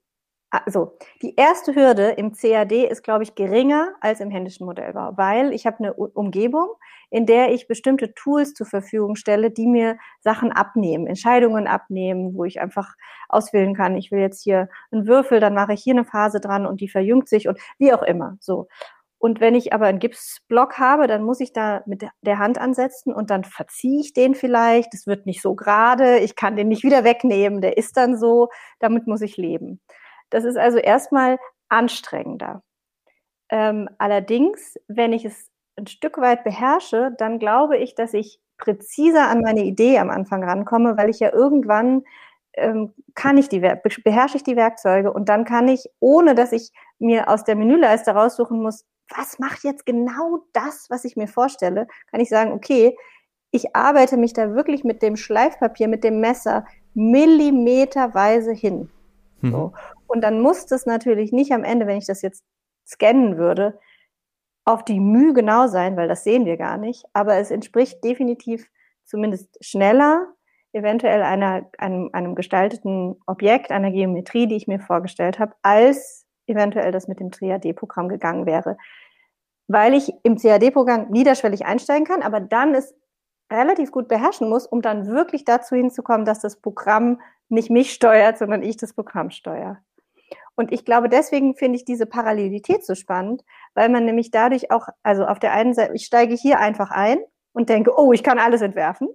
also 0.50 0.96
die 1.22 1.34
erste 1.34 1.74
Hürde 1.74 2.10
im 2.10 2.32
CAD 2.32 2.72
ist, 2.88 3.02
glaube 3.02 3.24
ich, 3.24 3.34
geringer 3.34 3.94
als 4.00 4.20
im 4.20 4.30
händischen 4.30 4.64
Modellbau, 4.66 5.12
weil 5.16 5.52
ich 5.52 5.66
habe 5.66 5.78
eine 5.78 5.94
Umgebung, 5.94 6.68
in 7.10 7.26
der 7.26 7.52
ich 7.52 7.66
bestimmte 7.66 8.14
Tools 8.14 8.54
zur 8.54 8.66
Verfügung 8.66 9.16
stelle, 9.16 9.50
die 9.50 9.66
mir 9.66 9.98
Sachen 10.20 10.52
abnehmen, 10.52 11.06
Entscheidungen 11.06 11.66
abnehmen, 11.66 12.34
wo 12.34 12.44
ich 12.44 12.60
einfach 12.60 12.94
auswählen 13.28 13.74
kann, 13.74 13.96
ich 13.96 14.10
will 14.12 14.20
jetzt 14.20 14.42
hier 14.42 14.68
einen 14.92 15.06
Würfel, 15.06 15.40
dann 15.40 15.54
mache 15.54 15.72
ich 15.72 15.82
hier 15.82 15.94
eine 15.94 16.04
Phase 16.04 16.40
dran 16.40 16.66
und 16.66 16.80
die 16.80 16.88
verjüngt 16.88 17.28
sich 17.28 17.48
und 17.48 17.58
wie 17.78 17.92
auch 17.92 18.02
immer. 18.02 18.36
So. 18.40 18.68
Und 19.18 19.40
wenn 19.40 19.54
ich 19.54 19.72
aber 19.72 19.86
einen 19.86 19.98
Gipsblock 19.98 20.78
habe, 20.78 21.06
dann 21.06 21.22
muss 21.22 21.40
ich 21.40 21.52
da 21.52 21.82
mit 21.86 22.06
der 22.20 22.38
Hand 22.38 22.58
ansetzen 22.58 23.14
und 23.14 23.30
dann 23.30 23.44
verziehe 23.44 24.00
ich 24.00 24.12
den 24.12 24.34
vielleicht. 24.34 24.92
Es 24.94 25.06
wird 25.06 25.26
nicht 25.26 25.40
so 25.40 25.54
gerade, 25.54 26.18
ich 26.18 26.36
kann 26.36 26.56
den 26.56 26.68
nicht 26.68 26.84
wieder 26.84 27.02
wegnehmen, 27.04 27.60
der 27.60 27.78
ist 27.78 27.96
dann 27.96 28.18
so, 28.18 28.48
damit 28.78 29.06
muss 29.06 29.22
ich 29.22 29.36
leben. 29.36 29.80
Das 30.30 30.44
ist 30.44 30.58
also 30.58 30.78
erstmal 30.78 31.38
anstrengender. 31.68 32.62
Ähm, 33.48 33.88
allerdings, 33.98 34.76
wenn 34.88 35.12
ich 35.12 35.24
es 35.24 35.50
ein 35.76 35.86
Stück 35.86 36.18
weit 36.18 36.44
beherrsche, 36.44 37.12
dann 37.18 37.38
glaube 37.38 37.76
ich, 37.78 37.94
dass 37.94 38.14
ich 38.14 38.40
präziser 38.58 39.28
an 39.28 39.40
meine 39.40 39.64
Idee 39.64 39.98
am 39.98 40.10
Anfang 40.10 40.42
rankomme, 40.44 40.96
weil 40.96 41.10
ich 41.10 41.20
ja 41.20 41.32
irgendwann 41.32 42.02
ähm, 42.54 42.94
kann 43.14 43.38
ich 43.38 43.48
die, 43.48 43.60
beherrsche 43.60 44.36
ich 44.38 44.42
die 44.44 44.56
Werkzeuge 44.56 45.12
und 45.12 45.28
dann 45.28 45.44
kann 45.44 45.68
ich, 45.68 45.88
ohne 46.00 46.34
dass 46.34 46.52
ich 46.52 46.72
mir 46.98 47.28
aus 47.28 47.44
der 47.44 47.54
Menüleiste 47.56 48.12
raussuchen 48.12 48.60
muss, 48.62 48.84
was 49.14 49.38
macht 49.38 49.64
jetzt 49.64 49.86
genau 49.86 50.38
das, 50.52 50.86
was 50.90 51.04
ich 51.04 51.16
mir 51.16 51.28
vorstelle, 51.28 51.86
kann 52.10 52.20
ich 52.20 52.28
sagen, 52.28 52.52
okay, 52.52 52.96
ich 53.50 53.74
arbeite 53.74 54.16
mich 54.16 54.32
da 54.32 54.54
wirklich 54.54 54.84
mit 54.84 55.02
dem 55.02 55.16
Schleifpapier, 55.16 55.88
mit 55.88 56.04
dem 56.04 56.20
Messer 56.20 56.66
millimeterweise 56.94 58.52
hin. 58.52 58.90
Mhm. 59.40 59.50
So. 59.50 59.72
Und 60.06 60.22
dann 60.22 60.40
muss 60.40 60.66
das 60.66 60.86
natürlich 60.86 61.32
nicht 61.32 61.52
am 61.52 61.64
Ende, 61.64 61.86
wenn 61.86 61.98
ich 61.98 62.06
das 62.06 62.22
jetzt 62.22 62.44
scannen 62.86 63.36
würde, 63.38 63.78
auf 64.64 64.84
die 64.84 65.00
Mühe 65.00 65.32
genau 65.32 65.68
sein, 65.68 65.96
weil 65.96 66.08
das 66.08 66.24
sehen 66.24 66.44
wir 66.44 66.56
gar 66.56 66.76
nicht. 66.76 67.04
Aber 67.12 67.36
es 67.36 67.50
entspricht 67.50 68.02
definitiv 68.02 68.68
zumindest 69.04 69.56
schneller, 69.64 70.26
eventuell 70.72 71.22
einer, 71.22 71.70
einem, 71.78 72.10
einem 72.12 72.34
gestalteten 72.34 73.16
Objekt, 73.26 73.70
einer 73.70 73.90
Geometrie, 73.90 74.46
die 74.46 74.56
ich 74.56 74.66
mir 74.66 74.80
vorgestellt 74.80 75.38
habe, 75.38 75.54
als 75.62 76.25
eventuell 76.46 76.92
das 76.92 77.08
mit 77.08 77.20
dem 77.20 77.30
CAD-Programm 77.30 78.08
gegangen 78.08 78.46
wäre. 78.46 78.76
Weil 79.68 79.94
ich 79.94 80.12
im 80.22 80.36
CAD-Programm 80.36 81.10
niederschwellig 81.10 81.66
einsteigen 81.66 82.06
kann, 82.06 82.22
aber 82.22 82.40
dann 82.40 82.74
es 82.74 82.94
relativ 83.50 83.90
gut 83.92 84.08
beherrschen 84.08 84.48
muss, 84.48 84.66
um 84.66 84.82
dann 84.82 85.06
wirklich 85.06 85.44
dazu 85.44 85.76
hinzukommen, 85.76 86.24
dass 86.24 86.40
das 86.40 86.60
Programm 86.60 87.20
nicht 87.48 87.70
mich 87.70 87.92
steuert, 87.92 88.38
sondern 88.38 88.62
ich 88.62 88.76
das 88.76 88.92
Programm 88.92 89.30
steuere. 89.30 89.78
Und 90.56 90.72
ich 90.72 90.84
glaube, 90.84 91.08
deswegen 91.08 91.54
finde 91.54 91.76
ich 91.76 91.84
diese 91.84 92.06
Parallelität 92.06 92.84
so 92.84 92.94
spannend, 92.94 93.44
weil 93.74 93.88
man 93.88 94.06
nämlich 94.06 94.30
dadurch 94.30 94.70
auch, 94.70 94.88
also 95.02 95.26
auf 95.26 95.38
der 95.38 95.52
einen 95.52 95.74
Seite, 95.74 95.94
ich 95.94 96.06
steige 96.06 96.34
hier 96.34 96.58
einfach 96.58 96.90
ein 96.90 97.18
und 97.52 97.68
denke, 97.68 97.92
oh, 97.96 98.12
ich 98.12 98.22
kann 98.22 98.38
alles 98.38 98.62
entwerfen. 98.62 99.08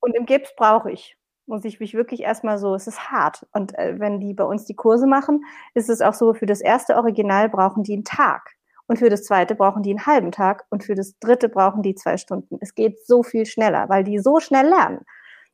Und 0.00 0.14
im 0.16 0.26
Gips 0.26 0.54
brauche 0.56 0.90
ich, 0.90 1.18
muss 1.50 1.64
ich 1.64 1.80
mich 1.80 1.94
wirklich 1.94 2.22
erstmal 2.22 2.58
so, 2.58 2.74
es 2.74 2.86
ist 2.86 3.10
hart. 3.10 3.44
Und 3.52 3.76
äh, 3.76 3.98
wenn 3.98 4.20
die 4.20 4.32
bei 4.32 4.44
uns 4.44 4.64
die 4.64 4.76
Kurse 4.76 5.06
machen, 5.06 5.44
ist 5.74 5.90
es 5.90 6.00
auch 6.00 6.14
so, 6.14 6.32
für 6.32 6.46
das 6.46 6.60
erste 6.60 6.96
Original 6.96 7.48
brauchen 7.48 7.82
die 7.82 7.92
einen 7.92 8.04
Tag. 8.04 8.54
Und 8.86 8.98
für 9.00 9.10
das 9.10 9.24
zweite 9.24 9.56
brauchen 9.56 9.82
die 9.82 9.90
einen 9.90 10.06
halben 10.06 10.32
Tag. 10.32 10.64
Und 10.70 10.84
für 10.84 10.94
das 10.94 11.18
dritte 11.18 11.48
brauchen 11.48 11.82
die 11.82 11.96
zwei 11.96 12.16
Stunden. 12.16 12.58
Es 12.60 12.74
geht 12.74 13.04
so 13.04 13.24
viel 13.24 13.46
schneller, 13.46 13.88
weil 13.88 14.04
die 14.04 14.20
so 14.20 14.38
schnell 14.38 14.66
lernen. 14.68 15.00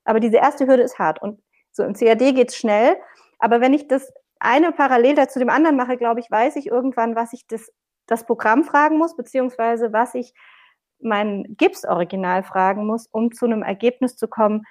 Aber 0.05 0.21
diese 0.21 0.37
erste 0.37 0.67
Hürde 0.67 0.83
ist 0.83 0.99
hart. 0.99 1.21
Und 1.21 1.41
so 1.73 1.83
im 1.83 1.95
CAD 1.95 2.35
geht's 2.35 2.57
schnell. 2.57 2.97
Aber 3.39 3.63
wenn 3.63 3.73
ich 3.73 3.89
das 3.89 4.13
eine 4.39 4.73
parallel 4.73 5.15
dazu 5.15 5.39
dem 5.39 5.51
anderen 5.51 5.77
mache, 5.77 5.97
glaube 5.97 6.21
ich, 6.21 6.31
weiß 6.31 6.57
ich 6.57 6.67
irgendwann, 6.67 7.17
was 7.17 7.33
ich 7.33 7.47
das, 7.47 7.73
das 8.07 8.27
Programm 8.27 8.65
fragen 8.65 8.99
muss, 8.99 9.17
beziehungsweise 9.17 9.95
was 9.95 10.15
ich 10.15 10.35
mein 11.01 11.45
Gips-Original 11.57 12.43
fragen 12.43 12.87
muss, 12.87 13.07
um 13.07 13.33
zu 13.33 13.47
einem 13.47 13.63
Ergebnis 13.63 14.17
zu 14.17 14.29
kommen, 14.29 14.65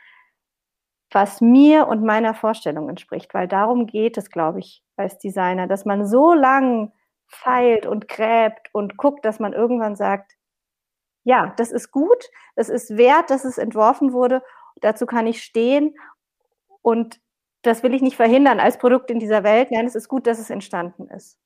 was 1.16 1.40
mir 1.40 1.88
und 1.88 2.04
meiner 2.04 2.34
Vorstellung 2.34 2.90
entspricht. 2.90 3.34
Weil 3.34 3.48
darum 3.48 3.88
geht 3.88 4.18
es, 4.18 4.30
glaube 4.30 4.60
ich, 4.60 4.84
als 4.98 5.18
Designer, 5.18 5.66
dass 5.66 5.86
man 5.86 6.06
so 6.06 6.34
lang 6.34 6.92
feilt 7.28 7.86
und 7.86 8.10
gräbt 8.10 8.70
und 8.74 8.98
guckt, 8.98 9.24
dass 9.24 9.40
man 9.40 9.54
irgendwann 9.54 9.96
sagt, 9.96 10.34
ja, 11.24 11.54
das 11.56 11.72
ist 11.72 11.92
gut, 11.92 12.30
das 12.56 12.68
ist 12.68 12.98
wert, 12.98 13.30
dass 13.30 13.46
es 13.46 13.58
entworfen 13.58 14.12
wurde, 14.12 14.44
dazu 14.82 15.06
kann 15.06 15.26
ich 15.26 15.42
stehen 15.42 15.96
und 16.82 17.22
das 17.62 17.82
will 17.82 17.94
ich 17.94 18.02
nicht 18.02 18.18
verhindern 18.18 18.60
als 18.60 18.78
Produkt 18.78 19.10
in 19.10 19.18
dieser 19.18 19.44
Welt. 19.44 19.72
Nein, 19.72 19.88
es 19.88 19.96
ist 19.96 20.10
gut, 20.10 20.28
dass 20.28 20.38
es 20.38 20.50
entstanden 20.50 21.08
ist. 21.08 21.40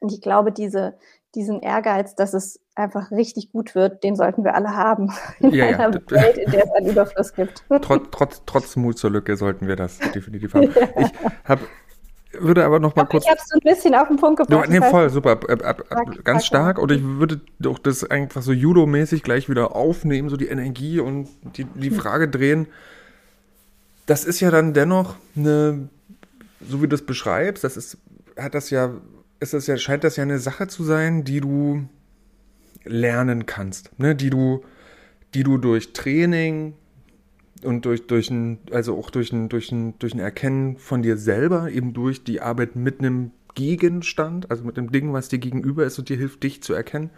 Und 0.00 0.12
ich 0.12 0.20
glaube, 0.20 0.52
diese, 0.52 0.98
diesen 1.34 1.60
Ehrgeiz, 1.60 2.14
dass 2.14 2.34
es 2.34 2.60
einfach 2.74 3.10
richtig 3.10 3.52
gut 3.52 3.74
wird, 3.74 4.02
den 4.02 4.16
sollten 4.16 4.44
wir 4.44 4.54
alle 4.54 4.74
haben. 4.74 5.12
In 5.40 5.52
ja, 5.52 5.66
einer 5.66 5.94
ja. 5.94 6.10
Welt, 6.10 6.38
in 6.38 6.50
der 6.50 6.64
es 6.64 6.70
einen 6.72 6.86
Überfluss 6.88 7.34
gibt. 7.34 7.64
Trotz, 7.82 8.08
trotz, 8.10 8.42
trotz 8.46 8.76
Mut 8.76 8.98
zur 8.98 9.10
Lücke 9.10 9.36
sollten 9.36 9.66
wir 9.66 9.76
das 9.76 9.98
definitiv 10.14 10.54
haben. 10.54 10.72
Ja. 10.74 10.88
Ich 10.96 11.12
habe 11.44 11.62
würde 12.32 12.64
aber 12.64 12.78
noch 12.78 12.94
mal 12.94 13.06
kurz. 13.06 13.24
Ich 13.24 13.30
habe 13.30 13.40
so 13.44 13.56
ein 13.56 13.60
bisschen 13.64 13.92
auf 13.92 14.06
den 14.06 14.16
Punkt 14.16 14.38
gebracht. 14.38 14.70
Nee, 14.70 14.80
voll, 14.80 15.10
super. 15.10 15.32
Ab, 15.32 15.50
ab, 15.50 15.84
ab, 15.90 16.08
ganz 16.22 16.46
stark. 16.46 16.78
Und 16.78 16.92
ich 16.92 17.02
würde 17.02 17.40
doch 17.58 17.80
das 17.80 18.08
einfach 18.08 18.40
so 18.40 18.52
Judo-mäßig 18.52 19.24
gleich 19.24 19.48
wieder 19.48 19.74
aufnehmen, 19.74 20.28
so 20.28 20.36
die 20.36 20.46
Energie 20.46 21.00
und 21.00 21.28
die, 21.56 21.64
die 21.64 21.90
Frage 21.90 22.28
drehen 22.28 22.68
das 24.10 24.24
ist 24.24 24.40
ja 24.40 24.50
dann 24.50 24.74
dennoch 24.74 25.14
eine, 25.36 25.88
so 26.68 26.82
wie 26.82 26.88
du 26.88 26.96
es 26.96 27.06
beschreibst, 27.06 27.62
das 27.62 27.76
ist, 27.76 27.96
hat 28.36 28.54
das 28.54 28.70
ja, 28.70 28.90
ist 29.40 29.54
das 29.54 29.66
ja, 29.66 29.76
scheint 29.76 30.04
das 30.04 30.16
ja 30.16 30.22
eine 30.22 30.38
Sache 30.38 30.68
zu 30.68 30.84
sein, 30.84 31.24
die 31.24 31.40
du 31.40 31.88
lernen 32.84 33.46
kannst, 33.46 33.98
ne? 33.98 34.14
die 34.14 34.30
du, 34.30 34.62
die 35.34 35.42
du 35.42 35.58
durch 35.58 35.92
Training 35.92 36.74
und 37.64 37.84
durch, 37.84 38.06
durch 38.06 38.30
ein, 38.30 38.58
also 38.70 38.96
auch 38.96 39.10
durch 39.10 39.32
ein, 39.32 39.48
durch 39.48 39.72
ein, 39.72 39.98
durch 39.98 40.14
ein 40.14 40.18
Erkennen 40.18 40.76
von 40.76 41.02
dir 41.02 41.16
selber, 41.16 41.70
eben 41.70 41.92
durch 41.92 42.24
die 42.24 42.40
Arbeit 42.40 42.76
mit 42.76 43.00
einem 43.00 43.32
Gegenstand, 43.54 44.50
also 44.50 44.64
mit 44.64 44.78
einem 44.78 44.92
Ding, 44.92 45.12
was 45.12 45.28
dir 45.28 45.38
gegenüber 45.38 45.84
ist 45.84 45.98
und 45.98 46.08
dir 46.08 46.16
hilft, 46.16 46.42
dich 46.42 46.62
zu 46.62 46.72
erkennen, 46.72 47.10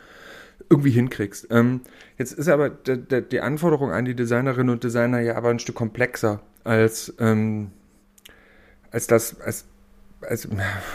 irgendwie 0.70 0.90
hinkriegst. 0.90 1.48
Ähm, 1.50 1.80
jetzt 2.18 2.32
ist 2.32 2.48
aber 2.48 2.70
die 2.70 3.40
Anforderung 3.40 3.92
an 3.92 4.04
die 4.04 4.14
Designerinnen 4.14 4.70
und 4.70 4.84
Designer 4.84 5.20
ja 5.20 5.36
aber 5.36 5.50
ein 5.50 5.58
Stück 5.58 5.74
komplexer 5.74 6.40
als, 6.64 7.14
ähm, 7.18 7.70
als 8.90 9.06
das, 9.06 9.40
als, 9.40 9.66
als, 10.24 10.48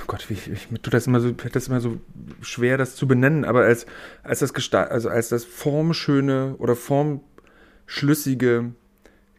Gott, 0.08 0.30
wie, 0.30 0.34
ich, 0.34 0.72
mir 0.72 0.82
tut 0.82 0.94
das 0.94 1.08
immer 1.08 1.20
so, 1.20 1.32
das 1.32 1.68
immer 1.68 1.80
so 1.80 1.98
schwer, 2.42 2.78
das 2.78 2.96
zu 2.96 3.08
benennen, 3.08 3.46
aber 3.46 3.62
als, 3.62 3.86
als 4.24 4.40
das 4.40 4.54
Gestalt, 4.54 4.92
also 4.92 5.10
als 5.10 5.30
das 5.30 5.46
formschöne 5.46 6.56
oder 6.58 6.76
formschlüssige 6.76 8.72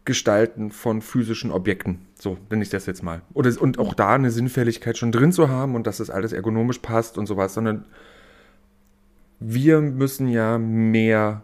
Gestalten 0.05 0.71
von 0.71 1.01
physischen 1.01 1.51
Objekten. 1.51 2.07
So 2.15 2.37
nenne 2.49 2.63
ich 2.63 2.69
das 2.69 2.85
jetzt 2.85 3.03
mal. 3.03 3.21
Oder, 3.33 3.51
und 3.61 3.77
auch 3.79 3.93
da 3.93 4.15
eine 4.15 4.31
Sinnfälligkeit 4.31 4.97
schon 4.97 5.11
drin 5.11 5.31
zu 5.31 5.49
haben 5.49 5.75
und 5.75 5.85
dass 5.85 5.97
das 5.97 6.09
alles 6.09 6.33
ergonomisch 6.33 6.79
passt 6.79 7.17
und 7.17 7.27
sowas, 7.27 7.53
sondern 7.53 7.85
wir 9.39 9.81
müssen 9.81 10.27
ja 10.27 10.57
mehr 10.57 11.43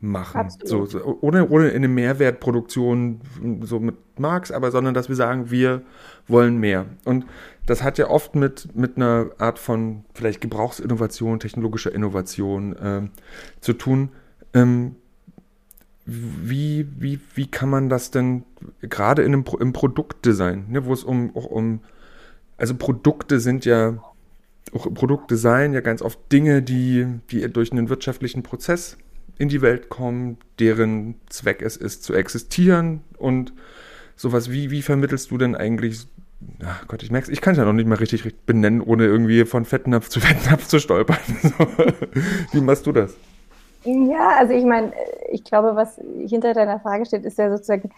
machen. 0.00 0.48
So, 0.64 0.86
so, 0.86 1.18
ohne, 1.20 1.48
ohne 1.48 1.70
eine 1.70 1.88
Mehrwertproduktion 1.88 3.20
so 3.62 3.80
mit 3.80 3.96
Marx, 4.18 4.50
aber 4.50 4.70
sondern 4.70 4.94
dass 4.94 5.08
wir 5.08 5.16
sagen, 5.16 5.50
wir 5.50 5.82
wollen 6.26 6.58
mehr. 6.58 6.86
Und 7.04 7.26
das 7.68 7.82
hat 7.82 7.98
ja 7.98 8.08
oft 8.08 8.34
mit, 8.34 8.74
mit 8.74 8.96
einer 8.96 9.30
Art 9.36 9.58
von 9.58 10.04
vielleicht 10.14 10.40
Gebrauchsinnovation, 10.40 11.38
technologischer 11.38 11.94
Innovation 11.94 12.74
äh, 12.76 13.02
zu 13.60 13.74
tun. 13.74 14.08
Ähm, 14.54 14.96
wie, 16.06 16.88
wie, 16.98 17.20
wie 17.34 17.46
kann 17.46 17.68
man 17.68 17.90
das 17.90 18.10
denn 18.10 18.44
gerade 18.80 19.22
in 19.22 19.34
einem, 19.34 19.44
im 19.60 19.74
Produktdesign, 19.74 20.70
ne, 20.70 20.86
wo 20.86 20.94
es 20.94 21.04
um, 21.04 21.36
auch 21.36 21.44
um, 21.44 21.80
also 22.56 22.74
Produkte 22.74 23.38
sind 23.38 23.66
ja 23.66 24.02
auch 24.72 24.92
Produktdesign 24.94 25.74
ja 25.74 25.80
ganz 25.80 26.00
oft 26.00 26.18
Dinge, 26.32 26.62
die, 26.62 27.06
die 27.30 27.52
durch 27.52 27.70
einen 27.70 27.90
wirtschaftlichen 27.90 28.42
Prozess 28.42 28.96
in 29.36 29.50
die 29.50 29.60
Welt 29.60 29.90
kommen, 29.90 30.38
deren 30.58 31.16
Zweck 31.28 31.60
es 31.60 31.76
ist, 31.76 32.02
zu 32.02 32.14
existieren 32.14 33.02
und 33.18 33.52
sowas. 34.16 34.50
Wie, 34.50 34.70
wie 34.70 34.80
vermittelst 34.80 35.30
du 35.30 35.36
denn 35.36 35.54
eigentlich, 35.54 36.06
ach 36.64 36.86
Gott, 36.86 37.02
ich 37.02 37.10
merke 37.10 37.30
ich 37.30 37.40
kann 37.40 37.52
es 37.52 37.58
ja 37.58 37.64
noch 37.64 37.72
nicht 37.72 37.88
mal 37.88 37.96
richtig, 37.96 38.44
benennen, 38.46 38.80
ohne 38.80 39.04
irgendwie 39.04 39.44
von 39.44 39.64
Fettnapf 39.64 40.08
zu 40.08 40.20
Fettnapf 40.20 40.66
zu 40.66 40.78
stolpern. 40.78 41.18
wie 42.52 42.60
machst 42.60 42.86
du 42.86 42.92
das? 42.92 43.14
Ja, 43.84 44.36
also 44.38 44.52
ich 44.52 44.64
meine, 44.64 44.92
ich 45.30 45.44
glaube, 45.44 45.76
was 45.76 46.00
hinter 46.26 46.52
deiner 46.52 46.80
Frage 46.80 47.06
steht, 47.06 47.24
ist 47.24 47.38
ja 47.38 47.50
sozusagen, 47.50 47.90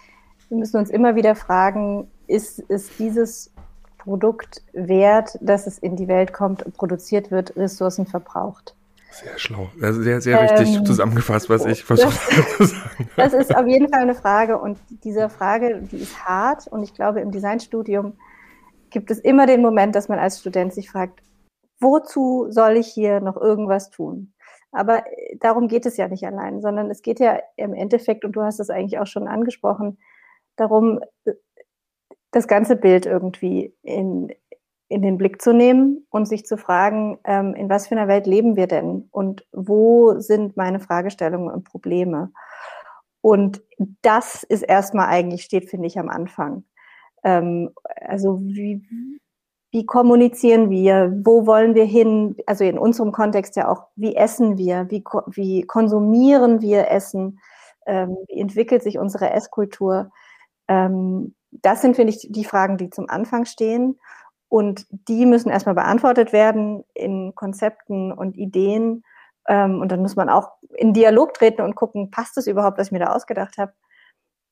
wir 0.48 0.58
müssen 0.58 0.76
uns 0.76 0.90
immer 0.90 1.16
wieder 1.16 1.34
fragen, 1.34 2.08
ist, 2.26 2.58
ist 2.60 2.98
dieses 2.98 3.50
Produkt 3.98 4.62
wert, 4.72 5.38
dass 5.40 5.66
es 5.66 5.78
in 5.78 5.96
die 5.96 6.08
Welt 6.08 6.32
kommt 6.32 6.64
produziert 6.76 7.30
wird, 7.30 7.56
Ressourcen 7.56 8.06
verbraucht? 8.06 8.74
Sehr 9.10 9.36
schlau. 9.38 9.68
Also 9.82 10.02
sehr, 10.02 10.20
sehr 10.20 10.40
richtig 10.40 10.76
ähm, 10.76 10.86
zusammengefasst, 10.86 11.50
was 11.50 11.66
ich 11.66 11.82
versuche 11.82 12.16
zu 12.56 12.64
sagen. 12.64 13.08
Das 13.16 13.32
ist 13.32 13.54
auf 13.54 13.66
jeden 13.66 13.88
Fall 13.88 14.02
eine 14.02 14.14
Frage 14.14 14.58
und 14.58 14.78
diese 15.02 15.28
Frage, 15.28 15.82
die 15.90 15.96
ist 15.98 16.24
hart 16.24 16.68
und 16.68 16.82
ich 16.82 16.94
glaube, 16.94 17.20
im 17.20 17.32
Designstudium 17.32 18.12
gibt 18.90 19.10
es 19.10 19.18
immer 19.18 19.46
den 19.46 19.62
Moment, 19.62 19.94
dass 19.94 20.08
man 20.08 20.18
als 20.18 20.40
Student 20.40 20.72
sich 20.72 20.90
fragt, 20.90 21.22
wozu 21.80 22.46
soll 22.50 22.76
ich 22.76 22.88
hier 22.88 23.20
noch 23.20 23.36
irgendwas 23.36 23.90
tun? 23.90 24.32
Aber 24.72 25.06
äh, 25.06 25.36
darum 25.38 25.68
geht 25.68 25.86
es 25.86 25.96
ja 25.96 26.08
nicht 26.08 26.26
allein, 26.26 26.60
sondern 26.60 26.90
es 26.90 27.02
geht 27.02 27.20
ja 27.20 27.40
im 27.56 27.74
Endeffekt, 27.74 28.24
und 28.24 28.32
du 28.32 28.42
hast 28.42 28.60
es 28.60 28.70
eigentlich 28.70 28.98
auch 28.98 29.06
schon 29.06 29.28
angesprochen, 29.28 29.98
darum, 30.56 31.00
äh, 31.24 31.32
das 32.32 32.46
ganze 32.46 32.76
Bild 32.76 33.06
irgendwie 33.06 33.74
in, 33.82 34.32
in 34.88 35.02
den 35.02 35.18
Blick 35.18 35.42
zu 35.42 35.52
nehmen 35.52 36.06
und 36.10 36.26
sich 36.26 36.46
zu 36.46 36.56
fragen, 36.56 37.18
ähm, 37.24 37.54
in 37.54 37.68
was 37.68 37.88
für 37.88 37.96
einer 37.96 38.08
Welt 38.08 38.26
leben 38.26 38.56
wir 38.56 38.68
denn 38.68 39.08
und 39.10 39.46
wo 39.52 40.20
sind 40.20 40.56
meine 40.56 40.80
Fragestellungen 40.80 41.52
und 41.52 41.64
Probleme? 41.64 42.32
Und 43.20 43.62
das 44.02 44.44
ist 44.44 44.62
erstmal 44.62 45.08
eigentlich, 45.08 45.42
steht, 45.42 45.68
finde 45.68 45.86
ich, 45.86 45.98
am 45.98 46.08
Anfang. 46.08 46.64
Ähm, 47.24 47.70
also 48.00 48.40
wie, 48.42 48.82
wie 49.70 49.86
kommunizieren 49.86 50.70
wir, 50.70 51.12
wo 51.24 51.46
wollen 51.46 51.74
wir 51.74 51.84
hin, 51.84 52.36
also 52.46 52.64
in 52.64 52.78
unserem 52.78 53.12
Kontext 53.12 53.56
ja 53.56 53.68
auch, 53.68 53.84
wie 53.96 54.16
essen 54.16 54.58
wir, 54.58 54.86
wie, 54.90 55.04
wie 55.26 55.62
konsumieren 55.62 56.60
wir 56.60 56.90
Essen, 56.90 57.40
ähm, 57.86 58.16
wie 58.28 58.40
entwickelt 58.40 58.82
sich 58.82 58.98
unsere 58.98 59.30
Esskultur. 59.30 60.10
Ähm, 60.68 61.34
das 61.50 61.82
sind, 61.82 61.96
finde 61.96 62.12
ich, 62.12 62.28
die 62.30 62.44
Fragen, 62.44 62.76
die 62.76 62.90
zum 62.90 63.08
Anfang 63.08 63.44
stehen. 63.44 63.98
Und 64.48 64.86
die 64.90 65.26
müssen 65.26 65.48
erstmal 65.48 65.76
beantwortet 65.76 66.32
werden 66.32 66.84
in 66.94 67.34
Konzepten 67.36 68.12
und 68.12 68.36
Ideen. 68.36 69.04
Ähm, 69.46 69.80
und 69.80 69.92
dann 69.92 70.02
muss 70.02 70.16
man 70.16 70.28
auch 70.28 70.50
in 70.74 70.92
Dialog 70.92 71.34
treten 71.34 71.62
und 71.62 71.76
gucken, 71.76 72.10
passt 72.10 72.36
es 72.36 72.48
überhaupt, 72.48 72.78
was 72.78 72.88
ich 72.88 72.92
mir 72.92 72.98
da 72.98 73.14
ausgedacht 73.14 73.58
habe. 73.58 73.72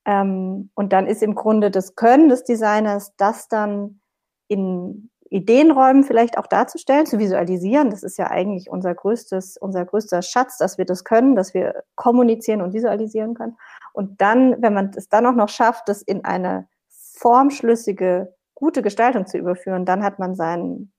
Ähm, 0.09 0.71
und 0.75 0.95
dann 0.95 1.07
ist 1.07 1.23
im 1.23 1.35
Grunde 1.35 1.71
das 1.71 1.95
Können 1.95 2.31
des 2.31 2.43
Designers, 2.45 3.15
das 3.19 3.49
dann 3.49 4.01
in 4.49 5.11
Ideenräumen 5.29 6.03
vielleicht 6.03 6.39
auch 6.39 6.47
darzustellen, 6.47 7.05
zu 7.05 7.19
visualisieren. 7.19 7.91
Das 7.91 8.03
ist 8.03 8.17
ja 8.17 8.29
eigentlich 8.29 8.71
unser 8.71 8.95
größtes, 8.95 9.59
unser 9.59 9.85
größter 9.85 10.23
Schatz, 10.23 10.57
dass 10.57 10.79
wir 10.79 10.87
das 10.87 11.05
können, 11.05 11.37
dass 11.37 11.53
wir 11.53 11.85
kommunizieren 11.95 12.63
und 12.63 12.73
visualisieren 12.73 13.35
können. 13.35 13.59
Und 13.93 14.23
dann, 14.23 14.63
wenn 14.63 14.73
man 14.73 14.93
es 14.97 15.11
dann 15.11 15.27
auch 15.27 15.35
noch 15.35 15.51
schafft, 15.51 15.91
das 15.91 16.01
in 16.01 16.25
eine 16.25 16.67
formschlüssige, 16.89 18.35
gute 18.55 18.81
Gestaltung 18.81 19.27
zu 19.27 19.37
überführen, 19.37 19.85
dann 19.85 20.03
hat 20.03 20.19
man 20.19 20.35
seinen 20.35 20.91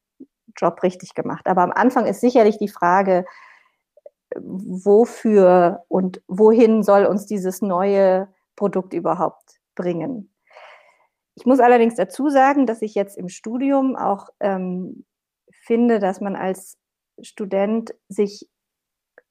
Job 0.56 0.84
richtig 0.84 1.16
gemacht. 1.16 1.48
Aber 1.48 1.64
am 1.64 1.72
Anfang 1.72 2.06
ist 2.06 2.22
sicherlich 2.22 2.60
die 2.60 2.68
Frage, 2.68 3.26
wofür 4.36 5.86
und 5.88 6.22
wohin 6.28 6.84
soll 6.84 7.06
uns 7.06 7.26
dieses 7.26 7.64
neue 7.64 8.28
Produkt 8.60 8.94
überhaupt 8.94 9.62
bringen? 9.74 10.34
Ich 11.36 11.46
muss 11.46 11.62
allerdings 11.62 11.96
dazu 11.96 12.30
sagen, 12.30 12.66
dass 12.66 12.82
ich 12.82 12.94
jetzt 12.94 13.18
im 13.18 13.30
Studium 13.30 13.96
auch 13.96 14.28
ähm, 14.42 15.06
finde, 15.50 16.00
dass 16.00 16.20
man 16.20 16.36
als 16.36 16.78
Student 17.22 17.96
sich 18.10 18.50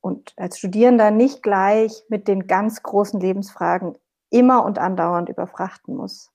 und 0.00 0.32
als 0.38 0.58
Studierender 0.58 1.10
nicht 1.10 1.42
gleich 1.42 2.04
mit 2.08 2.26
den 2.26 2.46
ganz 2.46 2.82
großen 2.82 3.20
Lebensfragen 3.20 3.98
immer 4.30 4.64
und 4.64 4.78
andauernd 4.78 5.28
überfrachten 5.28 5.94
muss. 5.94 6.30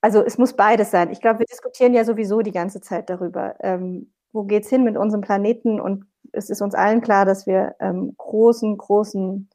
Also 0.00 0.24
es 0.24 0.38
muss 0.38 0.54
beides 0.54 0.90
sein. 0.90 1.10
Ich 1.10 1.20
glaube, 1.20 1.40
wir 1.40 1.46
diskutieren 1.46 1.92
ja 1.92 2.04
sowieso 2.04 2.40
die 2.40 2.52
ganze 2.52 2.80
Zeit 2.80 3.10
darüber, 3.10 3.56
ähm, 3.60 4.14
wo 4.32 4.44
geht's 4.44 4.70
hin 4.70 4.82
mit 4.82 4.96
unserem 4.96 5.20
Planeten 5.20 5.78
und 5.78 6.06
es 6.32 6.48
ist 6.48 6.62
uns 6.62 6.74
allen 6.74 7.02
klar, 7.02 7.26
dass 7.26 7.46
wir 7.46 7.76
ähm, 7.80 8.14
großen, 8.16 8.78
großen 8.78 9.50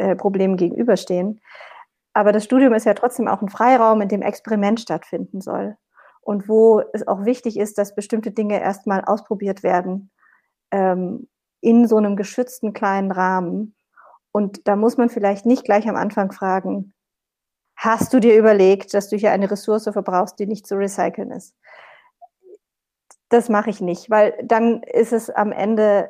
äh, 0.00 0.16
Problemen 0.16 0.56
gegenüberstehen. 0.56 1.40
Aber 2.14 2.32
das 2.32 2.44
Studium 2.44 2.72
ist 2.72 2.86
ja 2.86 2.94
trotzdem 2.94 3.28
auch 3.28 3.42
ein 3.42 3.50
Freiraum, 3.50 4.00
in 4.00 4.08
dem 4.08 4.22
Experiment 4.22 4.80
stattfinden 4.80 5.42
soll. 5.42 5.76
Und 6.22 6.48
wo 6.48 6.82
es 6.94 7.06
auch 7.06 7.24
wichtig 7.26 7.58
ist, 7.58 7.76
dass 7.76 7.94
bestimmte 7.94 8.30
Dinge 8.30 8.60
erstmal 8.60 9.04
ausprobiert 9.04 9.62
werden 9.62 10.10
ähm, 10.70 11.28
in 11.60 11.86
so 11.86 11.98
einem 11.98 12.16
geschützten 12.16 12.72
kleinen 12.72 13.12
Rahmen. 13.12 13.76
Und 14.32 14.66
da 14.66 14.74
muss 14.74 14.96
man 14.96 15.10
vielleicht 15.10 15.44
nicht 15.44 15.64
gleich 15.64 15.86
am 15.86 15.96
Anfang 15.96 16.32
fragen, 16.32 16.94
hast 17.76 18.14
du 18.14 18.20
dir 18.20 18.38
überlegt, 18.38 18.94
dass 18.94 19.10
du 19.10 19.16
hier 19.16 19.32
eine 19.32 19.50
Ressource 19.50 19.84
verbrauchst, 19.84 20.38
die 20.38 20.46
nicht 20.46 20.66
zu 20.66 20.76
recyceln 20.76 21.30
ist? 21.30 21.54
Das 23.28 23.50
mache 23.50 23.68
ich 23.68 23.82
nicht, 23.82 24.08
weil 24.08 24.34
dann 24.42 24.82
ist 24.82 25.12
es 25.12 25.28
am 25.28 25.52
Ende 25.52 26.08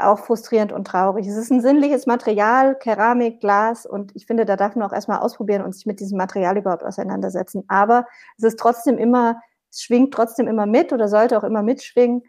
auch 0.00 0.18
frustrierend 0.20 0.72
und 0.72 0.86
traurig. 0.86 1.26
Es 1.26 1.36
ist 1.36 1.50
ein 1.50 1.60
sinnliches 1.60 2.06
Material, 2.06 2.76
Keramik, 2.78 3.40
Glas 3.40 3.86
und 3.86 4.14
ich 4.14 4.26
finde, 4.26 4.44
da 4.44 4.56
darf 4.56 4.76
man 4.76 4.88
auch 4.88 4.92
erstmal 4.92 5.20
ausprobieren 5.20 5.62
und 5.62 5.74
sich 5.74 5.86
mit 5.86 6.00
diesem 6.00 6.18
Material 6.18 6.56
überhaupt 6.56 6.84
auseinandersetzen. 6.84 7.64
Aber 7.68 8.06
es 8.36 8.44
ist 8.44 8.58
trotzdem 8.58 8.98
immer, 8.98 9.40
es 9.70 9.82
schwingt 9.82 10.12
trotzdem 10.14 10.48
immer 10.48 10.66
mit 10.66 10.92
oder 10.92 11.08
sollte 11.08 11.38
auch 11.38 11.44
immer 11.44 11.62
mitschwingen. 11.62 12.22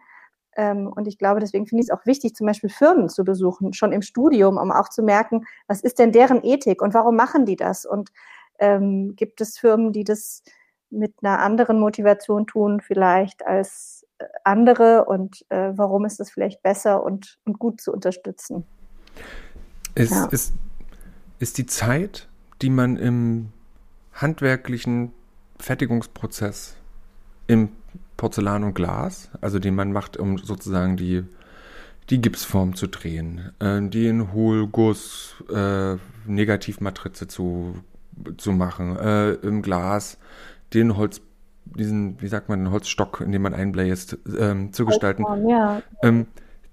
Ähm, 0.56 0.92
und 0.94 1.08
ich 1.08 1.18
glaube, 1.18 1.40
deswegen 1.40 1.66
finde 1.68 1.84
ich 1.84 1.90
es 1.90 1.98
auch 1.98 2.06
wichtig, 2.06 2.36
zum 2.36 2.48
Beispiel 2.48 2.70
Firmen 2.70 3.10
zu 3.10 3.24
besuchen, 3.24 3.74
schon 3.74 3.92
im 3.94 4.02
Studium, 4.02 4.58
um 4.58 4.72
auch 4.72 4.90
zu 4.90 5.04
merken, 5.04 5.46
was 5.68 5.82
ist 5.82 6.00
denn 6.00 6.12
deren 6.12 6.44
Ethik 6.44 6.82
und 6.82 6.94
warum 6.94 7.16
machen 7.16 7.46
die 7.46 7.56
das? 7.56 7.86
Und 7.86 8.10
ähm, 8.60 9.16
gibt 9.16 9.42
es 9.42 9.58
Firmen, 9.58 9.94
die 9.94 10.04
das 10.04 10.44
mit 10.92 11.14
einer 11.22 11.40
anderen 11.40 11.80
Motivation 11.80 12.46
tun, 12.48 12.82
vielleicht 12.82 13.46
als 13.46 14.06
andere 14.44 15.06
und 15.06 15.46
äh, 15.50 15.72
warum 15.76 16.06
ist 16.06 16.20
es 16.20 16.30
vielleicht 16.30 16.62
besser 16.62 17.04
und, 17.04 17.40
und 17.46 17.60
gut 17.60 17.82
zu 17.82 17.92
unterstützen. 17.92 18.66
Ist, 19.96 20.12
ja. 20.12 20.26
ist, 20.26 20.54
ist 21.40 21.58
die 21.58 21.66
Zeit, 21.66 22.28
die 22.62 22.70
man 22.70 22.98
im 22.98 23.50
handwerklichen 24.14 25.14
Fertigungsprozess 25.60 26.76
im 27.48 27.70
Porzellan 28.18 28.64
und 28.64 28.74
Glas, 28.74 29.30
also 29.42 29.60
den 29.60 29.76
man 29.76 29.92
macht, 29.92 30.18
um 30.18 30.38
sozusagen 30.38 30.98
die, 30.98 31.24
die 32.10 32.22
Gipsform 32.22 32.76
zu 32.76 32.88
drehen, 32.88 33.52
äh, 33.60 33.82
den 33.82 34.32
Hohlguss, 34.34 35.36
äh, 35.52 35.96
Negativmatrize 36.26 37.28
zu, 37.28 37.76
zu 38.38 38.52
machen, 38.52 38.96
äh, 38.98 39.32
im 39.34 39.62
Glas 39.62 40.18
den 40.74 40.98
Holz, 40.98 41.22
diesen, 41.66 42.22
wie 42.22 42.28
sagt 42.28 42.50
man, 42.50 42.60
den 42.60 42.72
Holzstock, 42.72 43.22
in 43.22 43.32
dem 43.32 43.42
man 43.42 43.54
einbläst, 43.54 44.18
ähm, 44.38 44.74
zu 44.74 44.86
gestalten. 44.86 45.24
Ja. 45.48 45.82
Ähm, 46.04 46.28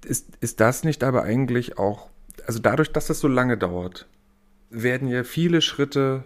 ist, 0.05 0.37
ist 0.41 0.61
das 0.61 0.85
nicht 0.85 1.05
aber 1.05 1.23
eigentlich 1.23 1.79
auch, 1.79 2.09
also 2.47 2.59
dadurch, 2.59 2.93
dass 2.93 3.07
das 3.07 3.21
so 3.21 3.29
lange 3.29 3.57
dauert, 3.59 4.07
werden 4.71 5.09
ja 5.09 5.25
viele 5.25 5.61
Schritte 5.61 6.25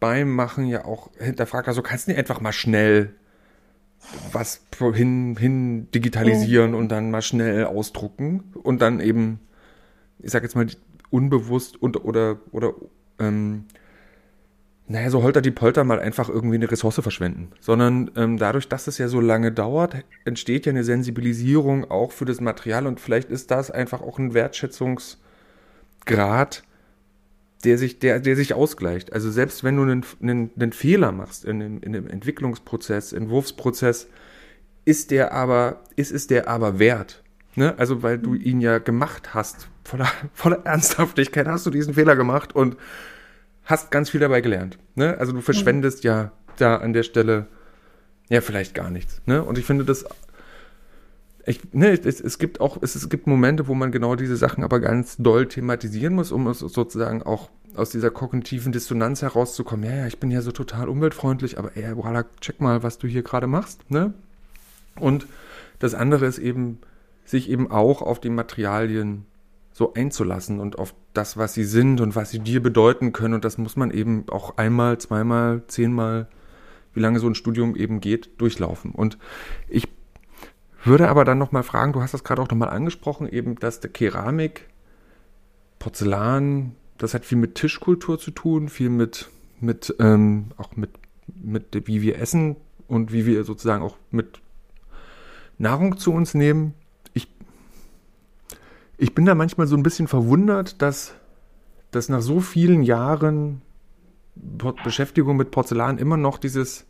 beim 0.00 0.30
Machen 0.30 0.66
ja 0.66 0.84
auch 0.84 1.10
hinterfragt. 1.18 1.68
Also 1.68 1.82
kannst 1.82 2.06
du 2.06 2.10
nicht 2.10 2.18
einfach 2.18 2.40
mal 2.40 2.52
schnell 2.52 3.14
was 4.32 4.60
hin, 4.92 5.36
hin 5.38 5.90
digitalisieren 5.92 6.72
mhm. 6.72 6.76
und 6.76 6.88
dann 6.90 7.10
mal 7.10 7.22
schnell 7.22 7.64
ausdrucken 7.64 8.52
und 8.62 8.82
dann 8.82 9.00
eben, 9.00 9.40
ich 10.18 10.30
sag 10.30 10.42
jetzt 10.42 10.56
mal, 10.56 10.66
unbewusst 11.10 11.80
und 11.80 12.04
oder 12.04 12.38
oder 12.50 12.74
ähm, 13.18 13.66
naja, 14.86 15.08
so 15.08 15.22
holter 15.22 15.40
die 15.40 15.50
Polter 15.50 15.82
mal 15.84 15.98
einfach 15.98 16.28
irgendwie 16.28 16.56
eine 16.56 16.70
Ressource 16.70 17.00
verschwenden, 17.00 17.52
sondern 17.60 18.10
ähm, 18.16 18.36
dadurch, 18.36 18.68
dass 18.68 18.86
es 18.86 18.98
ja 18.98 19.08
so 19.08 19.18
lange 19.20 19.50
dauert, 19.50 20.04
entsteht 20.26 20.66
ja 20.66 20.70
eine 20.70 20.84
Sensibilisierung 20.84 21.90
auch 21.90 22.12
für 22.12 22.26
das 22.26 22.42
Material 22.42 22.86
und 22.86 23.00
vielleicht 23.00 23.30
ist 23.30 23.50
das 23.50 23.70
einfach 23.70 24.02
auch 24.02 24.18
ein 24.18 24.34
Wertschätzungsgrad, 24.34 26.64
der 27.64 27.78
sich, 27.78 27.98
der, 27.98 28.20
der 28.20 28.36
sich 28.36 28.52
ausgleicht. 28.52 29.14
Also 29.14 29.30
selbst 29.30 29.64
wenn 29.64 29.76
du 29.76 29.82
einen, 29.82 30.04
einen, 30.20 30.50
einen 30.54 30.72
Fehler 30.72 31.12
machst 31.12 31.46
in 31.46 31.60
dem, 31.60 31.80
in 31.80 31.94
dem 31.94 32.06
Entwicklungsprozess, 32.06 33.14
Entwurfsprozess, 33.14 34.08
ist 34.84 35.10
der 35.10 35.32
aber, 35.32 35.80
ist 35.96 36.12
es 36.12 36.26
der 36.26 36.46
aber 36.46 36.78
wert. 36.78 37.22
Ne? 37.54 37.72
Also 37.78 38.02
weil 38.02 38.18
du 38.18 38.34
ihn 38.34 38.60
ja 38.60 38.76
gemacht 38.78 39.32
hast, 39.32 39.68
voller, 39.82 40.08
voller 40.34 40.66
Ernsthaftigkeit 40.66 41.46
hast 41.46 41.64
du 41.64 41.70
diesen 41.70 41.94
Fehler 41.94 42.16
gemacht 42.16 42.54
und 42.54 42.76
hast 43.64 43.90
ganz 43.90 44.10
viel 44.10 44.20
dabei 44.20 44.40
gelernt. 44.40 44.78
Ne? 44.94 45.16
Also 45.18 45.32
du 45.32 45.40
verschwendest 45.40 46.04
mhm. 46.04 46.08
ja 46.08 46.32
da 46.56 46.76
an 46.76 46.92
der 46.92 47.02
Stelle 47.02 47.46
ja 48.28 48.40
vielleicht 48.40 48.74
gar 48.74 48.90
nichts. 48.90 49.22
Ne? 49.26 49.42
Und 49.42 49.58
ich 49.58 49.64
finde 49.64 49.84
das 49.84 50.04
ich, 51.46 51.60
ne, 51.72 51.90
es, 51.90 52.20
es 52.20 52.38
gibt 52.38 52.60
auch, 52.60 52.78
es, 52.80 52.94
es 52.94 53.08
gibt 53.08 53.26
Momente, 53.26 53.68
wo 53.68 53.74
man 53.74 53.92
genau 53.92 54.16
diese 54.16 54.36
Sachen 54.36 54.64
aber 54.64 54.80
ganz 54.80 55.16
doll 55.18 55.46
thematisieren 55.46 56.14
muss, 56.14 56.32
um 56.32 56.46
es 56.46 56.60
sozusagen 56.60 57.22
auch 57.22 57.50
aus 57.76 57.90
dieser 57.90 58.10
kognitiven 58.10 58.72
Dissonanz 58.72 59.22
herauszukommen. 59.22 59.84
Ja, 59.84 59.96
ja, 59.96 60.06
ich 60.06 60.18
bin 60.18 60.30
ja 60.30 60.40
so 60.40 60.52
total 60.52 60.88
umweltfreundlich, 60.88 61.58
aber 61.58 61.76
ey, 61.76 61.96
Walla, 61.96 62.24
check 62.40 62.60
mal, 62.60 62.82
was 62.82 62.98
du 62.98 63.08
hier 63.08 63.22
gerade 63.22 63.46
machst, 63.46 63.90
ne? 63.90 64.14
Und 64.98 65.26
das 65.80 65.94
andere 65.94 66.26
ist 66.26 66.38
eben, 66.38 66.78
sich 67.24 67.50
eben 67.50 67.70
auch 67.70 68.00
auf 68.00 68.20
die 68.20 68.30
Materialien 68.30 69.26
so 69.74 69.92
einzulassen 69.92 70.60
und 70.60 70.78
auf 70.78 70.94
das, 71.14 71.36
was 71.36 71.52
sie 71.52 71.64
sind 71.64 72.00
und 72.00 72.14
was 72.14 72.30
sie 72.30 72.38
dir 72.38 72.62
bedeuten 72.62 73.12
können. 73.12 73.34
Und 73.34 73.44
das 73.44 73.58
muss 73.58 73.74
man 73.74 73.90
eben 73.90 74.24
auch 74.30 74.56
einmal, 74.56 74.98
zweimal, 74.98 75.64
zehnmal, 75.66 76.28
wie 76.94 77.00
lange 77.00 77.18
so 77.18 77.26
ein 77.26 77.34
Studium 77.34 77.74
eben 77.74 78.00
geht, 78.00 78.40
durchlaufen. 78.40 78.92
Und 78.92 79.18
ich 79.68 79.88
würde 80.84 81.08
aber 81.08 81.24
dann 81.24 81.38
nochmal 81.38 81.64
fragen, 81.64 81.92
du 81.92 82.02
hast 82.02 82.14
das 82.14 82.22
gerade 82.22 82.40
auch 82.40 82.48
nochmal 82.48 82.68
angesprochen, 82.68 83.28
eben, 83.28 83.56
dass 83.56 83.80
der 83.80 83.90
Keramik, 83.90 84.68
Porzellan, 85.80 86.76
das 86.96 87.12
hat 87.12 87.24
viel 87.24 87.38
mit 87.38 87.56
Tischkultur 87.56 88.20
zu 88.20 88.30
tun, 88.30 88.68
viel 88.68 88.90
mit, 88.90 89.28
mit 89.58 89.92
ähm, 89.98 90.52
auch 90.56 90.76
mit, 90.76 90.90
mit, 91.26 91.88
wie 91.88 92.00
wir 92.00 92.20
essen 92.20 92.54
und 92.86 93.12
wie 93.12 93.26
wir 93.26 93.42
sozusagen 93.42 93.82
auch 93.82 93.96
mit 94.12 94.40
Nahrung 95.58 95.98
zu 95.98 96.12
uns 96.12 96.34
nehmen. 96.34 96.74
Ich, 98.98 99.14
bin 99.14 99.24
da 99.24 99.34
manchmal 99.34 99.66
so 99.66 99.76
ein 99.76 99.82
bisschen 99.82 100.08
verwundert, 100.08 100.80
dass, 100.82 101.14
dass 101.90 102.08
nach 102.08 102.22
so 102.22 102.40
vielen 102.40 102.82
Jahren 102.82 103.62
Beschäftigung 104.84 105.36
mit 105.36 105.50
Porzellan 105.50 105.98
immer 105.98 106.16
noch 106.16 106.38
dieses, 106.38 106.86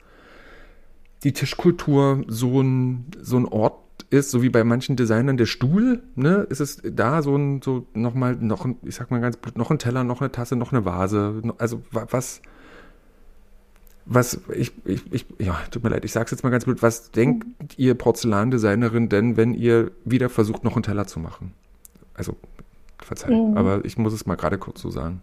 die 1.22 1.32
Tischkultur 1.32 2.24
so 2.26 2.60
ein, 2.60 3.06
so 3.20 3.36
ein 3.36 3.46
Ort 3.46 3.84
ist, 4.10 4.30
so 4.30 4.42
wie 4.42 4.48
bei 4.48 4.64
manchen 4.64 4.96
Designern 4.96 5.36
der 5.36 5.46
Stuhl, 5.46 6.02
ne, 6.14 6.46
ist 6.48 6.60
es 6.60 6.80
da 6.84 7.22
so 7.22 7.36
ein, 7.36 7.62
so 7.62 7.86
nochmal, 7.94 8.36
noch 8.36 8.64
ein, 8.64 8.76
ich 8.82 8.94
sag 8.94 9.10
mal 9.10 9.20
ganz 9.20 9.36
blöd, 9.36 9.56
noch 9.56 9.70
ein 9.70 9.78
Teller, 9.78 10.04
noch 10.04 10.20
eine 10.20 10.32
Tasse, 10.32 10.56
noch 10.56 10.72
eine 10.72 10.84
Vase, 10.84 11.42
also 11.58 11.82
was, 11.90 12.40
was, 14.06 14.40
ich, 14.54 14.72
ich, 14.84 15.12
ich, 15.12 15.26
ja, 15.38 15.58
tut 15.70 15.82
mir 15.82 15.90
leid, 15.90 16.04
ich 16.04 16.12
sag's 16.12 16.30
jetzt 16.30 16.44
mal 16.44 16.50
ganz 16.50 16.64
blöd, 16.64 16.82
was 16.82 17.10
denkt 17.10 17.78
ihr 17.78 17.94
Porzellandesignerin 17.94 19.08
denn, 19.08 19.36
wenn 19.36 19.54
ihr 19.54 19.92
wieder 20.04 20.28
versucht, 20.28 20.64
noch 20.64 20.74
einen 20.74 20.82
Teller 20.82 21.06
zu 21.06 21.20
machen? 21.20 21.54
Also, 22.16 22.34
verzeiht, 23.02 23.32
mhm. 23.32 23.56
aber 23.56 23.84
ich 23.84 23.98
muss 23.98 24.12
es 24.12 24.26
mal 24.26 24.36
gerade 24.36 24.58
kurz 24.58 24.80
so 24.80 24.90
sagen. 24.90 25.20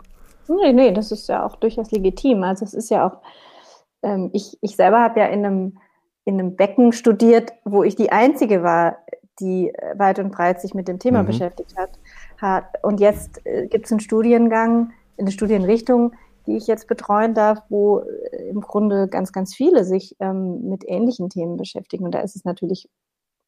Nee, 0.48 0.74
nee, 0.74 0.92
das 0.92 1.12
ist 1.12 1.30
ja 1.30 1.46
auch 1.46 1.56
durchaus 1.56 1.92
legitim. 1.92 2.44
Also 2.44 2.66
es 2.66 2.74
ist 2.74 2.90
ja 2.90 3.08
auch, 3.08 3.22
ähm, 4.04 4.30
ich, 4.34 4.58
ich 4.62 4.76
selber 4.76 5.00
habe 5.02 5.20
ja 5.20 5.28
in 5.28 5.46
einem 5.46 5.78
in 6.24 6.40
einem 6.40 6.56
Becken 6.56 6.94
studiert, 6.94 7.54
wo 7.66 7.84
ich 7.84 7.96
die 7.96 8.12
Einzige 8.12 8.64
war, 8.64 8.98
die 9.40 9.70
äh, 9.70 9.98
weit 9.98 10.20
und 10.20 10.32
breit 10.32 10.62
sich 10.62 10.74
mit 10.74 10.88
dem 10.88 11.00
Thema 11.00 11.24
mhm. 11.24 11.28
beschäftigt 11.28 11.76
hat. 11.78 11.92
hat. 12.38 12.66
Und 12.84 13.00
jetzt 13.00 13.46
äh, 13.46 13.68
gibt 13.68 13.86
es 13.86 13.92
einen 13.92 14.02
Studiengang, 14.02 14.92
eine 15.18 15.32
Studienrichtung, 15.32 16.14
die 16.48 16.58
ich 16.58 16.68
jetzt 16.68 16.88
betreuen 16.88 17.34
darf, 17.34 17.60
wo 17.70 18.00
äh, 18.00 18.50
im 18.50 18.62
Grunde 18.62 19.08
ganz, 19.08 19.32
ganz 19.32 19.56
viele 19.56 19.84
sich 19.84 20.16
ähm, 20.20 20.70
mit 20.70 20.84
ähnlichen 20.88 21.30
Themen 21.30 21.58
beschäftigen. 21.58 22.06
Und 22.06 22.12
da 22.14 22.20
ist 22.20 22.36
es 22.36 22.46
natürlich, 22.46 22.88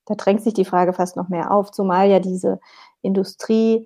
da 0.05 0.15
drängt 0.15 0.41
sich 0.41 0.53
die 0.53 0.65
Frage 0.65 0.93
fast 0.93 1.15
noch 1.15 1.29
mehr 1.29 1.51
auf, 1.51 1.71
zumal 1.71 2.09
ja 2.09 2.19
diese 2.19 2.59
Industrie 3.01 3.85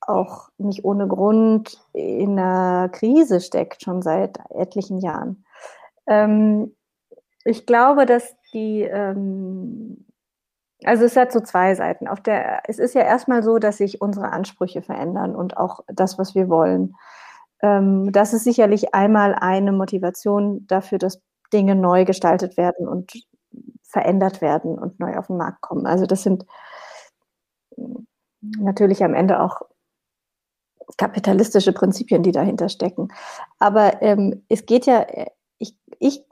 auch 0.00 0.48
nicht 0.58 0.84
ohne 0.84 1.08
Grund 1.08 1.80
in 1.92 2.38
einer 2.38 2.88
Krise 2.90 3.40
steckt, 3.40 3.82
schon 3.82 4.02
seit 4.02 4.38
etlichen 4.50 4.98
Jahren. 4.98 5.44
Ähm, 6.06 6.74
ich 7.44 7.66
glaube, 7.66 8.06
dass 8.06 8.36
die, 8.52 8.82
ähm, 8.82 10.06
also 10.84 11.04
es 11.04 11.16
hat 11.16 11.32
so 11.32 11.40
zwei 11.40 11.74
Seiten. 11.74 12.08
Auf 12.08 12.20
der, 12.20 12.62
es 12.68 12.78
ist 12.78 12.94
ja 12.94 13.02
erstmal 13.02 13.42
so, 13.42 13.58
dass 13.58 13.78
sich 13.78 14.00
unsere 14.00 14.32
Ansprüche 14.32 14.82
verändern 14.82 15.34
und 15.34 15.56
auch 15.56 15.80
das, 15.88 16.18
was 16.18 16.34
wir 16.34 16.48
wollen. 16.48 16.94
Ähm, 17.62 18.12
das 18.12 18.32
ist 18.32 18.44
sicherlich 18.44 18.94
einmal 18.94 19.34
eine 19.34 19.72
Motivation 19.72 20.66
dafür, 20.66 20.98
dass 20.98 21.20
Dinge 21.52 21.74
neu 21.74 22.04
gestaltet 22.04 22.56
werden 22.56 22.88
und 22.88 23.12
verändert 23.88 24.40
werden 24.40 24.78
und 24.78 25.00
neu 25.00 25.16
auf 25.16 25.28
den 25.28 25.36
Markt 25.36 25.60
kommen. 25.60 25.86
Also 25.86 26.06
das 26.06 26.22
sind 26.22 26.46
natürlich 28.58 29.02
am 29.04 29.14
Ende 29.14 29.40
auch 29.40 29.62
kapitalistische 30.96 31.72
Prinzipien, 31.72 32.22
die 32.22 32.32
dahinter 32.32 32.68
stecken. 32.68 33.08
Aber 33.58 34.02
ähm, 34.02 34.44
es 34.48 34.66
geht 34.66 34.86
ja, 34.86 35.06
ich, 35.58 35.76
ich 35.98 36.24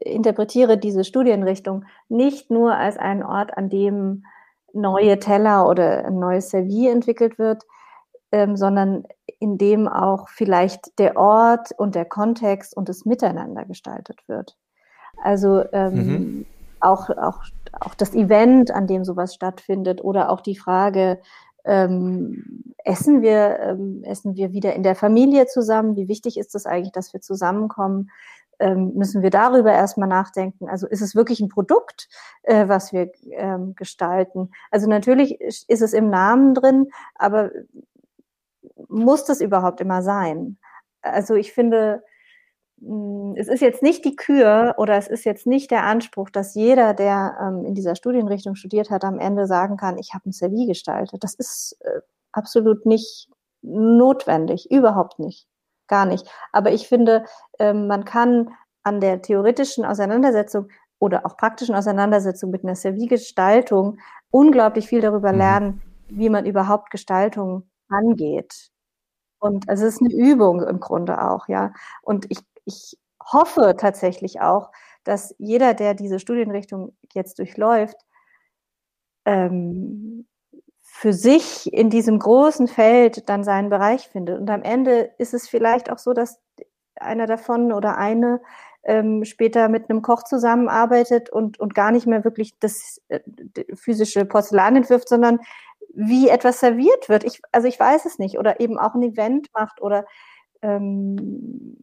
interpretiere 0.00 0.78
diese 0.78 1.04
Studienrichtung 1.04 1.84
nicht 2.08 2.50
nur 2.50 2.74
als 2.74 2.96
einen 2.96 3.22
Ort, 3.22 3.56
an 3.56 3.68
dem 3.68 4.24
neue 4.72 5.18
Teller 5.18 5.68
oder 5.68 6.04
ein 6.04 6.18
neues 6.18 6.50
Servier 6.50 6.92
entwickelt 6.92 7.38
wird, 7.38 7.64
ähm, 8.32 8.56
sondern 8.56 9.04
in 9.38 9.58
dem 9.58 9.88
auch 9.88 10.28
vielleicht 10.28 10.98
der 10.98 11.16
Ort 11.16 11.72
und 11.76 11.94
der 11.94 12.04
Kontext 12.04 12.76
und 12.76 12.88
das 12.88 13.04
Miteinander 13.04 13.64
gestaltet 13.64 14.20
wird. 14.28 14.56
Also 15.22 15.64
ähm, 15.72 15.94
mhm. 15.94 16.46
Auch, 16.80 17.10
auch, 17.10 17.42
auch 17.80 17.94
das 17.94 18.14
Event, 18.14 18.70
an 18.70 18.86
dem 18.86 19.04
sowas 19.04 19.34
stattfindet 19.34 20.02
oder 20.02 20.30
auch 20.30 20.40
die 20.40 20.56
Frage, 20.56 21.20
ähm, 21.64 22.72
essen 22.84 23.22
wir, 23.22 23.58
ähm, 23.60 24.02
essen 24.04 24.34
wir 24.34 24.52
wieder 24.52 24.74
in 24.74 24.82
der 24.82 24.94
Familie 24.94 25.46
zusammen? 25.46 25.96
Wie 25.96 26.08
wichtig 26.08 26.38
ist 26.38 26.54
es 26.54 26.66
eigentlich, 26.66 26.92
dass 26.92 27.12
wir 27.12 27.20
zusammenkommen? 27.20 28.10
ähm, 28.60 28.92
müssen 28.94 29.22
wir 29.22 29.30
darüber 29.30 29.72
erstmal 29.72 30.08
nachdenken. 30.08 30.68
Also 30.68 30.86
ist 30.86 31.00
es 31.00 31.14
wirklich 31.14 31.40
ein 31.40 31.48
Produkt, 31.48 32.08
äh, 32.42 32.68
was 32.68 32.92
wir 32.92 33.10
ähm, 33.32 33.74
gestalten? 33.74 34.50
Also 34.70 34.88
natürlich 34.88 35.40
ist 35.40 35.82
es 35.82 35.92
im 35.92 36.10
Namen 36.10 36.54
drin, 36.54 36.88
aber 37.14 37.50
muss 38.88 39.24
das 39.24 39.40
überhaupt 39.40 39.80
immer 39.80 40.02
sein? 40.02 40.58
Also 41.02 41.34
ich 41.34 41.52
finde, 41.52 42.02
es 43.36 43.48
ist 43.48 43.60
jetzt 43.60 43.82
nicht 43.82 44.04
die 44.04 44.16
Kür 44.16 44.74
oder 44.78 44.96
es 44.96 45.06
ist 45.06 45.24
jetzt 45.24 45.46
nicht 45.46 45.70
der 45.70 45.84
Anspruch, 45.84 46.30
dass 46.30 46.54
jeder, 46.54 46.94
der 46.94 47.36
ähm, 47.40 47.64
in 47.66 47.74
dieser 47.74 47.94
Studienrichtung 47.94 48.54
studiert 48.54 48.90
hat, 48.90 49.04
am 49.04 49.18
Ende 49.18 49.46
sagen 49.46 49.76
kann, 49.76 49.98
ich 49.98 50.14
habe 50.14 50.30
ein 50.30 50.32
Servie 50.32 50.66
gestaltet. 50.66 51.22
Das 51.22 51.34
ist 51.34 51.76
äh, 51.80 52.00
absolut 52.32 52.86
nicht 52.86 53.28
notwendig, 53.62 54.70
überhaupt 54.70 55.18
nicht 55.18 55.46
gar 55.88 56.06
nicht. 56.06 56.26
Aber 56.52 56.72
ich 56.72 56.88
finde, 56.88 57.24
ähm, 57.58 57.86
man 57.86 58.06
kann 58.06 58.50
an 58.82 59.00
der 59.00 59.20
theoretischen 59.20 59.84
Auseinandersetzung 59.84 60.68
oder 60.98 61.26
auch 61.26 61.36
praktischen 61.36 61.74
Auseinandersetzung 61.74 62.50
mit 62.50 62.64
einer 62.64 62.76
Serviegestaltung 62.76 63.98
unglaublich 64.30 64.86
viel 64.86 65.02
darüber 65.02 65.32
mhm. 65.32 65.38
lernen, 65.38 65.82
wie 66.08 66.30
man 66.30 66.46
überhaupt 66.46 66.90
Gestaltung 66.90 67.68
angeht. 67.90 68.70
Und 69.38 69.64
es 69.68 69.80
ist 69.80 70.00
eine 70.00 70.12
Übung 70.12 70.62
im 70.62 70.80
Grunde 70.80 71.22
auch, 71.22 71.48
ja. 71.48 71.72
Und 72.02 72.30
ich, 72.30 72.38
ich 72.70 72.98
hoffe 73.32 73.76
tatsächlich 73.78 74.40
auch, 74.40 74.70
dass 75.04 75.34
jeder, 75.38 75.74
der 75.74 75.94
diese 75.94 76.18
Studienrichtung 76.18 76.96
jetzt 77.12 77.38
durchläuft, 77.38 77.96
ähm, 79.24 80.26
für 80.82 81.12
sich 81.12 81.72
in 81.72 81.90
diesem 81.90 82.18
großen 82.18 82.68
Feld 82.68 83.28
dann 83.28 83.44
seinen 83.44 83.70
Bereich 83.70 84.08
findet. 84.08 84.38
Und 84.40 84.50
am 84.50 84.62
Ende 84.62 85.10
ist 85.18 85.34
es 85.34 85.48
vielleicht 85.48 85.90
auch 85.90 85.98
so, 85.98 86.12
dass 86.12 86.40
einer 86.96 87.26
davon 87.26 87.72
oder 87.72 87.96
eine 87.96 88.40
ähm, 88.82 89.24
später 89.24 89.68
mit 89.68 89.88
einem 89.88 90.02
Koch 90.02 90.24
zusammenarbeitet 90.24 91.30
und, 91.30 91.58
und 91.60 91.74
gar 91.74 91.90
nicht 91.92 92.06
mehr 92.06 92.24
wirklich 92.24 92.58
das 92.60 93.00
äh, 93.08 93.20
physische 93.74 94.24
Porzellan 94.24 94.76
entwirft, 94.76 95.08
sondern 95.08 95.38
wie 95.94 96.28
etwas 96.28 96.60
serviert 96.60 97.08
wird. 97.08 97.24
Ich, 97.24 97.40
also 97.52 97.68
ich 97.68 97.78
weiß 97.78 98.04
es 98.06 98.18
nicht. 98.18 98.38
Oder 98.38 98.60
eben 98.60 98.78
auch 98.78 98.94
ein 98.94 99.02
Event 99.02 99.48
macht 99.54 99.80
oder 99.80 100.06
ähm, 100.62 101.76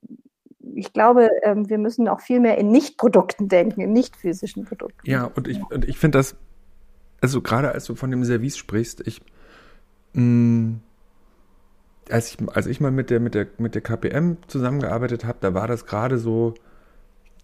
ich 0.75 0.93
glaube, 0.93 1.29
ähm, 1.43 1.69
wir 1.69 1.77
müssen 1.77 2.07
auch 2.07 2.21
viel 2.21 2.39
mehr 2.39 2.57
in 2.57 2.71
Nicht-Produkten 2.71 3.47
denken, 3.47 3.81
in 3.81 3.93
nicht 3.93 4.15
physischen 4.15 4.65
Produkten. 4.65 4.99
Ja, 5.09 5.25
und 5.35 5.47
ich, 5.47 5.59
und 5.69 5.87
ich 5.87 5.97
finde 5.97 6.19
das, 6.19 6.35
also 7.21 7.41
gerade 7.41 7.71
als 7.71 7.85
du 7.85 7.95
von 7.95 8.11
dem 8.11 8.23
Service 8.23 8.57
sprichst, 8.57 9.05
ich, 9.05 9.21
mh, 10.13 10.21
mm, 10.21 10.81
als 12.09 12.29
ich, 12.29 12.37
als 12.55 12.67
ich 12.67 12.79
mal 12.79 12.91
mit 12.91 13.09
der, 13.09 13.19
mit 13.19 13.35
der, 13.35 13.47
mit 13.57 13.75
der 13.75 13.81
KPM 13.81 14.37
zusammengearbeitet 14.47 15.25
habe, 15.25 15.39
da 15.41 15.53
war 15.53 15.67
das 15.67 15.85
gerade 15.85 16.17
so, 16.17 16.53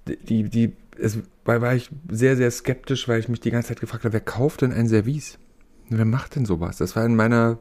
die, 0.07 0.43
die, 0.49 0.73
es 0.97 1.19
war, 1.45 1.61
war 1.61 1.75
ich 1.75 1.89
sehr, 2.09 2.37
sehr 2.37 2.51
skeptisch, 2.51 3.07
weil 3.07 3.19
ich 3.19 3.29
mich 3.29 3.39
die 3.39 3.51
ganze 3.51 3.69
Zeit 3.69 3.81
gefragt 3.81 4.05
habe, 4.05 4.13
wer 4.13 4.21
kauft 4.21 4.61
denn 4.61 4.71
ein 4.71 4.87
Service? 4.87 5.37
Wer 5.89 6.05
macht 6.05 6.35
denn 6.35 6.45
sowas? 6.45 6.77
Das 6.77 6.95
war 6.95 7.05
in 7.05 7.15
meiner 7.15 7.59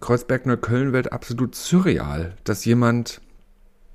Kreuzberg-Neukölln-Welt 0.00 1.12
absolut 1.12 1.54
surreal, 1.54 2.34
dass 2.44 2.64
jemand 2.64 3.20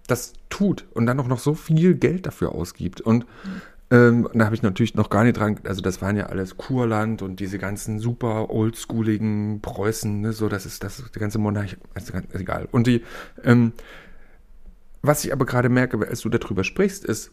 das 0.08 0.34
tut 0.50 0.86
und 0.94 1.06
dann 1.06 1.20
auch 1.20 1.28
noch 1.28 1.40
so 1.40 1.54
viel 1.54 1.94
Geld 1.94 2.26
dafür 2.26 2.54
ausgibt. 2.54 3.02
Und 3.02 3.26
ähm, 3.90 4.28
da 4.34 4.46
habe 4.46 4.56
ich 4.56 4.64
natürlich 4.64 4.96
noch 4.96 5.10
gar 5.10 5.24
nicht 5.24 5.38
dran, 5.38 5.60
also 5.64 5.82
das 5.82 6.02
waren 6.02 6.18
ja 6.18 6.26
alles 6.28 6.58
Kurland 6.58 7.22
und 7.22 7.40
diese 7.40 7.58
ganzen 7.58 8.00
super 8.00 8.50
oldschooligen 8.50 9.62
Preußen, 9.62 10.22
ne, 10.22 10.34
so 10.34 10.50
das 10.50 10.66
ist 10.66 10.84
das 10.84 11.04
die 11.14 11.20
ganze 11.20 11.40
Monarch, 11.40 11.78
also 11.94 12.12
ganz, 12.12 12.34
egal. 12.34 12.68
Und 12.72 12.88
die, 12.88 13.04
ähm, 13.44 13.72
was 15.02 15.24
ich 15.24 15.32
aber 15.32 15.46
gerade 15.46 15.70
merke, 15.70 16.06
als 16.06 16.22
du 16.22 16.30
darüber 16.30 16.64
sprichst, 16.64 17.06
ist, 17.06 17.32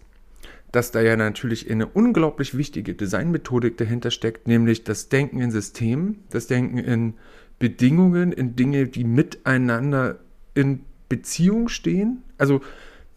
dass 0.74 0.90
da 0.90 1.00
ja 1.00 1.16
natürlich 1.16 1.70
eine 1.70 1.86
unglaublich 1.86 2.56
wichtige 2.56 2.94
Designmethodik 2.94 3.76
dahinter 3.76 4.10
steckt, 4.10 4.48
nämlich 4.48 4.82
das 4.82 5.08
Denken 5.08 5.40
in 5.40 5.52
Systemen, 5.52 6.24
das 6.30 6.48
Denken 6.48 6.78
in 6.78 7.14
Bedingungen, 7.60 8.32
in 8.32 8.56
Dinge, 8.56 8.88
die 8.88 9.04
miteinander 9.04 10.18
in 10.54 10.80
Beziehung 11.08 11.68
stehen. 11.68 12.23
Also 12.38 12.60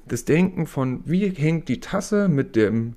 das 0.07 0.25
Denken 0.25 0.67
von, 0.67 1.01
wie 1.05 1.29
hängt 1.29 1.67
die 1.69 1.79
Tasse 1.79 2.27
mit 2.29 2.55
dem 2.55 2.95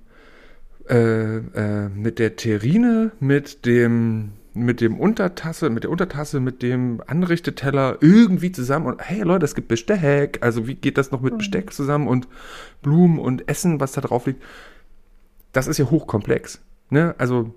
äh, 0.89 1.37
äh, 1.37 1.89
mit 1.89 2.19
der 2.19 2.37
Terrine, 2.37 3.13
mit 3.21 3.65
dem 3.65 4.33
mit 4.53 4.81
dem 4.81 4.99
Untertasse, 4.99 5.71
mit 5.71 5.85
der 5.85 5.91
Untertasse, 5.91 6.41
mit 6.41 6.63
dem 6.63 7.01
Anrichteteller 7.07 7.99
irgendwie 8.01 8.51
zusammen 8.51 8.87
und 8.87 9.01
hey 9.01 9.23
Leute, 9.23 9.45
es 9.45 9.55
gibt 9.55 9.69
Besteck, 9.69 10.39
also 10.41 10.67
wie 10.67 10.75
geht 10.75 10.99
das 10.99 11.13
noch 11.13 11.21
mit 11.21 11.35
mhm. 11.35 11.39
Besteck 11.39 11.73
zusammen 11.73 12.09
und 12.09 12.27
Blumen 12.83 13.21
und 13.21 13.49
Essen, 13.49 13.79
was 13.79 13.93
da 13.93 14.01
drauf 14.01 14.27
liegt? 14.27 14.43
Das 15.53 15.69
ist 15.69 15.79
ja 15.79 15.89
hochkomplex, 15.89 16.61
ne? 16.91 17.15
Also 17.19 17.55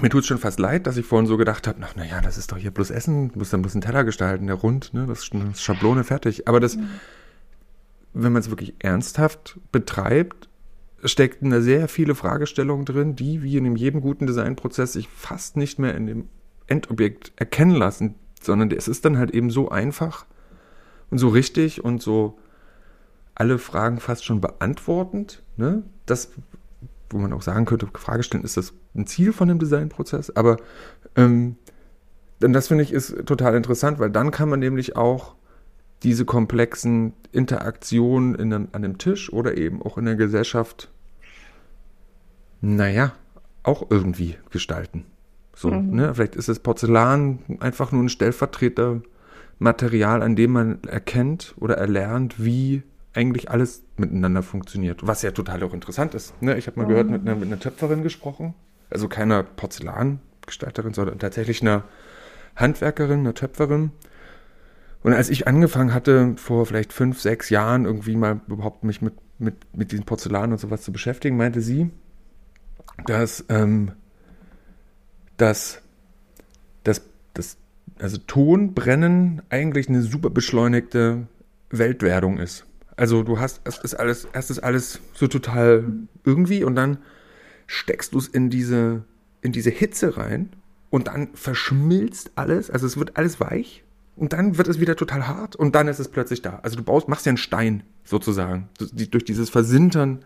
mir 0.00 0.10
tut 0.10 0.22
es 0.22 0.26
schon 0.26 0.38
fast 0.38 0.58
leid, 0.58 0.86
dass 0.86 0.96
ich 0.96 1.06
vorhin 1.06 1.26
so 1.26 1.36
gedacht 1.36 1.66
habe, 1.68 1.78
ach 1.82 1.94
naja, 1.96 2.20
das 2.20 2.38
ist 2.38 2.50
doch 2.50 2.56
hier 2.56 2.70
bloß 2.72 2.90
Essen, 2.90 3.30
du 3.32 3.38
musst 3.38 3.52
dann 3.52 3.62
bloß 3.62 3.74
einen 3.74 3.82
Teller 3.82 4.04
gestalten, 4.04 4.46
der 4.46 4.56
rund, 4.56 4.92
ne? 4.94 5.06
Das 5.06 5.20
ist 5.20 5.62
Schablone 5.62 6.04
fertig. 6.04 6.48
Aber 6.48 6.58
das, 6.58 6.76
mhm. 6.76 6.88
Wenn 8.24 8.32
man 8.32 8.40
es 8.40 8.50
wirklich 8.50 8.74
ernsthaft 8.80 9.58
betreibt, 9.70 10.48
steckten 11.04 11.50
da 11.50 11.60
sehr 11.60 11.86
viele 11.86 12.16
Fragestellungen 12.16 12.84
drin, 12.84 13.14
die, 13.14 13.42
wie 13.42 13.56
in 13.56 13.76
jedem 13.76 14.00
guten 14.00 14.26
Designprozess, 14.26 14.94
sich 14.94 15.08
fast 15.08 15.56
nicht 15.56 15.78
mehr 15.78 15.94
in 15.94 16.06
dem 16.06 16.28
Endobjekt 16.66 17.32
erkennen 17.36 17.76
lassen, 17.76 18.16
sondern 18.42 18.72
es 18.72 18.88
ist 18.88 19.04
dann 19.04 19.18
halt 19.18 19.30
eben 19.30 19.50
so 19.50 19.68
einfach 19.68 20.26
und 21.10 21.18
so 21.18 21.28
richtig 21.28 21.84
und 21.84 22.02
so 22.02 22.38
alle 23.36 23.58
Fragen 23.58 24.00
fast 24.00 24.24
schon 24.24 24.40
beantwortend. 24.40 25.42
Ne? 25.56 25.84
Das, 26.04 26.32
wo 27.10 27.18
man 27.18 27.32
auch 27.32 27.42
sagen 27.42 27.66
könnte, 27.66 27.88
Frage 27.94 28.24
stellen, 28.24 28.42
ist 28.42 28.56
das 28.56 28.74
ein 28.96 29.06
Ziel 29.06 29.32
von 29.32 29.46
dem 29.46 29.60
Designprozess? 29.60 30.34
Aber 30.34 30.56
ähm, 31.14 31.54
das 32.40 32.66
finde 32.66 32.82
ich 32.82 32.92
ist 32.92 33.14
total 33.26 33.54
interessant, 33.54 34.00
weil 34.00 34.10
dann 34.10 34.32
kann 34.32 34.48
man 34.48 34.58
nämlich 34.58 34.96
auch 34.96 35.36
diese 36.02 36.24
komplexen 36.24 37.12
Interaktionen 37.32 38.34
in 38.34 38.52
einem, 38.52 38.66
an 38.72 38.84
einem 38.84 38.98
Tisch 38.98 39.32
oder 39.32 39.56
eben 39.56 39.80
auch 39.82 39.96
in 39.98 40.04
der 40.04 40.16
Gesellschaft, 40.16 40.90
naja, 42.60 43.12
auch 43.62 43.88
irgendwie 43.90 44.36
gestalten. 44.50 45.04
So, 45.54 45.70
mhm. 45.70 45.94
ne? 45.94 46.12
Vielleicht 46.14 46.34
ist 46.36 46.48
das 46.48 46.58
Porzellan 46.60 47.40
einfach 47.60 47.92
nur 47.92 48.02
ein 48.02 48.08
Stellvertretermaterial, 48.08 50.22
an 50.22 50.36
dem 50.36 50.52
man 50.52 50.82
erkennt 50.84 51.54
oder 51.58 51.76
erlernt, 51.76 52.42
wie 52.42 52.82
eigentlich 53.12 53.50
alles 53.50 53.82
miteinander 53.96 54.44
funktioniert. 54.44 55.06
Was 55.06 55.20
ja 55.22 55.32
total 55.32 55.62
auch 55.64 55.74
interessant 55.74 56.14
ist. 56.14 56.40
Ne? 56.40 56.56
Ich 56.56 56.68
habe 56.68 56.78
mal 56.78 56.84
mhm. 56.84 56.90
gehört, 56.90 57.10
mit 57.10 57.22
einer, 57.22 57.34
mit 57.34 57.48
einer 57.48 57.58
Töpferin 57.58 58.04
gesprochen, 58.04 58.54
also 58.90 59.08
keiner 59.08 59.42
Porzellangestalterin, 59.42 60.94
sondern 60.94 61.18
tatsächlich 61.18 61.60
einer 61.60 61.82
Handwerkerin, 62.54 63.18
einer 63.20 63.34
Töpferin, 63.34 63.90
und 65.08 65.14
als 65.14 65.30
ich 65.30 65.48
angefangen 65.48 65.94
hatte, 65.94 66.34
vor 66.36 66.66
vielleicht 66.66 66.92
fünf, 66.92 67.18
sechs 67.18 67.48
Jahren 67.48 67.86
irgendwie 67.86 68.14
mal 68.14 68.42
überhaupt 68.46 68.84
mich 68.84 69.00
mit, 69.00 69.14
mit, 69.38 69.54
mit 69.74 69.90
diesem 69.90 70.04
Porzellan 70.04 70.52
und 70.52 70.60
sowas 70.60 70.82
zu 70.82 70.92
beschäftigen, 70.92 71.38
meinte 71.38 71.62
sie, 71.62 71.88
dass, 73.06 73.42
ähm, 73.48 73.92
dass, 75.38 75.80
dass, 76.84 77.06
dass 77.32 77.56
also 77.98 78.18
Tonbrennen 78.18 79.40
eigentlich 79.48 79.88
eine 79.88 80.02
super 80.02 80.28
beschleunigte 80.28 81.26
Weltwerdung 81.70 82.36
ist. 82.36 82.66
Also 82.94 83.22
du 83.22 83.40
hast, 83.40 83.62
es 83.64 83.78
ist 83.78 83.94
alles, 83.94 84.28
erst 84.34 84.50
ist 84.50 84.58
alles 84.58 85.00
so 85.14 85.26
total 85.26 85.84
irgendwie 86.22 86.64
und 86.64 86.74
dann 86.74 86.98
steckst 87.66 88.12
du 88.12 88.18
es 88.18 88.28
in 88.28 88.50
diese, 88.50 89.04
in 89.40 89.52
diese 89.52 89.70
Hitze 89.70 90.18
rein 90.18 90.50
und 90.90 91.06
dann 91.06 91.28
verschmilzt 91.32 92.32
alles, 92.34 92.70
also 92.70 92.86
es 92.86 92.98
wird 92.98 93.16
alles 93.16 93.40
weich 93.40 93.84
und 94.18 94.32
dann 94.32 94.58
wird 94.58 94.68
es 94.68 94.80
wieder 94.80 94.96
total 94.96 95.28
hart 95.28 95.56
und 95.56 95.74
dann 95.74 95.88
ist 95.88 95.98
es 95.98 96.08
plötzlich 96.08 96.42
da. 96.42 96.58
Also 96.62 96.76
du 96.76 96.82
baust, 96.82 97.08
machst 97.08 97.26
ja 97.26 97.30
einen 97.30 97.36
Stein 97.36 97.84
sozusagen 98.04 98.68
durch 98.78 99.24
dieses 99.24 99.48
Versintern 99.48 100.24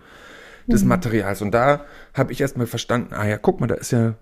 des 0.67 0.83
mhm. 0.83 0.89
Materials. 0.89 1.43
Und 1.43 1.53
da 1.53 1.85
habe 2.15 2.33
ich 2.33 2.41
erstmal 2.41 2.67
verstanden, 2.67 3.15
ah 3.15 3.27
ja, 3.27 3.39
guck 3.39 3.61
mal, 3.61 3.67
da 3.67 3.75
ist 3.75 3.93
ja, 3.93 4.15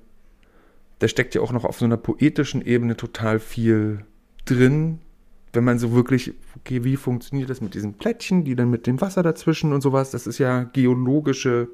da 0.99 1.09
steckt 1.09 1.35
ja 1.35 1.41
auch 1.41 1.53
noch 1.53 1.64
auf 1.64 1.79
so 1.79 1.85
einer 1.85 1.97
poetischen 1.97 2.62
Ebene 2.62 2.97
total 2.97 3.39
viel 3.39 4.05
drin, 4.45 4.99
wenn 5.53 5.64
man 5.64 5.79
so 5.79 5.93
wirklich, 5.93 6.35
okay, 6.57 6.85
wie 6.85 6.97
funktioniert 6.97 7.51
das 7.51 7.61
mit 7.61 7.75
diesen 7.75 7.95
Plättchen, 7.95 8.45
die 8.45 8.55
dann 8.55 8.71
mit 8.71 8.87
dem 8.87 9.01
Wasser 9.01 9.23
dazwischen 9.23 9.73
und 9.73 9.81
sowas, 9.81 10.11
das 10.11 10.27
ist 10.27 10.39
ja 10.39 10.64
geologische, 10.64 11.68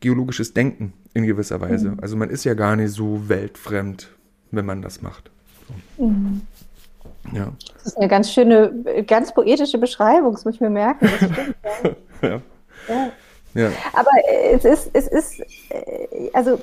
geologisches 0.00 0.54
Denken 0.54 0.92
in 1.14 1.26
gewisser 1.26 1.60
Weise. 1.60 1.90
Mhm. 1.90 2.00
Also 2.00 2.16
man 2.16 2.30
ist 2.30 2.44
ja 2.44 2.54
gar 2.54 2.76
nicht 2.76 2.92
so 2.92 3.28
weltfremd, 3.28 4.10
wenn 4.50 4.64
man 4.66 4.82
das 4.82 5.02
macht. 5.02 5.30
Mhm. 5.96 6.42
Ja. 7.32 7.52
Das 7.74 7.86
ist 7.86 7.98
eine 7.98 8.08
ganz 8.08 8.32
schöne, 8.32 9.04
ganz 9.06 9.32
poetische 9.32 9.78
Beschreibung, 9.78 10.32
das 10.32 10.44
muss 10.44 10.54
ich 10.54 10.60
mir 10.60 10.70
merken. 10.70 11.08
ja. 12.22 12.40
ja. 12.88 13.10
ja. 13.54 13.70
Aber 13.92 14.10
es 14.52 14.64
ist, 14.64 14.90
es 14.92 15.08
ist, 15.08 15.40
äh, 15.70 16.30
also 16.32 16.58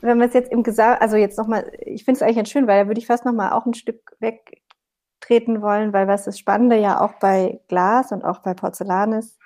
wenn 0.00 0.18
man 0.18 0.28
es 0.28 0.34
jetzt 0.34 0.52
im 0.52 0.62
Gesang, 0.62 0.96
also 1.00 1.16
jetzt 1.16 1.38
nochmal, 1.38 1.70
ich 1.80 2.04
finde 2.04 2.18
es 2.18 2.22
eigentlich 2.22 2.36
ganz 2.36 2.50
schön, 2.50 2.66
weil 2.66 2.82
da 2.82 2.88
würde 2.88 3.00
ich 3.00 3.06
fast 3.06 3.24
nochmal 3.24 3.52
auch 3.52 3.66
ein 3.66 3.74
Stück 3.74 4.16
wegtreten 4.20 5.62
wollen, 5.62 5.92
weil 5.92 6.08
was 6.08 6.24
das 6.24 6.38
Spannende 6.38 6.76
ja 6.76 7.00
auch 7.00 7.14
bei 7.20 7.60
Glas 7.68 8.12
und 8.12 8.24
auch 8.24 8.38
bei 8.40 8.54
Porzellan 8.54 9.12
ist, 9.12 9.38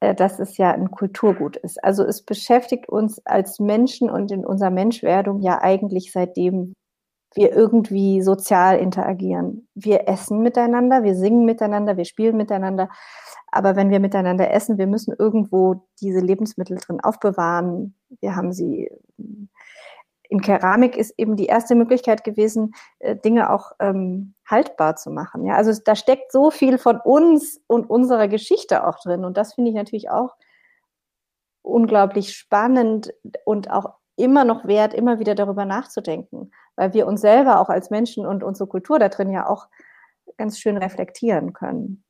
äh, 0.00 0.14
dass 0.14 0.38
es 0.38 0.56
ja 0.56 0.72
ein 0.72 0.90
Kulturgut 0.90 1.56
ist. 1.56 1.82
Also 1.82 2.04
es 2.04 2.22
beschäftigt 2.22 2.88
uns 2.88 3.24
als 3.26 3.60
Menschen 3.60 4.10
und 4.10 4.30
in 4.32 4.44
unserer 4.44 4.70
Menschwerdung 4.70 5.40
ja 5.40 5.60
eigentlich 5.60 6.12
seitdem 6.12 6.74
wir 7.34 7.52
irgendwie 7.52 8.22
sozial 8.22 8.78
interagieren. 8.78 9.68
Wir 9.74 10.08
essen 10.08 10.42
miteinander, 10.42 11.04
wir 11.04 11.14
singen 11.14 11.44
miteinander, 11.44 11.96
wir 11.96 12.04
spielen 12.04 12.36
miteinander. 12.36 12.88
Aber 13.52 13.76
wenn 13.76 13.90
wir 13.90 14.00
miteinander 14.00 14.50
essen, 14.50 14.78
wir 14.78 14.86
müssen 14.86 15.14
irgendwo 15.18 15.86
diese 16.00 16.20
Lebensmittel 16.20 16.76
drin 16.78 17.00
aufbewahren. 17.00 17.94
Wir 18.20 18.36
haben 18.36 18.52
sie 18.52 18.90
in 20.30 20.40
Keramik 20.40 20.96
ist 20.96 21.12
eben 21.18 21.34
die 21.34 21.46
erste 21.46 21.74
Möglichkeit 21.74 22.22
gewesen, 22.22 22.72
äh, 23.00 23.16
Dinge 23.16 23.52
auch 23.52 23.72
ähm, 23.80 24.34
haltbar 24.46 24.94
zu 24.94 25.10
machen. 25.10 25.44
Ja, 25.44 25.56
also 25.56 25.72
da 25.84 25.96
steckt 25.96 26.30
so 26.30 26.52
viel 26.52 26.78
von 26.78 27.00
uns 27.00 27.60
und 27.66 27.90
unserer 27.90 28.28
Geschichte 28.28 28.86
auch 28.86 29.00
drin. 29.00 29.24
Und 29.24 29.36
das 29.36 29.54
finde 29.54 29.70
ich 29.70 29.76
natürlich 29.76 30.08
auch 30.08 30.36
unglaublich 31.62 32.32
spannend 32.32 33.12
und 33.44 33.70
auch 33.70 33.96
immer 34.20 34.44
noch 34.44 34.66
wert, 34.66 34.94
immer 34.94 35.18
wieder 35.18 35.34
darüber 35.34 35.64
nachzudenken, 35.64 36.52
weil 36.76 36.92
wir 36.94 37.06
uns 37.06 37.20
selber 37.20 37.60
auch 37.60 37.68
als 37.68 37.90
Menschen 37.90 38.26
und 38.26 38.42
unsere 38.42 38.68
Kultur 38.68 38.98
da 38.98 39.08
drin 39.08 39.30
ja 39.30 39.48
auch 39.48 39.68
ganz 40.36 40.58
schön 40.58 40.76
reflektieren 40.76 41.52
können. 41.52 42.04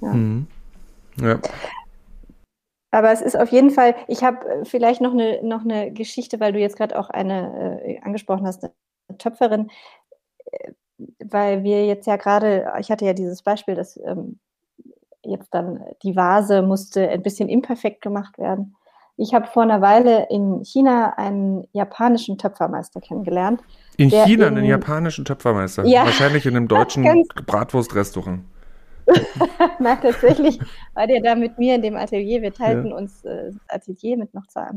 Ja. 0.00 0.12
Mhm. 0.12 0.46
ja. 1.20 1.38
Aber 2.92 3.12
es 3.12 3.20
ist 3.20 3.36
auf 3.36 3.50
jeden 3.50 3.70
Fall, 3.70 3.94
ich 4.08 4.24
habe 4.24 4.46
äh, 4.48 4.64
vielleicht 4.64 5.00
noch 5.00 5.12
eine, 5.12 5.42
noch 5.42 5.62
eine 5.62 5.92
Geschichte, 5.92 6.40
weil 6.40 6.52
du 6.52 6.58
jetzt 6.58 6.76
gerade 6.76 6.98
auch 6.98 7.08
eine 7.10 7.82
äh, 7.84 8.00
angesprochen 8.00 8.46
hast, 8.46 8.68
Töpferin, 9.18 9.70
äh, 10.46 10.72
weil 11.24 11.62
wir 11.62 11.86
jetzt 11.86 12.06
ja 12.06 12.16
gerade, 12.16 12.72
ich 12.80 12.90
hatte 12.90 13.04
ja 13.04 13.12
dieses 13.12 13.42
Beispiel, 13.42 13.74
dass 13.74 13.96
ähm, 14.04 14.40
jetzt 15.24 15.54
dann 15.54 15.84
die 16.02 16.16
Vase 16.16 16.62
musste 16.62 17.08
ein 17.08 17.22
bisschen 17.22 17.48
imperfekt 17.48 18.00
gemacht 18.02 18.38
werden. 18.38 18.76
Ich 19.20 19.34
habe 19.34 19.46
vor 19.48 19.64
einer 19.64 19.82
Weile 19.82 20.28
in 20.30 20.64
China 20.64 21.12
einen 21.18 21.68
japanischen 21.72 22.38
Töpfermeister 22.38 23.02
kennengelernt. 23.02 23.60
In 23.98 24.08
China 24.08 24.46
in, 24.46 24.56
einen 24.56 24.64
japanischen 24.64 25.26
Töpfermeister? 25.26 25.84
Ja, 25.84 26.06
Wahrscheinlich 26.06 26.46
in 26.46 26.56
einem 26.56 26.68
deutschen 26.68 27.04
Bratwurstrestaurant. 27.44 28.40
Na, 29.78 29.96
tatsächlich 29.96 30.58
war 30.94 31.06
der 31.06 31.20
da 31.20 31.34
mit 31.34 31.58
mir 31.58 31.74
in 31.74 31.82
dem 31.82 31.96
Atelier. 31.96 32.40
Wir 32.40 32.54
teilten 32.54 32.92
ja. 32.92 32.96
uns 32.96 33.22
äh, 33.26 33.52
das 33.52 33.56
Atelier 33.68 34.16
mit 34.16 34.32
noch 34.32 34.46
zwei, 34.46 34.70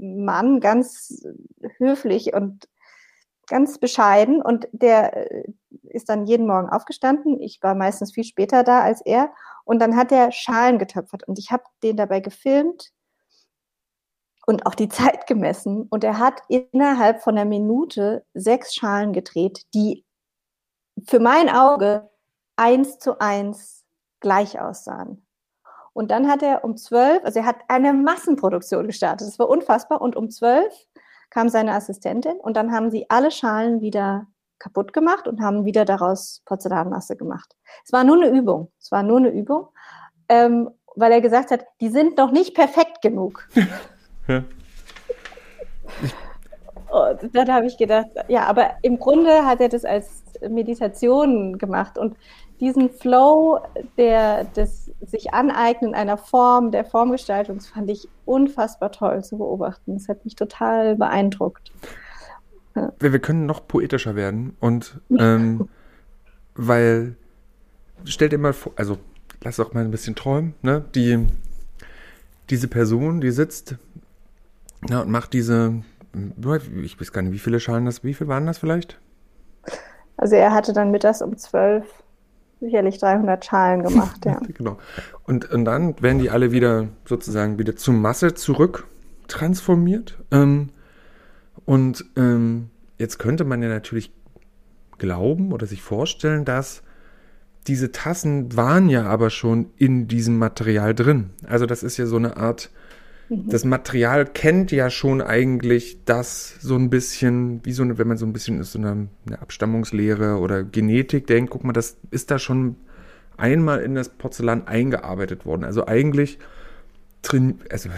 Mann, 0.00 0.60
ganz 0.60 1.24
höflich 1.76 2.32
und 2.32 2.68
ganz 3.46 3.78
bescheiden. 3.78 4.42
Und 4.42 4.68
der 4.72 5.30
äh, 5.30 5.44
ist 5.82 6.08
dann 6.08 6.26
jeden 6.26 6.46
Morgen 6.46 6.68
aufgestanden. 6.68 7.40
Ich 7.40 7.62
war 7.62 7.74
meistens 7.74 8.12
viel 8.12 8.24
später 8.24 8.64
da 8.64 8.80
als 8.80 9.00
er. 9.02 9.30
Und 9.70 9.78
dann 9.78 9.94
hat 9.94 10.10
er 10.10 10.32
Schalen 10.32 10.80
getöpfert. 10.80 11.22
Und 11.28 11.38
ich 11.38 11.52
habe 11.52 11.62
den 11.84 11.96
dabei 11.96 12.18
gefilmt 12.18 12.90
und 14.44 14.66
auch 14.66 14.74
die 14.74 14.88
Zeit 14.98 15.28
gemessen. 15.28 15.86
Und 15.88 16.02
er 16.02 16.18
hat 16.18 16.42
innerhalb 16.48 17.22
von 17.22 17.38
einer 17.38 17.48
Minute 17.48 18.26
sechs 18.34 18.74
Schalen 18.74 19.12
gedreht, 19.12 19.62
die 19.72 20.04
für 21.06 21.20
mein 21.20 21.48
Auge 21.48 22.10
eins 22.56 22.98
zu 22.98 23.20
eins 23.20 23.84
gleich 24.18 24.60
aussahen. 24.60 25.24
Und 25.92 26.10
dann 26.10 26.28
hat 26.28 26.42
er 26.42 26.64
um 26.64 26.76
zwölf, 26.76 27.24
also 27.24 27.38
er 27.38 27.46
hat 27.46 27.58
eine 27.68 27.92
Massenproduktion 27.92 28.88
gestartet. 28.88 29.28
Das 29.28 29.38
war 29.38 29.48
unfassbar. 29.48 30.00
Und 30.00 30.16
um 30.16 30.30
zwölf 30.30 30.74
kam 31.30 31.48
seine 31.48 31.74
Assistentin 31.74 32.40
und 32.40 32.56
dann 32.56 32.72
haben 32.72 32.90
sie 32.90 33.08
alle 33.08 33.30
Schalen 33.30 33.80
wieder 33.80 34.26
kaputt 34.60 34.92
gemacht 34.92 35.26
und 35.26 35.40
haben 35.40 35.64
wieder 35.64 35.84
daraus 35.84 36.42
Porzellanmasse 36.44 37.16
gemacht. 37.16 37.56
Es 37.84 37.92
war 37.92 38.04
nur 38.04 38.16
eine 38.22 38.28
Übung. 38.28 38.70
Es 38.78 38.92
war 38.92 39.02
nur 39.02 39.18
eine 39.18 39.30
Übung, 39.30 39.68
ähm, 40.28 40.70
weil 40.94 41.10
er 41.10 41.20
gesagt 41.20 41.50
hat, 41.50 41.64
die 41.80 41.88
sind 41.88 42.16
noch 42.16 42.30
nicht 42.30 42.54
perfekt 42.54 43.02
genug. 43.02 43.48
Ja. 44.28 44.44
Und 46.90 47.34
dann 47.34 47.52
habe 47.52 47.66
ich 47.66 47.76
gedacht, 47.76 48.06
ja, 48.28 48.44
aber 48.44 48.72
im 48.82 49.00
Grunde 49.00 49.44
hat 49.44 49.60
er 49.60 49.68
das 49.68 49.84
als 49.84 50.22
Meditation 50.48 51.58
gemacht 51.58 51.98
und 51.98 52.16
diesen 52.60 52.90
Flow 52.90 53.58
der, 53.96 54.44
des 54.44 54.92
sich 55.00 55.32
aneignen 55.32 55.94
einer 55.94 56.18
Form, 56.18 56.70
der 56.70 56.84
Formgestaltung, 56.84 57.60
fand 57.60 57.90
ich 57.90 58.08
unfassbar 58.24 58.92
toll 58.92 59.24
zu 59.24 59.38
beobachten. 59.38 59.94
Das 59.94 60.08
hat 60.08 60.24
mich 60.24 60.36
total 60.36 60.96
beeindruckt. 60.96 61.72
Ja. 62.80 62.92
Wir, 62.98 63.12
wir 63.12 63.18
können 63.18 63.46
noch 63.46 63.66
poetischer 63.66 64.16
werden 64.16 64.56
und 64.60 65.00
ähm, 65.18 65.68
weil, 66.54 67.14
stell 68.04 68.28
dir 68.30 68.38
mal 68.38 68.52
vor, 68.52 68.72
also 68.76 68.98
lass 69.42 69.56
doch 69.56 69.74
mal 69.74 69.84
ein 69.84 69.90
bisschen 69.90 70.14
träumen, 70.14 70.54
ne? 70.62 70.84
Die, 70.94 71.26
diese 72.48 72.68
Person, 72.68 73.20
die 73.20 73.30
sitzt 73.30 73.76
ja, 74.88 75.00
und 75.00 75.10
macht 75.10 75.32
diese, 75.34 75.82
ich 76.82 77.00
weiß 77.00 77.12
gar 77.12 77.22
nicht, 77.22 77.32
wie 77.32 77.38
viele 77.38 77.60
Schalen 77.60 77.84
das, 77.84 78.02
wie 78.02 78.14
viel 78.14 78.28
waren 78.28 78.46
das 78.46 78.58
vielleicht? 78.58 78.98
Also 80.16 80.36
er 80.36 80.52
hatte 80.52 80.72
dann 80.72 80.90
mittags 80.90 81.22
um 81.22 81.36
zwölf 81.36 81.84
sicherlich 82.60 82.98
300 82.98 83.44
Schalen 83.44 83.82
gemacht, 83.82 84.24
ja. 84.24 84.38
genau. 84.54 84.78
Und, 85.24 85.50
und 85.50 85.64
dann 85.64 86.00
werden 86.02 86.18
die 86.18 86.30
alle 86.30 86.52
wieder 86.52 86.88
sozusagen 87.04 87.58
wieder 87.58 87.76
zur 87.76 87.94
Masse 87.94 88.34
zurück 88.34 88.86
transformiert. 89.28 90.18
Ähm, 90.30 90.70
und 91.64 92.04
ähm, 92.16 92.70
jetzt 92.98 93.18
könnte 93.18 93.44
man 93.44 93.62
ja 93.62 93.68
natürlich 93.68 94.12
glauben 94.98 95.52
oder 95.52 95.66
sich 95.66 95.82
vorstellen, 95.82 96.44
dass 96.44 96.82
diese 97.66 97.92
Tassen 97.92 98.56
waren 98.56 98.88
ja 98.88 99.04
aber 99.04 99.30
schon 99.30 99.70
in 99.76 100.08
diesem 100.08 100.38
Material 100.38 100.94
drin. 100.94 101.30
Also 101.46 101.66
das 101.66 101.82
ist 101.82 101.96
ja 101.96 102.06
so 102.06 102.16
eine 102.16 102.36
Art 102.36 102.70
Mhm. 103.30 103.48
Das 103.48 103.64
Material 103.64 104.26
kennt 104.26 104.72
ja 104.72 104.90
schon 104.90 105.22
eigentlich 105.22 106.04
das 106.04 106.56
so 106.60 106.74
ein 106.74 106.90
bisschen, 106.90 107.64
wie 107.64 107.72
so 107.72 107.82
eine, 107.82 107.96
wenn 107.96 108.08
man 108.08 108.16
so 108.16 108.26
ein 108.26 108.32
bisschen 108.32 108.58
ist, 108.60 108.72
so 108.72 108.78
eine, 108.78 109.08
eine 109.26 109.40
Abstammungslehre 109.40 110.38
oder 110.38 110.64
Genetik 110.64 111.26
denkt, 111.26 111.50
guck 111.50 111.64
mal, 111.64 111.72
das 111.72 111.96
ist 112.10 112.30
da 112.30 112.38
schon 112.38 112.76
einmal 113.36 113.80
in 113.80 113.94
das 113.94 114.10
Porzellan 114.10 114.66
eingearbeitet 114.66 115.46
worden. 115.46 115.64
Also 115.64 115.86
eigentlich 115.86 116.38
also, 117.28 117.90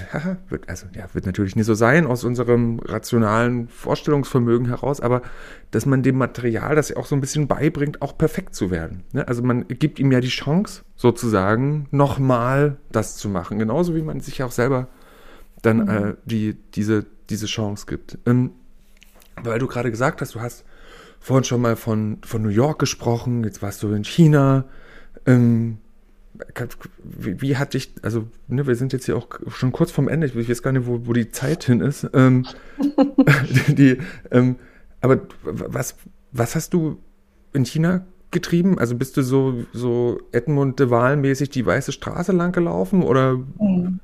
wird, 0.49 0.69
also 0.69 0.87
ja, 0.95 1.07
wird 1.13 1.27
natürlich 1.27 1.57
nicht 1.57 1.67
so 1.67 1.75
sein 1.75 2.07
aus 2.07 2.25
unserem 2.25 2.81
rationalen 2.81 3.69
Vorstellungsvermögen 3.69 4.67
heraus, 4.67 5.01
aber 5.01 5.23
dass 5.71 5.87
man 5.87 6.03
dem 6.03 6.19
Material 6.19 6.75
das 6.75 6.91
ja 6.91 6.97
auch 6.97 7.07
so 7.07 7.15
ein 7.15 7.21
bisschen 7.21 7.47
beibringt, 7.47 8.03
auch 8.03 8.19
perfekt 8.19 8.55
zu 8.55 8.71
werden. 8.71 9.05
Ne? 9.13 9.27
Also 9.27 9.43
man 9.43 9.67
gibt 9.69 9.99
ihm 10.01 10.11
ja 10.13 10.21
die 10.21 10.29
Chance, 10.29 10.83
sozusagen, 10.97 11.87
nochmal 11.91 12.77
das 12.91 13.17
zu 13.17 13.29
machen. 13.29 13.59
Genauso 13.59 13.95
wie 13.95 14.03
man 14.03 14.21
sich 14.21 14.43
auch 14.43 14.53
selber 14.53 14.89
dann 15.63 15.79
mhm. 15.79 15.89
äh, 15.89 16.15
die, 16.25 16.55
diese, 16.75 17.07
diese 17.31 17.47
Chance 17.47 17.87
gibt. 17.87 18.19
Ähm, 18.27 18.51
weil 19.43 19.59
du 19.59 19.67
gerade 19.67 19.91
gesagt 19.91 20.21
hast, 20.21 20.35
du 20.35 20.41
hast 20.41 20.65
vorhin 21.21 21.45
schon 21.45 21.63
mal 21.63 21.77
von, 21.77 22.19
von 22.25 22.43
New 22.43 22.49
York 22.49 22.81
gesprochen, 22.81 23.45
jetzt 23.45 23.63
warst 23.63 23.83
du 23.83 23.93
in 23.93 24.05
China. 24.05 24.65
Ähm, 25.25 25.79
wie, 27.03 27.41
wie 27.41 27.57
hat 27.57 27.75
dich, 27.75 27.95
also 28.03 28.27
ne, 28.49 28.67
wir 28.67 28.75
sind 28.75 28.93
jetzt 28.93 29.07
hier 29.07 29.17
auch 29.17 29.29
schon 29.49 29.73
kurz 29.73 29.91
vorm 29.91 30.09
Ende, 30.09 30.27
ich 30.27 30.49
weiß 30.49 30.63
gar 30.63 30.73
nicht, 30.73 30.87
wo, 30.87 31.07
wo 31.07 31.13
die 31.13 31.31
Zeit 31.31 31.65
hin 31.65 31.81
ist. 31.81 32.09
Ähm, 32.15 32.47
die, 33.69 33.99
ähm, 34.31 34.57
aber 35.01 35.21
was, 35.43 35.97
was 36.31 36.55
hast 36.55 36.75
du 36.75 36.99
in 37.53 37.65
China 37.65 38.05
getrieben? 38.31 38.79
Also 38.79 38.97
bist 38.97 39.17
du 39.17 39.23
so, 39.23 39.65
so 39.73 40.19
Edmund 40.33 40.81
de 40.81 40.91
Waal 40.91 41.17
mäßig 41.17 41.51
die 41.51 41.67
weiße 41.67 41.93
Straße 41.93 42.33
lang 42.33 42.53
gelaufen 42.53 43.03
oder? 43.03 43.35
Mhm. 43.59 44.01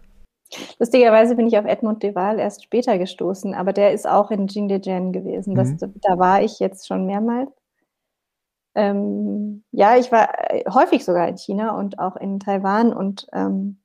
Lustigerweise 0.78 1.34
bin 1.34 1.46
ich 1.46 1.58
auf 1.58 1.66
Edmund 1.66 2.02
de 2.02 2.14
Waal 2.14 2.38
erst 2.38 2.64
später 2.64 2.98
gestoßen, 2.98 3.54
aber 3.54 3.72
der 3.72 3.92
ist 3.92 4.08
auch 4.08 4.30
in 4.30 4.46
Jingdezhen 4.46 5.12
gewesen. 5.12 5.54
Das, 5.54 5.68
mhm. 5.68 5.94
Da 6.02 6.18
war 6.18 6.42
ich 6.42 6.58
jetzt 6.58 6.86
schon 6.86 7.06
mehrmals. 7.06 7.50
Ähm, 8.78 9.64
ja, 9.72 9.96
ich 9.96 10.12
war 10.12 10.28
äh, 10.52 10.62
häufig 10.72 11.04
sogar 11.04 11.26
in 11.26 11.36
China 11.36 11.76
und 11.76 11.98
auch 11.98 12.14
in 12.14 12.38
Taiwan 12.38 12.92
und 12.92 13.26
ähm, 13.32 13.80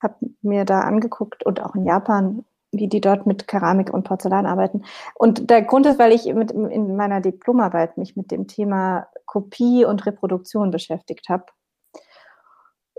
habe 0.00 0.14
mir 0.40 0.64
da 0.64 0.82
angeguckt 0.82 1.44
und 1.44 1.60
auch 1.60 1.74
in 1.74 1.84
Japan, 1.84 2.44
wie 2.70 2.86
die 2.86 3.00
dort 3.00 3.26
mit 3.26 3.48
Keramik 3.48 3.92
und 3.92 4.04
Porzellan 4.04 4.46
arbeiten. 4.46 4.84
Und 5.16 5.50
der 5.50 5.62
Grund 5.62 5.84
ist, 5.86 5.98
weil 5.98 6.12
ich 6.12 6.32
mit, 6.32 6.52
in 6.52 6.94
meiner 6.94 7.20
Diplomarbeit 7.20 7.98
mich 7.98 8.14
mit 8.14 8.30
dem 8.30 8.46
Thema 8.46 9.08
Kopie 9.26 9.84
und 9.84 10.06
Reproduktion 10.06 10.70
beschäftigt 10.70 11.28
habe 11.28 11.46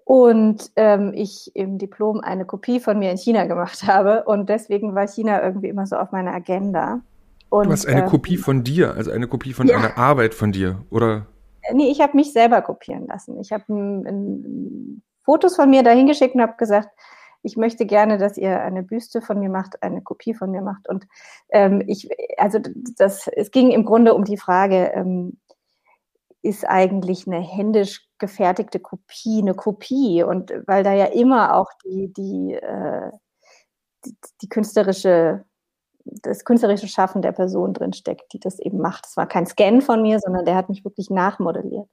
und 0.03 0.69
ähm, 0.75 1.13
ich 1.15 1.55
im 1.55 1.77
Diplom 1.77 2.19
eine 2.19 2.43
Kopie 2.43 2.81
von 2.81 2.99
mir 2.99 3.11
in 3.11 3.17
China 3.17 3.45
gemacht 3.45 3.83
habe 3.87 4.25
und 4.25 4.49
deswegen 4.49 4.95
war 4.95 5.07
China 5.07 5.41
irgendwie 5.41 5.69
immer 5.69 5.85
so 5.85 5.95
auf 5.95 6.11
meiner 6.11 6.33
Agenda. 6.33 6.99
Und, 7.49 7.67
du 7.67 7.71
hast 7.71 7.87
eine 7.87 8.01
ähm, 8.01 8.09
Kopie 8.09 8.37
von 8.37 8.63
dir, 8.63 8.93
also 8.95 9.11
eine 9.11 9.27
Kopie 9.27 9.53
von 9.53 9.67
ja. 9.67 9.77
einer 9.77 9.97
Arbeit 9.97 10.33
von 10.33 10.51
dir, 10.51 10.85
oder? 10.91 11.25
Äh, 11.63 11.73
nee, 11.73 11.89
ich 11.89 12.01
habe 12.01 12.15
mich 12.15 12.31
selber 12.31 12.61
kopieren 12.61 13.07
lassen. 13.07 13.39
Ich 13.39 13.51
habe 13.51 13.63
Fotos 15.23 15.55
von 15.55 15.69
mir 15.69 15.83
dahin 15.83 16.07
geschickt 16.07 16.35
und 16.35 16.41
habe 16.41 16.57
gesagt, 16.57 16.89
ich 17.41 17.55
möchte 17.55 17.85
gerne, 17.85 18.17
dass 18.17 18.37
ihr 18.37 18.61
eine 18.61 18.83
Büste 18.83 19.21
von 19.21 19.39
mir 19.39 19.49
macht, 19.49 19.81
eine 19.81 20.01
Kopie 20.01 20.33
von 20.33 20.51
mir 20.51 20.61
macht. 20.61 20.89
Und 20.89 21.07
ähm, 21.49 21.81
ich, 21.87 22.09
also 22.37 22.59
das, 22.97 23.27
es 23.27 23.51
ging 23.51 23.71
im 23.71 23.85
Grunde 23.85 24.13
um 24.13 24.25
die 24.25 24.37
Frage, 24.37 24.91
ähm, 24.93 25.37
ist 26.41 26.67
eigentlich 26.67 27.27
eine 27.27 27.39
händisch 27.39 28.07
gefertigte 28.17 28.79
Kopie 28.79 29.41
eine 29.41 29.53
Kopie 29.53 30.23
und 30.23 30.51
weil 30.67 30.83
da 30.83 30.93
ja 30.93 31.05
immer 31.05 31.55
auch 31.55 31.69
die, 31.83 32.11
die, 32.13 32.53
äh, 32.53 33.11
die, 34.05 34.15
die, 34.41 34.49
künstlerische, 34.49 35.45
das 36.21 36.45
künstlerische 36.45 36.87
Schaffen 36.87 37.21
der 37.21 37.31
Person 37.31 37.73
drin 37.73 37.93
steckt, 37.93 38.33
die 38.33 38.39
das 38.39 38.59
eben 38.59 38.79
macht. 38.79 39.05
Es 39.05 39.17
war 39.17 39.27
kein 39.27 39.45
Scan 39.45 39.81
von 39.81 40.01
mir, 40.01 40.19
sondern 40.19 40.45
der 40.45 40.55
hat 40.55 40.69
mich 40.69 40.83
wirklich 40.83 41.09
nachmodelliert. 41.09 41.87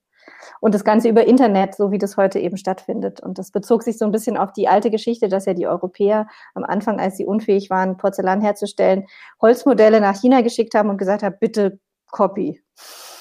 Und 0.61 0.75
das 0.75 0.85
Ganze 0.85 1.09
über 1.09 1.27
Internet, 1.27 1.75
so 1.75 1.91
wie 1.91 1.99
das 1.99 2.17
heute 2.17 2.39
eben 2.39 2.57
stattfindet. 2.57 3.21
Und 3.21 3.39
das 3.39 3.51
bezog 3.51 3.83
sich 3.83 3.99
so 3.99 4.05
ein 4.05 4.13
bisschen 4.13 4.37
auf 4.37 4.53
die 4.53 4.69
alte 4.69 4.91
Geschichte, 4.91 5.29
dass 5.29 5.47
ja 5.47 5.55
die 5.55 5.67
Europäer 5.67 6.27
am 6.55 6.65
Anfang, 6.65 6.99
als 6.99 7.17
sie 7.17 7.27
unfähig 7.27 7.71
waren, 7.71 7.97
Porzellan 7.97 8.41
herzustellen, 8.41 9.07
Holzmodelle 9.41 10.01
nach 10.01 10.21
China 10.21 10.41
geschickt 10.41 10.75
haben 10.75 10.91
und 10.91 10.99
gesagt 10.99 11.23
haben, 11.23 11.37
bitte 11.39 11.79
Copy. 12.11 12.63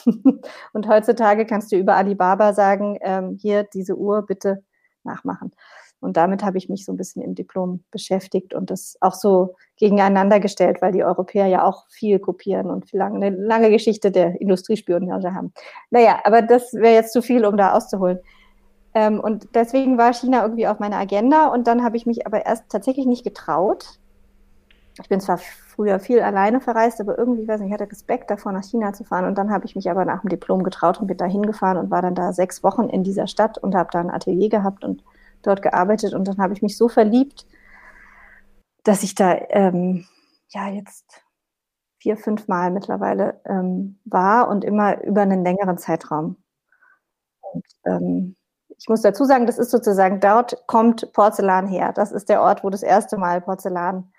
und 0.74 0.88
heutzutage 0.88 1.46
kannst 1.46 1.72
du 1.72 1.78
über 1.78 1.96
Alibaba 1.96 2.54
sagen, 2.54 2.98
ähm, 3.02 3.38
hier 3.40 3.64
diese 3.64 3.96
Uhr 3.96 4.26
bitte 4.26 4.64
nachmachen. 5.04 5.52
Und 6.00 6.18
damit 6.18 6.44
habe 6.44 6.58
ich 6.58 6.70
mich 6.70 6.86
so 6.86 6.92
ein 6.92 6.98
bisschen 6.98 7.22
im 7.22 7.36
Diplom 7.36 7.84
beschäftigt 7.92 8.54
und 8.54 8.70
das 8.70 8.98
auch 9.02 9.14
so 9.14 9.56
gegeneinander 9.78 10.40
gestellt, 10.40 10.82
weil 10.82 10.92
die 10.92 11.04
Europäer 11.04 11.48
ja 11.48 11.64
auch 11.64 11.88
viel 11.90 12.20
kopieren 12.20 12.70
und 12.70 12.90
viel 12.90 13.00
lange, 13.00 13.26
eine 13.26 13.36
lange 13.36 13.70
Geschichte 13.70 14.12
der 14.12 14.40
Industriespionage 14.40 15.34
haben. 15.34 15.54
Naja, 15.90 16.20
aber 16.24 16.42
das 16.42 16.74
wäre 16.74 16.94
jetzt 16.94 17.14
zu 17.14 17.22
viel, 17.22 17.46
um 17.46 17.58
da 17.58 17.74
auszuholen. 17.74 18.20
Ähm, 18.94 19.20
und 19.20 19.50
deswegen 19.56 19.98
war 19.98 20.14
China 20.14 20.44
irgendwie 20.44 20.68
auf 20.68 20.80
meiner 20.80 20.98
Agenda 20.98 21.48
und 21.48 21.68
dann 21.68 21.84
habe 21.84 21.98
ich 21.98 22.06
mich 22.06 22.26
aber 22.26 22.46
erst 22.46 22.70
tatsächlich 22.70 23.06
nicht 23.06 23.24
getraut. 23.24 24.00
Ich 25.02 25.10
bin 25.10 25.20
zwar 25.20 25.38
früher 25.38 26.00
viel 26.00 26.22
alleine 26.22 26.62
verreist, 26.62 27.02
aber 27.02 27.18
irgendwie, 27.18 27.46
weiß 27.46 27.60
nicht, 27.60 27.68
ich 27.68 27.74
hatte 27.74 27.92
Respekt 27.92 28.32
davor, 28.32 28.54
nach 28.54 28.64
China 28.64 28.94
zu 28.94 29.04
fahren. 29.04 29.26
Und 29.26 29.38
dann 29.38 29.52
habe 29.52 29.66
ich 29.66 29.76
mich 29.76 29.90
aber 29.92 30.06
nach 30.06 30.22
dem 30.22 30.30
Diplom 30.30 30.64
getraut 30.64 31.02
und 31.02 31.08
bin 31.08 31.18
da 31.18 31.26
hingefahren 31.26 31.78
und 31.78 31.92
war 31.92 32.02
dann 32.02 32.16
da 32.16 32.32
sechs 32.32 32.64
Wochen 32.64 32.84
in 32.84 33.04
dieser 33.04 33.28
Stadt 33.28 33.58
und 33.58 33.76
habe 33.76 33.90
da 33.92 34.00
ein 34.00 34.10
Atelier 34.10 34.48
gehabt 34.48 34.86
und 34.86 35.04
dort 35.46 35.62
gearbeitet 35.62 36.14
und 36.14 36.28
dann 36.28 36.38
habe 36.38 36.54
ich 36.54 36.62
mich 36.62 36.78
so 36.78 36.88
verliebt, 36.88 37.46
dass 38.84 39.04
ich 39.04 39.16
da 39.16 39.36
ähm, 39.50 40.06
ja 40.50 40.70
jetzt 40.70 41.24
vier, 42.00 42.18
fünf 42.18 42.48
Mal 42.48 42.72
mittlerweile 42.72 43.42
ähm, 43.46 44.00
war 44.06 44.48
und 44.48 44.64
immer 44.64 45.04
über 45.04 45.22
einen 45.22 45.44
längeren 45.44 45.78
Zeitraum. 45.78 46.38
Und 47.42 47.66
ähm, 47.86 48.36
ich 48.78 48.88
muss 48.90 49.02
dazu 49.02 49.26
sagen, 49.26 49.46
das 49.46 49.58
ist 49.58 49.72
sozusagen, 49.72 50.20
dort 50.20 50.68
kommt 50.68 51.12
Porzellan 51.14 51.68
her. 51.68 51.94
Das 51.94 52.12
ist 52.12 52.30
der 52.30 52.42
Ort, 52.42 52.64
wo 52.64 52.70
das 52.70 52.84
erste 52.84 53.18
Mal 53.18 53.42
Porzellan 53.42 54.12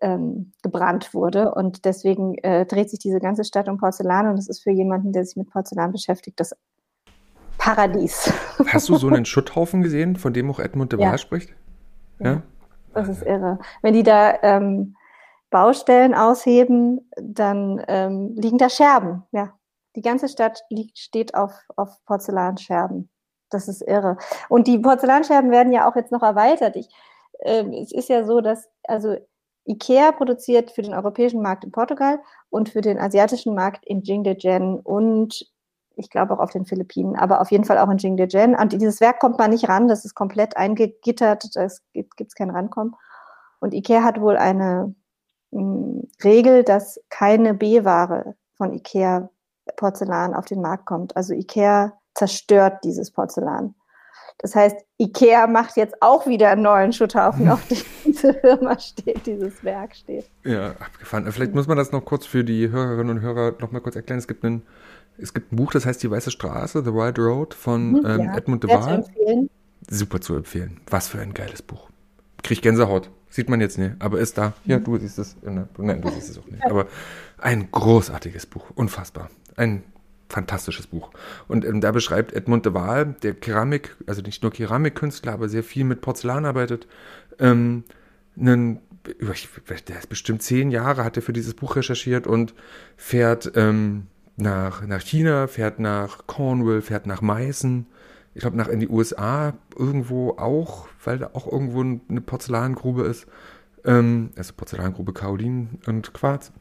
ähm, 0.00 0.52
gebrannt 0.62 1.12
wurde. 1.12 1.54
Und 1.54 1.84
deswegen 1.84 2.36
äh, 2.38 2.66
dreht 2.66 2.90
sich 2.90 3.00
diese 3.00 3.20
ganze 3.20 3.44
Stadt 3.44 3.68
um 3.68 3.78
Porzellan 3.78 4.28
und 4.28 4.38
es 4.38 4.48
ist 4.48 4.62
für 4.62 4.70
jemanden, 4.70 5.12
der 5.12 5.24
sich 5.24 5.36
mit 5.36 5.50
Porzellan 5.50 5.92
beschäftigt, 5.92 6.40
das 6.40 6.54
Paradies. 7.60 8.32
Hast 8.66 8.88
du 8.88 8.96
so 8.96 9.06
einen 9.08 9.26
Schutthaufen 9.26 9.82
gesehen, 9.82 10.16
von 10.16 10.32
dem 10.32 10.50
auch 10.50 10.58
Edmund 10.58 10.92
de 10.92 10.98
Waal 10.98 11.12
ja. 11.12 11.18
spricht? 11.18 11.54
Ja. 12.18 12.42
Das 12.94 13.06
ist 13.08 13.22
irre. 13.22 13.58
Wenn 13.82 13.92
die 13.92 14.02
da 14.02 14.42
ähm, 14.42 14.96
Baustellen 15.50 16.14
ausheben, 16.14 17.10
dann 17.20 17.84
ähm, 17.86 18.34
liegen 18.36 18.56
da 18.56 18.70
Scherben. 18.70 19.24
Ja, 19.30 19.52
die 19.94 20.00
ganze 20.00 20.28
Stadt 20.28 20.62
liegt, 20.70 20.98
steht 20.98 21.34
auf, 21.34 21.52
auf 21.76 22.02
Porzellanscherben. 22.06 23.10
Das 23.50 23.68
ist 23.68 23.82
irre. 23.82 24.16
Und 24.48 24.66
die 24.66 24.78
Porzellanscherben 24.78 25.50
werden 25.50 25.72
ja 25.72 25.88
auch 25.88 25.96
jetzt 25.96 26.12
noch 26.12 26.22
erweitert. 26.22 26.76
Ich, 26.76 26.88
äh, 27.40 27.64
es 27.78 27.92
ist 27.92 28.08
ja 28.08 28.24
so, 28.24 28.40
dass 28.40 28.70
also 28.84 29.16
IKEA 29.68 30.12
produziert 30.12 30.70
für 30.70 30.82
den 30.82 30.94
europäischen 30.94 31.42
Markt 31.42 31.64
in 31.64 31.72
Portugal 31.72 32.20
und 32.48 32.70
für 32.70 32.80
den 32.80 32.98
asiatischen 32.98 33.54
Markt 33.54 33.84
in 33.84 34.00
Jingdezhen 34.00 34.80
und 34.80 35.46
ich 35.96 36.10
glaube 36.10 36.34
auch 36.34 36.38
auf 36.38 36.50
den 36.50 36.64
Philippinen, 36.64 37.16
aber 37.16 37.40
auf 37.40 37.50
jeden 37.50 37.64
Fall 37.64 37.78
auch 37.78 37.90
in 37.90 37.98
Jingdezhen. 37.98 38.54
Und 38.54 38.72
dieses 38.72 39.00
Werk 39.00 39.20
kommt 39.20 39.38
man 39.38 39.50
nicht 39.50 39.68
ran, 39.68 39.88
das 39.88 40.04
ist 40.04 40.14
komplett 40.14 40.56
eingegittert, 40.56 41.54
da 41.54 41.66
gibt 41.92 42.20
es 42.20 42.34
kein 42.34 42.50
Rankommen. 42.50 42.94
Und 43.60 43.74
Ikea 43.74 44.02
hat 44.02 44.20
wohl 44.20 44.36
eine 44.36 44.94
mh, 45.50 45.60
hm, 45.60 46.08
Regel, 46.24 46.64
dass 46.64 47.00
keine 47.10 47.54
B-Ware 47.54 48.34
von 48.56 48.72
Ikea 48.72 49.28
Porzellan 49.76 50.34
auf 50.34 50.46
den 50.46 50.60
Markt 50.60 50.86
kommt. 50.86 51.16
Also 51.16 51.34
Ikea 51.34 51.92
zerstört 52.14 52.84
dieses 52.84 53.10
Porzellan. 53.10 53.74
Das 54.38 54.54
heißt, 54.54 54.76
Ikea 54.98 55.46
macht 55.46 55.76
jetzt 55.76 55.96
auch 56.00 56.26
wieder 56.26 56.50
einen 56.50 56.62
neuen 56.62 56.92
Schutthaufen, 56.92 57.50
auf 57.50 57.66
dem 57.68 57.78
diese 58.06 58.32
Firma 58.34 58.78
steht, 58.78 59.26
dieses 59.26 59.62
Werk 59.62 59.94
steht. 59.94 60.30
Ja, 60.44 60.70
abgefahren. 60.70 61.30
Vielleicht 61.30 61.54
muss 61.54 61.66
man 61.66 61.76
das 61.76 61.92
noch 61.92 62.04
kurz 62.04 62.24
für 62.24 62.42
die 62.42 62.70
Hörerinnen 62.70 63.18
und 63.18 63.22
Hörer 63.22 63.54
noch 63.60 63.70
mal 63.70 63.80
kurz 63.80 63.96
erklären. 63.96 64.18
Es 64.18 64.28
gibt 64.28 64.44
einen 64.44 64.62
es 65.20 65.34
gibt 65.34 65.52
ein 65.52 65.56
Buch, 65.56 65.72
das 65.72 65.86
heißt 65.86 66.02
Die 66.02 66.10
Weiße 66.10 66.30
Straße, 66.30 66.82
The 66.84 66.92
White 66.92 67.20
Road 67.20 67.54
von 67.54 67.92
mhm, 67.92 68.06
ähm, 68.06 68.20
ja, 68.20 68.36
Edmund 68.36 68.64
de 68.64 68.70
Waal. 68.70 69.04
Super 69.88 70.20
zu 70.20 70.36
empfehlen. 70.36 70.80
Was 70.88 71.08
für 71.08 71.20
ein 71.20 71.34
geiles 71.34 71.62
Buch. 71.62 71.90
Krieg 72.42 72.62
Gänsehaut. 72.62 73.10
Sieht 73.28 73.48
man 73.48 73.60
jetzt 73.60 73.78
nicht, 73.78 73.94
aber 74.00 74.18
ist 74.18 74.38
da. 74.38 74.54
Ja, 74.64 74.78
mhm. 74.78 74.84
du 74.84 74.98
siehst 74.98 75.18
es. 75.18 75.36
Nein, 75.42 76.02
du 76.02 76.10
siehst 76.10 76.30
es 76.30 76.38
auch 76.38 76.46
nicht. 76.46 76.64
Aber 76.64 76.86
ein 77.38 77.70
großartiges 77.70 78.46
Buch. 78.46 78.70
Unfassbar. 78.74 79.30
Ein 79.56 79.84
fantastisches 80.28 80.86
Buch. 80.86 81.10
Und 81.48 81.64
ähm, 81.64 81.80
da 81.80 81.92
beschreibt 81.92 82.32
Edmund 82.32 82.66
de 82.66 82.74
Waal, 82.74 83.14
der 83.22 83.34
Keramik, 83.34 83.96
also 84.06 84.22
nicht 84.22 84.42
nur 84.42 84.52
Keramikkünstler, 84.52 85.32
aber 85.32 85.48
sehr 85.48 85.64
viel 85.64 85.84
mit 85.84 86.00
Porzellan 86.00 86.44
arbeitet, 86.44 86.86
ähm, 87.38 87.84
einen 88.38 88.80
der 89.88 89.98
ist 89.98 90.08
bestimmt 90.08 90.42
zehn 90.42 90.70
Jahre, 90.70 91.04
hat 91.04 91.16
er 91.16 91.22
für 91.22 91.32
dieses 91.32 91.54
Buch 91.54 91.76
recherchiert 91.76 92.26
und 92.26 92.54
fährt 92.96 93.52
ähm, 93.54 94.06
nach, 94.40 94.86
nach 94.86 95.00
China, 95.00 95.46
fährt 95.46 95.78
nach 95.78 96.26
Cornwall, 96.26 96.82
fährt 96.82 97.06
nach 97.06 97.22
Meißen, 97.22 97.86
ich 98.34 98.40
glaube 98.40 98.56
nach 98.56 98.68
in 98.68 98.80
die 98.80 98.88
USA 98.88 99.54
irgendwo 99.76 100.36
auch, 100.38 100.88
weil 101.04 101.18
da 101.18 101.30
auch 101.32 101.50
irgendwo 101.50 101.80
eine 101.82 102.20
Porzellangrube 102.20 103.02
ist. 103.02 103.26
Ähm, 103.84 104.30
also 104.36 104.52
Porzellangrube 104.54 105.12
Kaolin 105.12 105.78
und 105.86 106.12
Quarz. 106.12 106.52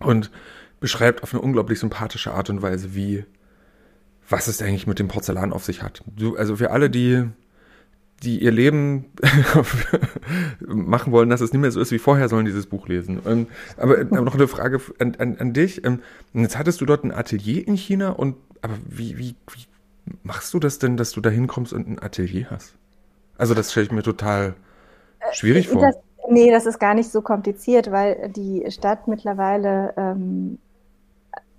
Und 0.00 0.30
beschreibt 0.80 1.22
auf 1.22 1.32
eine 1.32 1.42
unglaublich 1.42 1.78
sympathische 1.78 2.32
Art 2.32 2.50
und 2.50 2.62
Weise, 2.62 2.94
wie, 2.94 3.24
was 4.28 4.48
es 4.48 4.62
eigentlich 4.62 4.86
mit 4.86 4.98
dem 4.98 5.08
Porzellan 5.08 5.52
auf 5.52 5.64
sich 5.64 5.82
hat. 5.82 6.02
also 6.36 6.56
für 6.56 6.70
alle, 6.70 6.90
die 6.90 7.28
die 8.22 8.42
ihr 8.42 8.50
Leben 8.50 9.06
machen 10.60 11.12
wollen, 11.12 11.30
dass 11.30 11.40
es 11.40 11.52
nicht 11.52 11.60
mehr 11.60 11.70
so 11.70 11.80
ist 11.80 11.92
wie 11.92 11.98
vorher, 11.98 12.28
sollen 12.28 12.46
dieses 12.46 12.66
Buch 12.66 12.88
lesen. 12.88 13.20
Ähm, 13.26 13.46
aber, 13.76 14.00
aber, 14.00 14.22
noch 14.22 14.34
eine 14.34 14.48
Frage 14.48 14.80
an, 14.98 15.14
an, 15.18 15.36
an 15.38 15.52
dich. 15.52 15.84
Ähm, 15.84 16.02
jetzt 16.32 16.58
hattest 16.58 16.80
du 16.80 16.86
dort 16.86 17.04
ein 17.04 17.12
Atelier 17.12 17.66
in 17.66 17.76
China 17.76 18.10
und 18.10 18.36
aber 18.62 18.74
wie, 18.88 19.18
wie, 19.18 19.36
wie 19.52 19.66
machst 20.22 20.52
du 20.52 20.58
das 20.58 20.78
denn, 20.78 20.96
dass 20.96 21.12
du 21.12 21.20
da 21.20 21.30
hinkommst 21.30 21.72
und 21.72 21.88
ein 21.88 22.02
Atelier 22.02 22.50
hast? 22.50 22.74
Also 23.36 23.54
das 23.54 23.70
stelle 23.70 23.86
ich 23.86 23.92
mir 23.92 24.02
total 24.02 24.54
äh, 25.20 25.34
schwierig 25.34 25.68
vor. 25.68 25.82
Das, 25.82 25.96
nee, 26.28 26.50
das 26.50 26.66
ist 26.66 26.80
gar 26.80 26.94
nicht 26.94 27.10
so 27.10 27.22
kompliziert, 27.22 27.92
weil 27.92 28.30
die 28.34 28.64
Stadt 28.70 29.06
mittlerweile 29.06 29.94
ähm, 29.96 30.58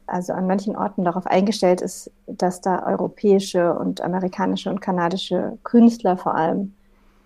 also 0.10 0.34
an 0.34 0.48
manchen 0.48 0.76
Orten 0.76 1.04
darauf 1.04 1.26
eingestellt 1.26 1.82
ist, 1.82 2.12
dass 2.28 2.62
da 2.62 2.86
europäische 2.86 3.74
und 3.74 4.02
amerikanische 4.02 4.70
und 4.70 4.82
kanadische 4.82 5.58
Künstler 5.64 6.18
vor 6.18 6.36
allem 6.36 6.74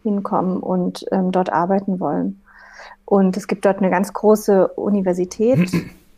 hinkommen 0.03 0.57
und 0.57 1.05
ähm, 1.11 1.31
dort 1.31 1.51
arbeiten 1.51 1.99
wollen. 1.99 2.41
Und 3.05 3.38
es 3.38 3.47
gibt 3.47 3.65
dort 3.65 3.77
eine 3.79 3.89
ganz 3.89 4.13
große 4.13 4.67
Universität 4.69 5.71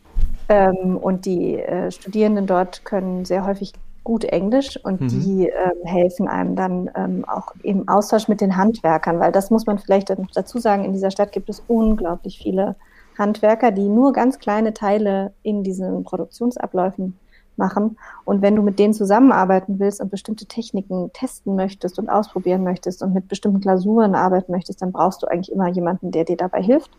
ähm, 0.48 0.96
und 0.96 1.24
die 1.26 1.56
äh, 1.56 1.90
Studierenden 1.90 2.46
dort 2.46 2.84
können 2.84 3.24
sehr 3.24 3.46
häufig 3.46 3.72
gut 4.04 4.24
Englisch 4.24 4.78
und 4.84 5.00
mhm. 5.00 5.08
die 5.08 5.48
ähm, 5.48 5.84
helfen 5.84 6.28
einem 6.28 6.54
dann 6.54 6.90
ähm, 6.94 7.24
auch 7.26 7.52
im 7.64 7.88
Austausch 7.88 8.28
mit 8.28 8.40
den 8.40 8.56
Handwerkern, 8.56 9.18
weil 9.18 9.32
das 9.32 9.50
muss 9.50 9.66
man 9.66 9.78
vielleicht 9.78 10.10
noch 10.10 10.30
dazu 10.32 10.58
sagen, 10.58 10.84
in 10.84 10.92
dieser 10.92 11.10
Stadt 11.10 11.32
gibt 11.32 11.48
es 11.48 11.60
unglaublich 11.66 12.38
viele 12.38 12.76
Handwerker, 13.18 13.70
die 13.70 13.88
nur 13.88 14.12
ganz 14.12 14.38
kleine 14.38 14.74
Teile 14.74 15.32
in 15.42 15.62
diesen 15.62 16.04
Produktionsabläufen 16.04 17.18
machen. 17.56 17.98
Und 18.24 18.42
wenn 18.42 18.56
du 18.56 18.62
mit 18.62 18.78
denen 18.78 18.94
zusammenarbeiten 18.94 19.78
willst 19.78 20.00
und 20.00 20.10
bestimmte 20.10 20.46
Techniken 20.46 21.10
testen 21.12 21.56
möchtest 21.56 21.98
und 21.98 22.08
ausprobieren 22.08 22.64
möchtest 22.64 23.02
und 23.02 23.14
mit 23.14 23.28
bestimmten 23.28 23.60
Glasuren 23.60 24.14
arbeiten 24.14 24.52
möchtest, 24.52 24.82
dann 24.82 24.92
brauchst 24.92 25.22
du 25.22 25.26
eigentlich 25.26 25.52
immer 25.52 25.68
jemanden, 25.68 26.10
der 26.10 26.24
dir 26.24 26.36
dabei 26.36 26.62
hilft. 26.62 26.90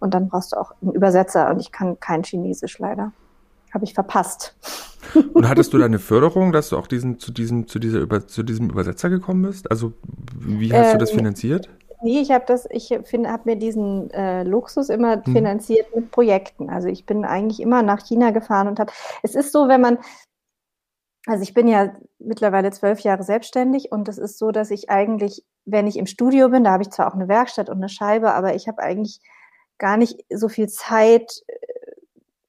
Und 0.00 0.14
dann 0.14 0.28
brauchst 0.28 0.52
du 0.52 0.56
auch 0.56 0.72
einen 0.82 0.92
Übersetzer. 0.92 1.50
Und 1.50 1.60
ich 1.60 1.72
kann 1.72 1.98
kein 2.00 2.22
Chinesisch 2.22 2.78
leider. 2.78 3.12
Habe 3.72 3.84
ich 3.84 3.94
verpasst. 3.94 4.56
Und 5.34 5.48
hattest 5.48 5.72
du 5.72 5.78
da 5.78 5.84
eine 5.84 5.98
Förderung, 5.98 6.52
dass 6.52 6.70
du 6.70 6.76
auch 6.76 6.86
diesen, 6.86 7.18
zu, 7.18 7.32
diesem, 7.32 7.66
zu, 7.68 7.78
dieser 7.78 8.00
Über, 8.00 8.26
zu 8.26 8.42
diesem 8.42 8.70
Übersetzer 8.70 9.10
gekommen 9.10 9.42
bist? 9.42 9.70
Also 9.70 9.92
wie 10.38 10.72
hast 10.72 10.86
ähm, 10.86 10.92
du 10.92 10.98
das 10.98 11.10
ähm, 11.10 11.18
finanziert? 11.18 11.68
Nee, 12.02 12.20
ich 12.20 12.30
habe 12.30 12.44
das, 12.46 12.66
ich 12.70 12.96
finde, 13.04 13.30
habe 13.30 13.42
mir 13.46 13.56
diesen 13.56 14.10
äh, 14.10 14.44
Luxus 14.44 14.88
immer 14.88 15.24
hm. 15.24 15.32
finanziert 15.32 15.94
mit 15.94 16.10
Projekten. 16.10 16.70
Also 16.70 16.88
ich 16.88 17.06
bin 17.06 17.24
eigentlich 17.24 17.60
immer 17.60 17.82
nach 17.82 18.04
China 18.06 18.30
gefahren 18.30 18.68
und 18.68 18.78
habe. 18.78 18.92
Es 19.22 19.34
ist 19.34 19.52
so, 19.52 19.68
wenn 19.68 19.80
man, 19.80 19.98
also 21.26 21.42
ich 21.42 21.54
bin 21.54 21.66
ja 21.66 21.92
mittlerweile 22.18 22.70
zwölf 22.70 23.00
Jahre 23.00 23.24
selbstständig 23.24 23.90
und 23.90 24.08
es 24.08 24.18
ist 24.18 24.38
so, 24.38 24.52
dass 24.52 24.70
ich 24.70 24.90
eigentlich, 24.90 25.44
wenn 25.64 25.86
ich 25.86 25.96
im 25.96 26.06
Studio 26.06 26.48
bin, 26.50 26.64
da 26.64 26.72
habe 26.72 26.82
ich 26.82 26.90
zwar 26.90 27.08
auch 27.08 27.14
eine 27.14 27.28
Werkstatt 27.28 27.68
und 27.68 27.78
eine 27.78 27.88
Scheibe, 27.88 28.32
aber 28.32 28.54
ich 28.54 28.68
habe 28.68 28.82
eigentlich 28.82 29.20
gar 29.78 29.96
nicht 29.96 30.24
so 30.30 30.48
viel 30.48 30.68
Zeit 30.68 31.42
äh, 31.48 31.56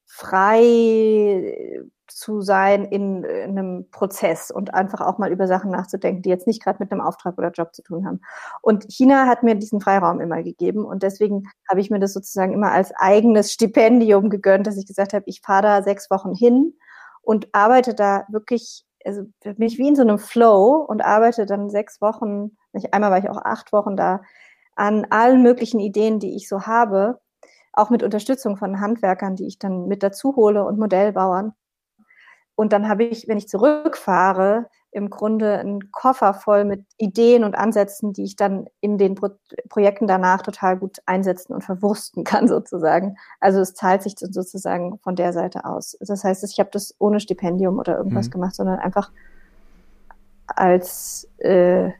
frei 0.05 1.83
zu 2.11 2.41
sein 2.41 2.85
in, 2.85 3.23
in, 3.23 3.57
einem 3.57 3.89
Prozess 3.91 4.51
und 4.51 4.73
einfach 4.73 5.01
auch 5.01 5.17
mal 5.17 5.31
über 5.31 5.47
Sachen 5.47 5.71
nachzudenken, 5.71 6.21
die 6.21 6.29
jetzt 6.29 6.47
nicht 6.47 6.63
gerade 6.63 6.77
mit 6.79 6.91
einem 6.91 7.01
Auftrag 7.01 7.37
oder 7.37 7.51
Job 7.51 7.73
zu 7.73 7.81
tun 7.83 8.05
haben. 8.05 8.21
Und 8.61 8.85
China 8.89 9.27
hat 9.27 9.43
mir 9.43 9.55
diesen 9.55 9.81
Freiraum 9.81 10.19
immer 10.19 10.43
gegeben 10.43 10.85
und 10.85 11.03
deswegen 11.03 11.43
habe 11.69 11.81
ich 11.81 11.89
mir 11.89 11.99
das 11.99 12.13
sozusagen 12.13 12.53
immer 12.53 12.71
als 12.71 12.91
eigenes 12.95 13.51
Stipendium 13.51 14.29
gegönnt, 14.29 14.67
dass 14.67 14.77
ich 14.77 14.87
gesagt 14.87 15.13
habe, 15.13 15.23
ich 15.27 15.41
fahre 15.41 15.63
da 15.63 15.83
sechs 15.83 16.09
Wochen 16.09 16.33
hin 16.33 16.75
und 17.21 17.47
arbeite 17.53 17.93
da 17.93 18.25
wirklich 18.29 18.85
also 19.05 19.23
bin 19.41 19.61
ich 19.61 19.77
wie 19.77 19.87
in 19.87 19.95
so 19.95 20.01
einem 20.01 20.19
Flow 20.19 20.85
und 20.87 21.01
arbeite 21.01 21.45
dann 21.45 21.69
sechs 21.69 22.01
Wochen, 22.01 22.57
nicht 22.73 22.93
einmal 22.93 23.11
war 23.11 23.19
ich 23.19 23.29
auch 23.29 23.41
acht 23.43 23.71
Wochen 23.71 23.95
da, 23.95 24.21
an 24.75 25.07
allen 25.09 25.41
möglichen 25.41 25.79
Ideen, 25.79 26.19
die 26.19 26.35
ich 26.35 26.47
so 26.47 26.63
habe, 26.63 27.19
auch 27.73 27.89
mit 27.89 28.03
Unterstützung 28.03 28.57
von 28.57 28.79
Handwerkern, 28.79 29.35
die 29.35 29.47
ich 29.47 29.59
dann 29.59 29.87
mit 29.87 30.03
dazu 30.03 30.35
hole 30.35 30.65
und 30.65 30.79
Modellbauern. 30.79 31.53
Und 32.59 32.73
dann 32.73 32.89
habe 32.89 33.05
ich, 33.05 33.29
wenn 33.29 33.37
ich 33.37 33.47
zurückfahre, 33.47 34.65
im 34.91 35.09
Grunde 35.09 35.59
einen 35.59 35.93
Koffer 35.93 36.33
voll 36.33 36.65
mit 36.65 36.83
Ideen 36.97 37.45
und 37.45 37.55
Ansätzen, 37.55 38.11
die 38.11 38.25
ich 38.25 38.35
dann 38.35 38.65
in 38.81 38.97
den 38.97 39.15
Pro 39.15 39.29
Projekten 39.69 40.07
danach 40.07 40.41
total 40.41 40.75
gut 40.75 40.97
einsetzen 41.05 41.53
und 41.53 41.63
verwursten 41.63 42.23
kann, 42.25 42.49
sozusagen. 42.49 43.15
Also 43.39 43.61
es 43.61 43.75
zahlt 43.75 44.03
sich 44.03 44.15
sozusagen 44.19 44.99
von 44.99 45.15
der 45.15 45.31
Seite 45.31 45.63
aus. 45.63 45.97
Das 46.01 46.25
heißt, 46.25 46.43
ich 46.43 46.59
habe 46.59 46.69
das 46.73 46.93
ohne 46.99 47.21
Stipendium 47.21 47.79
oder 47.79 47.97
irgendwas 47.97 48.27
mhm. 48.27 48.31
gemacht, 48.31 48.55
sondern 48.55 48.79
einfach 48.79 49.09
als 50.47 51.29
äh, 51.37 51.91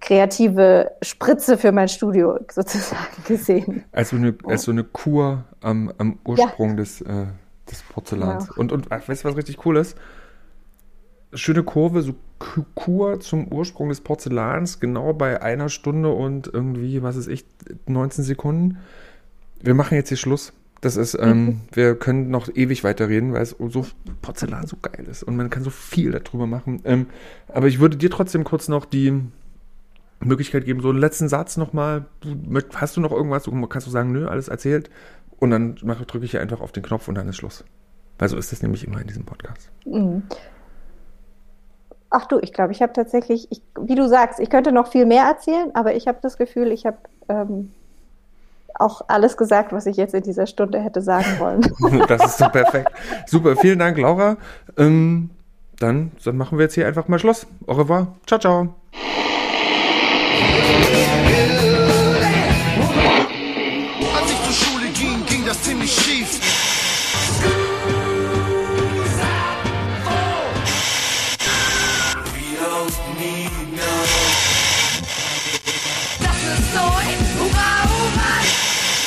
kreative 0.00 0.96
Spritze 1.00 1.56
für 1.56 1.70
mein 1.70 1.88
Studio 1.88 2.40
sozusagen 2.50 3.06
gesehen. 3.24 3.84
Also 3.92 4.16
eine, 4.16 4.36
als 4.48 4.62
so 4.62 4.72
eine 4.72 4.82
Kur 4.82 5.44
am, 5.60 5.92
am 5.96 6.18
Ursprung 6.24 6.70
ja. 6.70 6.74
des, 6.74 7.02
äh, 7.02 7.26
des 7.70 7.82
Porzellans. 7.82 8.48
Ja. 8.48 8.54
Und, 8.56 8.72
und 8.72 8.90
weißt 8.90 9.24
du, 9.24 9.28
was 9.28 9.36
richtig 9.36 9.64
cool 9.64 9.76
ist? 9.76 9.96
schöne 11.32 11.62
Kurve, 11.62 12.02
so 12.02 12.14
Kur 12.74 13.20
zum 13.20 13.52
Ursprung 13.52 13.90
des 13.90 14.00
Porzellans, 14.00 14.80
genau 14.80 15.12
bei 15.12 15.42
einer 15.42 15.68
Stunde 15.68 16.10
und 16.10 16.50
irgendwie, 16.52 17.02
was 17.02 17.16
ist 17.16 17.28
ich, 17.28 17.44
19 17.86 18.24
Sekunden. 18.24 18.78
Wir 19.60 19.74
machen 19.74 19.94
jetzt 19.94 20.08
hier 20.08 20.16
Schluss. 20.16 20.52
Das 20.80 20.96
ist, 20.96 21.14
ähm, 21.20 21.44
mhm. 21.44 21.60
wir 21.72 21.94
können 21.94 22.30
noch 22.30 22.48
ewig 22.54 22.84
weiterreden, 22.84 23.34
weil 23.34 23.42
es 23.42 23.54
so 23.58 23.86
Porzellan 24.22 24.66
so 24.66 24.78
geil 24.80 25.06
ist 25.10 25.22
und 25.22 25.36
man 25.36 25.50
kann 25.50 25.62
so 25.62 25.68
viel 25.68 26.10
darüber 26.10 26.46
machen. 26.46 26.80
Ähm, 26.84 27.06
aber 27.48 27.66
ich 27.66 27.80
würde 27.80 27.98
dir 27.98 28.10
trotzdem 28.10 28.44
kurz 28.44 28.68
noch 28.68 28.86
die 28.86 29.20
Möglichkeit 30.20 30.64
geben, 30.64 30.80
so 30.80 30.88
einen 30.88 30.98
letzten 30.98 31.28
Satz 31.28 31.58
nochmal. 31.58 32.06
Hast 32.74 32.96
du 32.96 33.02
noch 33.02 33.12
irgendwas? 33.12 33.42
Du 33.42 33.66
kannst 33.66 33.86
du 33.86 33.90
sagen, 33.90 34.12
nö, 34.12 34.26
alles 34.26 34.48
erzählt. 34.48 34.88
Und 35.40 35.50
dann 35.50 35.74
drücke 35.74 36.24
ich 36.24 36.30
hier 36.30 36.40
einfach 36.40 36.60
auf 36.60 36.70
den 36.70 36.82
Knopf 36.82 37.08
und 37.08 37.16
dann 37.16 37.28
ist 37.28 37.36
Schluss. 37.36 37.64
Weil 38.18 38.28
so 38.28 38.36
ist 38.36 38.52
es 38.52 38.62
nämlich 38.62 38.86
immer 38.86 39.00
in 39.00 39.06
diesem 39.06 39.24
Podcast. 39.24 39.70
Mhm. 39.86 40.22
Ach 42.10 42.26
du, 42.26 42.38
ich 42.40 42.52
glaube, 42.52 42.72
ich 42.72 42.82
habe 42.82 42.92
tatsächlich, 42.92 43.50
ich, 43.50 43.62
wie 43.80 43.94
du 43.94 44.08
sagst, 44.08 44.40
ich 44.40 44.50
könnte 44.50 44.72
noch 44.72 44.88
viel 44.88 45.06
mehr 45.06 45.24
erzählen, 45.24 45.70
aber 45.74 45.94
ich 45.94 46.06
habe 46.06 46.18
das 46.20 46.36
Gefühl, 46.36 46.72
ich 46.72 46.84
habe 46.84 46.98
ähm, 47.28 47.70
auch 48.74 49.02
alles 49.08 49.36
gesagt, 49.36 49.72
was 49.72 49.86
ich 49.86 49.96
jetzt 49.96 50.14
in 50.14 50.22
dieser 50.22 50.46
Stunde 50.46 50.80
hätte 50.80 51.02
sagen 51.02 51.38
wollen. 51.38 51.60
das 52.08 52.24
ist 52.24 52.38
so 52.38 52.48
perfekt. 52.48 52.90
Super, 53.26 53.56
vielen 53.56 53.78
Dank, 53.78 53.96
Laura. 53.96 54.36
Ähm, 54.76 55.30
dann, 55.78 56.12
dann 56.24 56.36
machen 56.36 56.58
wir 56.58 56.64
jetzt 56.64 56.74
hier 56.74 56.86
einfach 56.86 57.08
mal 57.08 57.18
Schluss. 57.18 57.46
Au 57.66 57.72
revoir. 57.72 58.08
Ciao, 58.26 58.38
ciao. 58.38 58.74